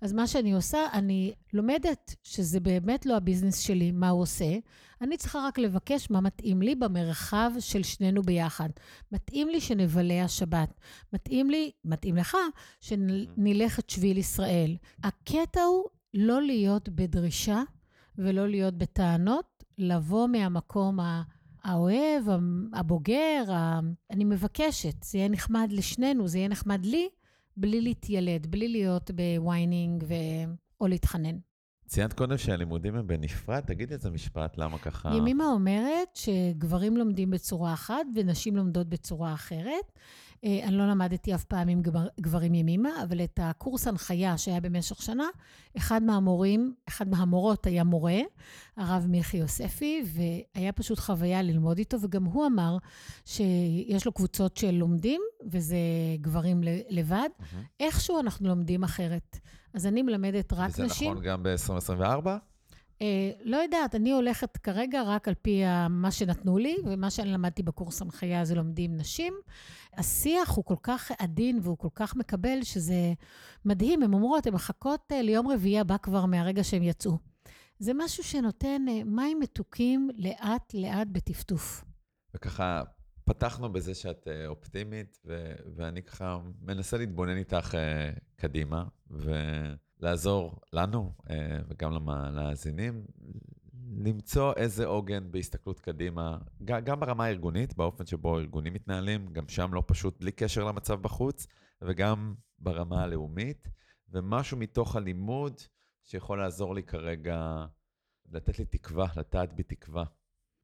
אז 0.00 0.12
מה 0.12 0.26
שאני 0.26 0.52
עושה, 0.52 0.78
אני 0.92 1.34
לומדת 1.52 2.14
שזה 2.22 2.60
באמת 2.60 3.06
לא 3.06 3.16
הביזנס 3.16 3.58
שלי, 3.58 3.92
מה 3.92 4.08
הוא 4.08 4.22
עושה. 4.22 4.56
אני 5.00 5.16
צריכה 5.16 5.38
רק 5.46 5.58
לבקש 5.58 6.10
מה 6.10 6.20
מתאים 6.20 6.62
לי 6.62 6.74
במרחב 6.74 7.50
של 7.58 7.82
שנינו 7.82 8.22
ביחד. 8.22 8.68
מתאים 9.12 9.48
לי 9.48 9.60
שנבלה 9.60 10.24
השבת. 10.24 10.80
מתאים 11.12 11.50
לי, 11.50 11.70
מתאים 11.84 12.16
לך, 12.16 12.36
שנלך 12.80 13.78
את 13.78 13.90
שביל 13.90 14.18
ישראל. 14.18 14.76
הקטע 15.04 15.60
הוא 15.62 15.84
לא 16.14 16.42
להיות 16.42 16.88
בדרישה 16.88 17.62
ולא 18.18 18.48
להיות 18.48 18.74
בטענות, 18.78 19.53
לבוא 19.78 20.26
מהמקום. 20.26 20.98
האוהב, 21.64 22.24
הבוגר, 22.72 23.52
ה... 23.52 23.80
אני 24.10 24.24
מבקשת, 24.24 25.02
זה 25.02 25.18
יהיה 25.18 25.28
נחמד 25.28 25.68
לשנינו, 25.70 26.28
זה 26.28 26.38
יהיה 26.38 26.48
נחמד 26.48 26.84
לי, 26.84 27.08
בלי 27.56 27.80
להתיילד, 27.80 28.46
בלי 28.46 28.68
להיות 28.68 29.10
ב 29.10 29.22
whining 29.22 30.04
ו... 30.08 30.14
או 30.80 30.86
להתחנן. 30.86 31.36
ציינת 31.86 32.12
קודם 32.12 32.38
שהלימודים 32.38 32.96
הם 32.96 33.06
בנפרד, 33.06 33.60
תגידי 33.60 33.94
איזה 33.94 34.10
משפט, 34.10 34.58
למה 34.58 34.78
ככה... 34.78 35.10
ימימה 35.16 35.46
אומרת 35.46 36.08
שגברים 36.14 36.96
לומדים 36.96 37.30
בצורה 37.30 37.72
אחת 37.72 38.06
ונשים 38.14 38.56
לומדות 38.56 38.88
בצורה 38.88 39.34
אחרת. 39.34 39.92
אה, 40.44 40.60
אני 40.64 40.76
לא 40.76 40.86
למדתי 40.86 41.34
אף 41.34 41.44
פעם 41.44 41.68
עם 41.68 41.82
גבר, 41.82 42.06
גברים 42.20 42.54
ימימה, 42.54 43.02
אבל 43.02 43.24
את 43.24 43.40
הקורס 43.42 43.86
הנחיה 43.86 44.38
שהיה 44.38 44.60
במשך 44.60 45.02
שנה, 45.02 45.28
אחד 45.76 46.02
מהמורים, 46.02 46.74
אחד 46.88 47.08
מהמורות 47.08 47.66
היה 47.66 47.84
מורה, 47.84 48.18
הרב 48.76 49.06
מיכי 49.08 49.36
יוספי, 49.36 50.02
והיה 50.06 50.72
פשוט 50.72 50.98
חוויה 50.98 51.42
ללמוד 51.42 51.78
איתו, 51.78 51.96
וגם 52.00 52.24
הוא 52.24 52.46
אמר 52.46 52.76
שיש 53.24 54.06
לו 54.06 54.12
קבוצות 54.12 54.56
של 54.56 54.70
לומדים, 54.70 55.20
וזה 55.46 55.76
גברים 56.20 56.60
לבד. 56.88 57.28
מהמם. 57.38 57.64
איכשהו 57.80 58.20
אנחנו 58.20 58.48
לומדים 58.48 58.84
אחרת. 58.84 59.38
אז 59.74 59.86
אני 59.86 60.02
מלמדת 60.02 60.52
רק 60.52 60.70
וזה 60.70 60.84
נשים. 60.84 61.12
נכון 61.12 61.24
גם 61.24 61.42
ב-2024? 61.42 62.26
אה, 63.04 63.30
לא 63.44 63.56
יודעת, 63.56 63.94
אני 63.94 64.12
הולכת 64.12 64.56
כרגע 64.56 65.02
רק 65.02 65.28
על 65.28 65.34
פי 65.34 65.62
מה 65.90 66.10
שנתנו 66.10 66.58
לי, 66.58 66.76
ומה 66.84 67.10
שאני 67.10 67.32
למדתי 67.32 67.62
בקורס 67.62 68.02
הנחיה 68.02 68.44
זה 68.44 68.54
לומדים 68.54 68.96
נשים. 68.96 69.34
השיח 69.96 70.50
הוא 70.50 70.64
כל 70.64 70.76
כך 70.82 71.10
עדין 71.18 71.58
והוא 71.62 71.78
כל 71.78 71.88
כך 71.94 72.16
מקבל, 72.16 72.62
שזה 72.62 73.12
מדהים. 73.64 74.02
הן 74.02 74.12
אומרות, 74.14 74.46
הן 74.46 74.54
מחכות 74.54 75.12
אה, 75.12 75.22
ליום 75.22 75.48
רביעי 75.48 75.80
הבא 75.80 75.96
כבר 75.96 76.26
מהרגע 76.26 76.64
שהם 76.64 76.82
יצאו. 76.82 77.18
זה 77.78 77.92
משהו 77.94 78.24
שנותן 78.24 78.82
אה, 78.88 79.04
מים 79.04 79.40
מתוקים 79.40 80.10
לאט-לאט 80.16 81.06
בטפטוף. 81.12 81.84
וככה, 82.34 82.82
פתחנו 83.24 83.72
בזה 83.72 83.94
שאת 83.94 84.28
אה, 84.28 84.46
אופטימית, 84.46 85.18
ו- 85.24 85.54
ואני 85.76 86.02
ככה 86.02 86.38
מנסה 86.62 86.98
להתבונן 86.98 87.36
איתך 87.36 87.74
קדימה, 88.36 88.84
ולעזור 90.00 90.60
לנו, 90.72 91.12
אה, 91.30 91.58
וגם 91.68 91.92
למאזינים, 91.92 93.04
למצוא 93.96 94.52
איזה 94.56 94.86
עוגן 94.86 95.32
בהסתכלות 95.32 95.80
קדימה, 95.80 96.38
גם 96.64 97.00
ברמה 97.00 97.24
הארגונית, 97.24 97.76
באופן 97.76 98.06
שבו 98.06 98.38
ארגונים 98.38 98.72
מתנהלים, 98.72 99.26
גם 99.32 99.48
שם 99.48 99.74
לא 99.74 99.82
פשוט, 99.86 100.20
בלי 100.20 100.32
קשר 100.32 100.64
למצב 100.64 101.02
בחוץ, 101.02 101.46
וגם 101.82 102.34
ברמה 102.58 103.02
הלאומית, 103.02 103.68
ומשהו 104.08 104.56
מתוך 104.56 104.96
הלימוד 104.96 105.60
שיכול 106.02 106.38
לעזור 106.38 106.74
לי 106.74 106.82
כרגע, 106.82 107.66
לתת 108.32 108.58
לי 108.58 108.64
תקווה, 108.64 109.06
לטעת 109.16 109.52
בי 109.52 109.62
תקווה. 109.62 110.04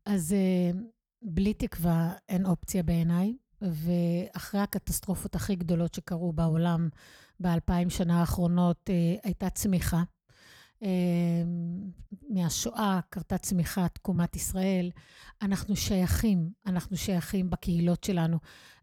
אז 0.06 0.32
אה, 0.32 0.80
בלי 1.22 1.54
תקווה 1.54 2.12
אין 2.28 2.46
אופציה 2.46 2.82
בעיניי, 2.82 3.36
ואחרי 3.62 4.60
הקטסטרופות 4.60 5.34
הכי 5.34 5.56
גדולות 5.56 5.94
שקרו 5.94 6.32
בעולם 6.32 6.88
באלפיים 7.40 7.90
שנה 7.90 8.20
האחרונות, 8.20 8.90
אה, 8.90 9.14
הייתה 9.22 9.50
צמיחה. 9.50 10.02
אה, 10.82 10.88
מהשואה 12.28 13.00
קרתה 13.10 13.38
צמיחה, 13.38 13.88
תקומת 13.88 14.36
ישראל. 14.36 14.90
אנחנו 15.42 15.76
שייכים, 15.76 16.50
אנחנו 16.66 16.96
שייכים 16.96 17.50
בקהילות 17.50 18.04
שלנו. 18.04 18.38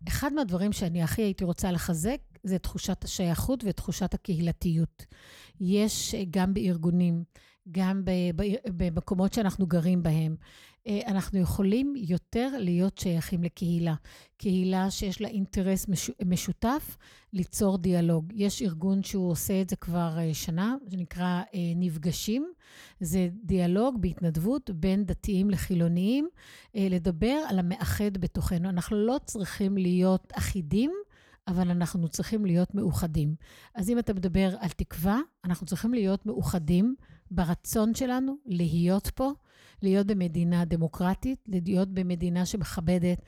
אחד 0.08 0.34
מהדברים 0.34 0.74
שאני 0.74 1.04
הכי 1.04 1.22
הייתי 1.22 1.44
רוצה 1.44 1.72
לחזק 1.72 2.18
זה 2.44 2.60
תחושת 2.60 3.04
השייכות 3.04 3.64
ותחושת 3.66 4.14
הקהילתיות. 4.14 5.06
יש 5.62 6.16
אה, 6.16 6.24
גם 6.30 6.54
בארגונים, 6.54 7.24
גם 7.72 8.02
במקומות 8.78 9.34
שאנחנו 9.34 9.68
גרים 9.68 10.04
בהם. 10.04 10.36
אה, 10.88 11.00
אנחנו 11.08 11.40
יכולים 11.40 11.94
יותר 11.98 12.50
להיות 12.60 12.98
שייכים 12.98 13.44
לקהילה. 13.44 13.96
קהילה 14.38 14.92
שיש 14.92 15.22
לה 15.22 15.28
אינטרס 15.28 15.88
מש- 15.88 16.12
משותף 16.26 16.98
ליצור 17.34 17.78
דיאלוג. 17.78 18.34
יש 18.36 18.62
ארגון 18.62 19.04
שהוא 19.04 19.32
עושה 19.32 19.62
את 19.62 19.70
זה 19.70 19.76
כבר 19.76 20.18
אה, 20.18 20.34
שנה, 20.34 20.76
שנקרא 20.92 21.42
אה, 21.54 21.60
נפגשים. 21.76 22.52
זה 23.00 23.30
דיאלוג 23.44 24.02
בהתנדבות 24.02 24.70
בין 24.70 25.06
דתיים 25.06 25.50
לחילוניים, 25.50 26.28
לדבר 26.76 27.40
על 27.50 27.60
המאחד 27.60 28.18
בתוכנו. 28.18 28.70
אנחנו 28.70 28.98
לא 28.98 29.18
צריכים 29.26 29.78
להיות 29.78 30.34
אחידים. 30.38 30.92
אבל 31.48 31.72
אנחנו 31.72 32.08
צריכים 32.08 32.46
להיות 32.46 32.76
מאוחדים. 32.76 33.36
אז 33.76 33.90
אם 33.90 34.00
אתה 34.00 34.14
מדבר 34.14 34.56
על 34.60 34.70
תקווה, 34.70 35.20
אנחנו 35.46 35.66
צריכים 35.66 35.94
להיות 35.94 36.26
מאוחדים 36.26 36.96
ברצון 37.32 37.94
שלנו 37.94 38.36
להיות 38.46 39.08
פה, 39.08 39.32
להיות 39.82 40.08
במדינה 40.08 40.66
דמוקרטית, 40.66 41.40
להיות 41.48 41.90
במדינה 41.90 42.46
שמכבדת 42.46 43.22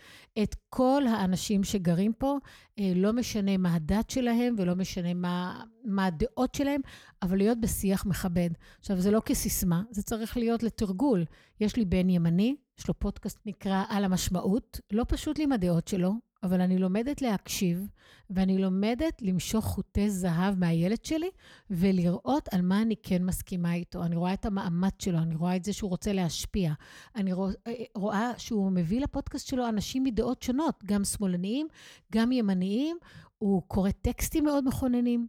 את 0.44 0.56
כל 0.70 1.04
האנשים 1.08 1.64
שגרים 1.64 2.14
פה, 2.14 2.38
אה, 2.80 2.92
לא 2.96 3.14
משנה 3.14 3.58
מה 3.58 3.76
הדת 3.76 4.10
שלהם 4.10 4.56
ולא 4.58 4.76
משנה 4.76 5.14
מה, 5.14 5.64
מה 5.86 6.06
הדעות 6.06 6.56
שלהם, 6.56 6.82
אבל 7.22 7.38
להיות 7.38 7.62
בשיח 7.62 8.06
מכבד. 8.06 8.50
עכשיו, 8.80 9.02
זה 9.02 9.12
לא 9.12 9.22
כסיסמה, 9.26 9.84
זה 9.92 10.04
צריך 10.04 10.38
להיות 10.38 10.64
לתרגול. 10.64 11.26
יש 11.60 11.76
לי 11.76 11.86
בן 11.86 12.10
ימני, 12.10 12.56
יש 12.80 12.88
לו 12.88 13.00
פודקאסט 13.00 13.40
נקרא 13.46 13.84
על 13.90 14.06
המשמעות, 14.06 14.80
לא 14.92 15.06
פשוט 15.08 15.38
לי 15.38 15.44
עם 15.44 15.52
הדעות 15.52 15.88
שלו, 15.88 16.14
אבל 16.44 16.62
אני 16.62 16.78
לומדת 16.78 17.22
להקשיב, 17.22 17.88
ואני 18.30 18.58
לומדת 18.58 19.22
למשוך 19.22 19.66
חוטי 19.66 20.10
זהב 20.10 20.60
מהילד 20.60 21.06
שלי, 21.06 21.30
ולראות 21.70 22.50
על 22.54 22.62
מה 22.62 22.82
אני 22.82 22.96
כן 23.04 23.26
מסכימה 23.26 23.74
איתו. 23.74 24.04
אני 24.04 24.16
רואה 24.16 24.34
את 24.34 24.46
המאמץ 24.46 24.94
שלו, 25.04 25.18
אני 25.18 25.36
רואה 25.36 25.56
את 25.56 25.66
זה 25.66 25.74
שהוא 25.74 25.90
רוצה 25.90 26.14
להשפיע. 26.14 26.74
אני 27.16 27.34
רוא, 27.34 27.52
רואה 27.96 28.32
שהוא 28.38 28.72
מביא 28.72 29.02
לפודקאסט 29.02 29.48
שלו 29.48 29.70
אנשים 29.70 30.04
מדעות 30.04 30.44
שונות, 30.44 30.84
גם 30.86 31.04
שמאלניים, 31.04 31.68
גם 32.14 32.32
ימניים. 32.32 32.98
הוא 33.38 33.62
קורא 33.68 33.92
טקסטים 33.92 34.44
מאוד 34.44 34.68
מכוננים. 34.68 35.28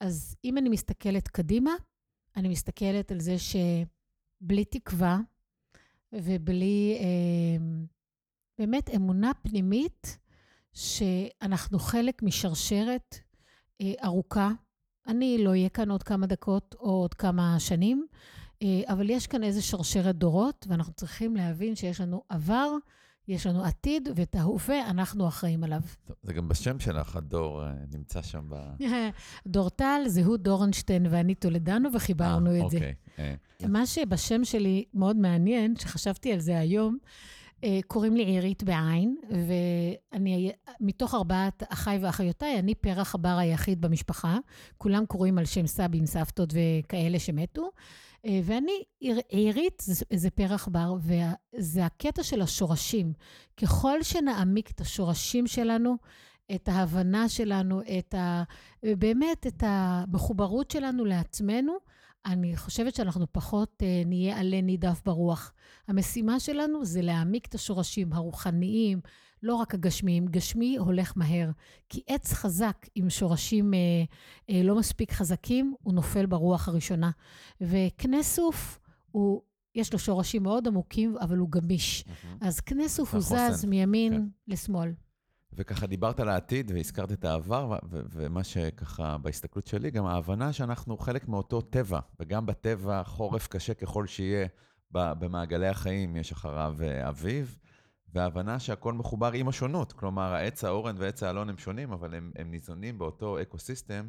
אז 0.00 0.36
אם 0.44 0.58
אני 0.58 0.68
מסתכלת 0.68 1.28
קדימה, 1.28 1.72
אני 2.36 2.48
מסתכלת 2.48 3.12
על 3.12 3.20
זה 3.20 3.36
שבלי 3.38 4.64
תקווה 4.64 5.20
ובלי 6.12 6.98
אה, 7.00 7.64
באמת 8.58 8.90
אמונה 8.96 9.30
פנימית, 9.42 10.18
שאנחנו 10.72 11.78
חלק 11.78 12.22
משרשרת 12.22 13.16
אה, 13.80 13.92
ארוכה. 14.04 14.50
אני 15.06 15.44
לא 15.44 15.50
אהיה 15.50 15.68
כאן 15.68 15.90
עוד 15.90 16.02
כמה 16.02 16.26
דקות 16.26 16.74
או 16.80 16.90
עוד 16.90 17.14
כמה 17.14 17.60
שנים, 17.60 18.06
אה, 18.62 18.82
אבל 18.88 19.10
יש 19.10 19.26
כאן 19.26 19.42
איזה 19.42 19.62
שרשרת 19.62 20.16
דורות, 20.16 20.66
ואנחנו 20.68 20.92
צריכים 20.92 21.36
להבין 21.36 21.76
שיש 21.76 22.00
לנו 22.00 22.22
עבר, 22.28 22.70
יש 23.28 23.46
לנו 23.46 23.64
עתיד, 23.64 24.08
ואת 24.16 24.34
ההווה 24.34 24.90
אנחנו 24.90 25.28
אחראים 25.28 25.64
עליו. 25.64 25.80
טוב, 26.04 26.16
זה 26.22 26.32
גם 26.32 26.48
בשם 26.48 26.80
שלך, 26.80 27.16
הדור 27.16 27.64
אה, 27.64 27.72
נמצא 27.92 28.22
שם 28.22 28.46
ב... 28.48 28.56
דור 29.46 29.70
טל, 29.70 30.02
זהו 30.06 30.36
דורנשטיין 30.36 31.06
ואני 31.10 31.34
טולדנו, 31.34 31.88
וחיברנו 31.94 32.50
אה, 32.50 32.56
את 32.64 32.70
זה. 32.70 32.76
אוקיי. 32.76 32.88
אה, 32.88 33.01
מה 33.68 33.86
שבשם 33.86 34.44
שלי 34.44 34.84
מאוד 34.94 35.16
מעניין, 35.16 35.76
שחשבתי 35.76 36.32
על 36.32 36.40
זה 36.40 36.58
היום, 36.58 36.98
אה, 37.64 37.78
קוראים 37.86 38.16
לי 38.16 38.24
עירית 38.24 38.62
בעין, 38.62 39.16
ואני, 39.30 40.52
מתוך 40.80 41.14
ארבעת 41.14 41.62
אחיי 41.68 41.98
ואחיותיי, 42.02 42.58
אני 42.58 42.74
פרח 42.74 43.14
הבר 43.14 43.36
היחיד 43.38 43.80
במשפחה. 43.80 44.38
כולם 44.78 45.06
קוראים 45.06 45.38
על 45.38 45.44
שם 45.44 45.66
סבים, 45.66 46.06
סבתות 46.06 46.54
וכאלה 46.54 47.18
שמתו. 47.18 47.70
אה, 48.26 48.40
ואני, 48.44 48.72
עיר- 49.00 49.20
עירית 49.28 49.82
זה, 49.86 50.04
זה 50.12 50.30
פרח 50.30 50.68
בר, 50.68 50.94
וזה 51.54 51.84
הקטע 51.84 52.22
של 52.22 52.42
השורשים. 52.42 53.12
ככל 53.56 54.02
שנעמיק 54.02 54.70
את 54.70 54.80
השורשים 54.80 55.46
שלנו, 55.46 55.96
את 56.54 56.68
ההבנה 56.68 57.28
שלנו, 57.28 57.80
את 57.98 58.14
ה... 58.14 58.42
באמת 58.82 59.46
את 59.46 59.62
המחוברות 59.66 60.70
שלנו 60.70 61.04
לעצמנו, 61.04 61.72
אני 62.26 62.56
חושבת 62.56 62.94
שאנחנו 62.94 63.26
פחות 63.32 63.82
אה, 63.82 64.02
נהיה 64.06 64.40
עלה 64.40 64.60
נידף 64.60 65.02
ברוח. 65.04 65.52
המשימה 65.88 66.40
שלנו 66.40 66.84
זה 66.84 67.02
להעמיק 67.02 67.46
את 67.46 67.54
השורשים 67.54 68.12
הרוחניים, 68.12 69.00
לא 69.42 69.54
רק 69.54 69.74
הגשמיים. 69.74 70.26
גשמי 70.26 70.76
הולך 70.76 71.12
מהר, 71.16 71.50
כי 71.88 72.02
עץ 72.06 72.32
חזק 72.32 72.86
עם 72.94 73.10
שורשים 73.10 73.74
אה, 73.74 73.78
אה, 74.50 74.62
לא 74.62 74.74
מספיק 74.74 75.12
חזקים, 75.12 75.74
הוא 75.82 75.94
נופל 75.94 76.26
ברוח 76.26 76.68
הראשונה. 76.68 77.10
וקנה 77.60 78.22
סוף, 78.22 78.78
הוא, 79.10 79.42
יש 79.74 79.92
לו 79.92 79.98
שורשים 79.98 80.42
מאוד 80.42 80.68
עמוקים, 80.68 81.16
אבל 81.20 81.36
הוא 81.36 81.50
גמיש. 81.50 82.02
Mm-hmm. 82.02 82.26
אז 82.40 82.60
קנה 82.60 82.88
סוף 82.88 83.14
הוא 83.14 83.20
זז 83.22 83.64
מימין 83.64 84.12
כן. 84.12 84.52
לשמאל. 84.52 84.92
וככה 85.54 85.86
דיברת 85.86 86.20
על 86.20 86.28
העתיד 86.28 86.70
והזכרת 86.74 87.12
את 87.12 87.24
העבר, 87.24 87.78
ומה 87.90 88.44
שככה 88.44 89.18
בהסתכלות 89.18 89.66
שלי, 89.66 89.90
גם 89.90 90.06
ההבנה 90.06 90.52
שאנחנו 90.52 90.96
חלק 90.96 91.28
מאותו 91.28 91.60
טבע, 91.60 92.00
וגם 92.20 92.46
בטבע 92.46 93.02
חורף 93.04 93.48
קשה 93.48 93.74
ככל 93.74 94.06
שיהיה, 94.06 94.46
במעגלי 94.90 95.68
החיים 95.68 96.16
יש 96.16 96.32
אחריו 96.32 96.76
אה, 96.82 97.08
אביב, 97.08 97.58
וההבנה 98.12 98.60
שהכל 98.60 98.92
מחובר 98.92 99.32
עם 99.32 99.48
השונות. 99.48 99.92
כלומר, 99.92 100.34
העץ 100.34 100.64
האורן 100.64 100.94
ועץ 100.98 101.22
האלון 101.22 101.48
הם 101.48 101.58
שונים, 101.58 101.92
אבל 101.92 102.14
הם, 102.14 102.32
הם 102.36 102.50
ניזונים 102.50 102.98
באותו 102.98 103.42
ecosystem, 103.42 104.08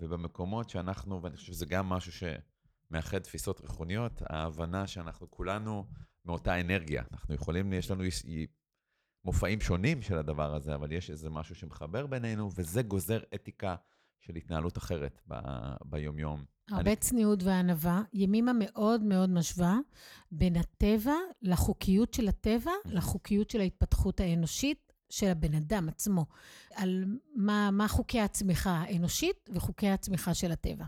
ובמקומות 0.00 0.70
שאנחנו, 0.70 1.22
ואני 1.22 1.36
חושב 1.36 1.52
שזה 1.52 1.66
גם 1.66 1.88
משהו 1.88 2.12
שמאחד 2.12 3.18
תפיסות 3.18 3.60
רוחניות, 3.60 4.22
ההבנה 4.28 4.86
שאנחנו 4.86 5.30
כולנו 5.30 5.86
מאותה 6.24 6.60
אנרגיה. 6.60 7.02
אנחנו 7.12 7.34
יכולים, 7.34 7.72
יש 7.72 7.90
לנו 7.90 8.04
מופעים 9.24 9.60
שונים 9.60 10.02
של 10.02 10.18
הדבר 10.18 10.54
הזה, 10.54 10.74
אבל 10.74 10.92
יש 10.92 11.10
איזה 11.10 11.30
משהו 11.30 11.54
שמחבר 11.54 12.06
בינינו, 12.06 12.50
וזה 12.54 12.82
גוזר 12.82 13.20
אתיקה 13.34 13.76
של 14.20 14.36
התנהלות 14.36 14.78
אחרת 14.78 15.20
ב- 15.28 15.74
ביומיום. 15.84 16.44
הרבה 16.70 16.90
אני... 16.90 16.96
צניעות 16.96 17.42
וענווה. 17.42 18.02
ימימה 18.12 18.52
מאוד 18.58 19.02
מאוד 19.02 19.30
משווה 19.30 19.78
בין 20.32 20.56
הטבע 20.56 21.14
לחוקיות 21.42 22.14
של 22.14 22.28
הטבע, 22.28 22.72
לחוקיות 22.84 23.50
של 23.50 23.60
ההתפתחות 23.60 24.20
האנושית 24.20 24.92
של 25.10 25.26
הבן 25.26 25.54
אדם 25.54 25.88
עצמו, 25.88 26.26
על 26.74 27.04
מה, 27.36 27.70
מה 27.70 27.88
חוקי 27.88 28.20
הצמיחה 28.20 28.70
האנושית 28.70 29.50
וחוקי 29.54 29.88
הצמיחה 29.88 30.34
של 30.34 30.52
הטבע. 30.52 30.84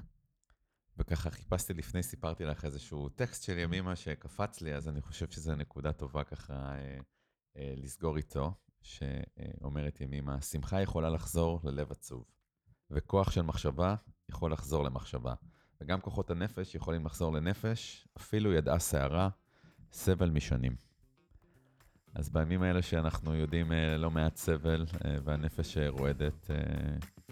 וככה 0.99 1.30
חיפשתי 1.30 1.74
לפני, 1.74 2.03
סיפרתי 2.03 2.45
לך 2.45 2.64
איזשהו 2.64 3.09
טקסט 3.09 3.43
של 3.43 3.59
ימימה 3.59 3.97
שקפץ 3.97 4.61
לי, 4.61 4.74
אז 4.74 4.89
אני 4.89 5.01
חושב 5.01 5.30
שזו 5.30 5.55
נקודה 5.55 5.93
טובה 5.93 6.24
ככה 6.24 6.53
אה, 6.55 6.99
לסגור 7.57 8.16
איתו, 8.16 8.55
שאומרת 8.82 10.00
ימימה, 10.00 10.40
שמחה 10.40 10.82
יכולה 10.82 11.11
לחזור 11.11 11.61
ללב 11.64 11.90
עצוב, 11.90 12.24
וכוח 12.90 13.30
של 13.30 13.42
מחשבה 13.42 13.94
יכול 14.28 14.52
לחזור 14.52 14.84
למחשבה, 14.84 15.34
וגם 15.80 16.00
כוחות 16.00 16.30
הנפש 16.30 16.74
יכולים 16.74 17.07
לחזור 17.07 17.32
לנפש, 17.32 18.09
אפילו 18.16 18.52
ידעה 18.52 18.78
סערה, 18.78 19.28
סבל 19.92 20.30
משנים. 20.30 20.76
אז 22.14 22.30
בימים 22.30 22.62
האלה 22.62 22.82
שאנחנו 22.82 23.34
יודעים 23.34 23.72
אה, 23.72 23.96
לא 23.96 24.11
מעט 24.11 24.36
סבל 24.36 24.84
אה, 25.05 25.16
והנפש 25.24 25.78
רועדת, 25.78 26.50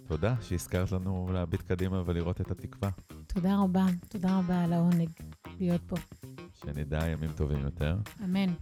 תודה 0.08 0.34
שהזכרת 0.40 0.92
לנו 0.92 1.30
להביט 1.32 1.62
קדימה 1.62 2.02
ולראות 2.06 2.40
את 2.40 2.50
התקווה. 2.50 2.90
תודה 3.26 3.56
רבה, 3.64 3.86
תודה 4.08 4.38
רבה 4.38 4.64
על 4.64 4.72
העונג 4.72 5.08
להיות 5.60 5.80
פה. 5.86 5.96
שנדע 6.54 7.06
ימים 7.06 7.32
טובים 7.32 7.60
יותר. 7.60 7.96
אמן. 8.24 8.54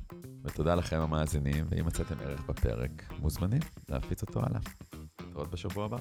ותודה 0.45 0.75
לכם 0.75 1.01
המאזינים, 1.01 1.67
ואם 1.69 1.87
מצאתם 1.87 2.15
ערך 2.21 2.47
בפרק, 2.49 3.13
מוזמנים 3.21 3.61
להפיץ 3.89 4.23
אותו 4.23 4.41
הלאה. 4.41 4.61
נתראות 5.21 5.51
בשבוע 5.51 5.85
הבא. 5.85 5.97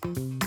thank 0.00 0.18
you 0.18 0.37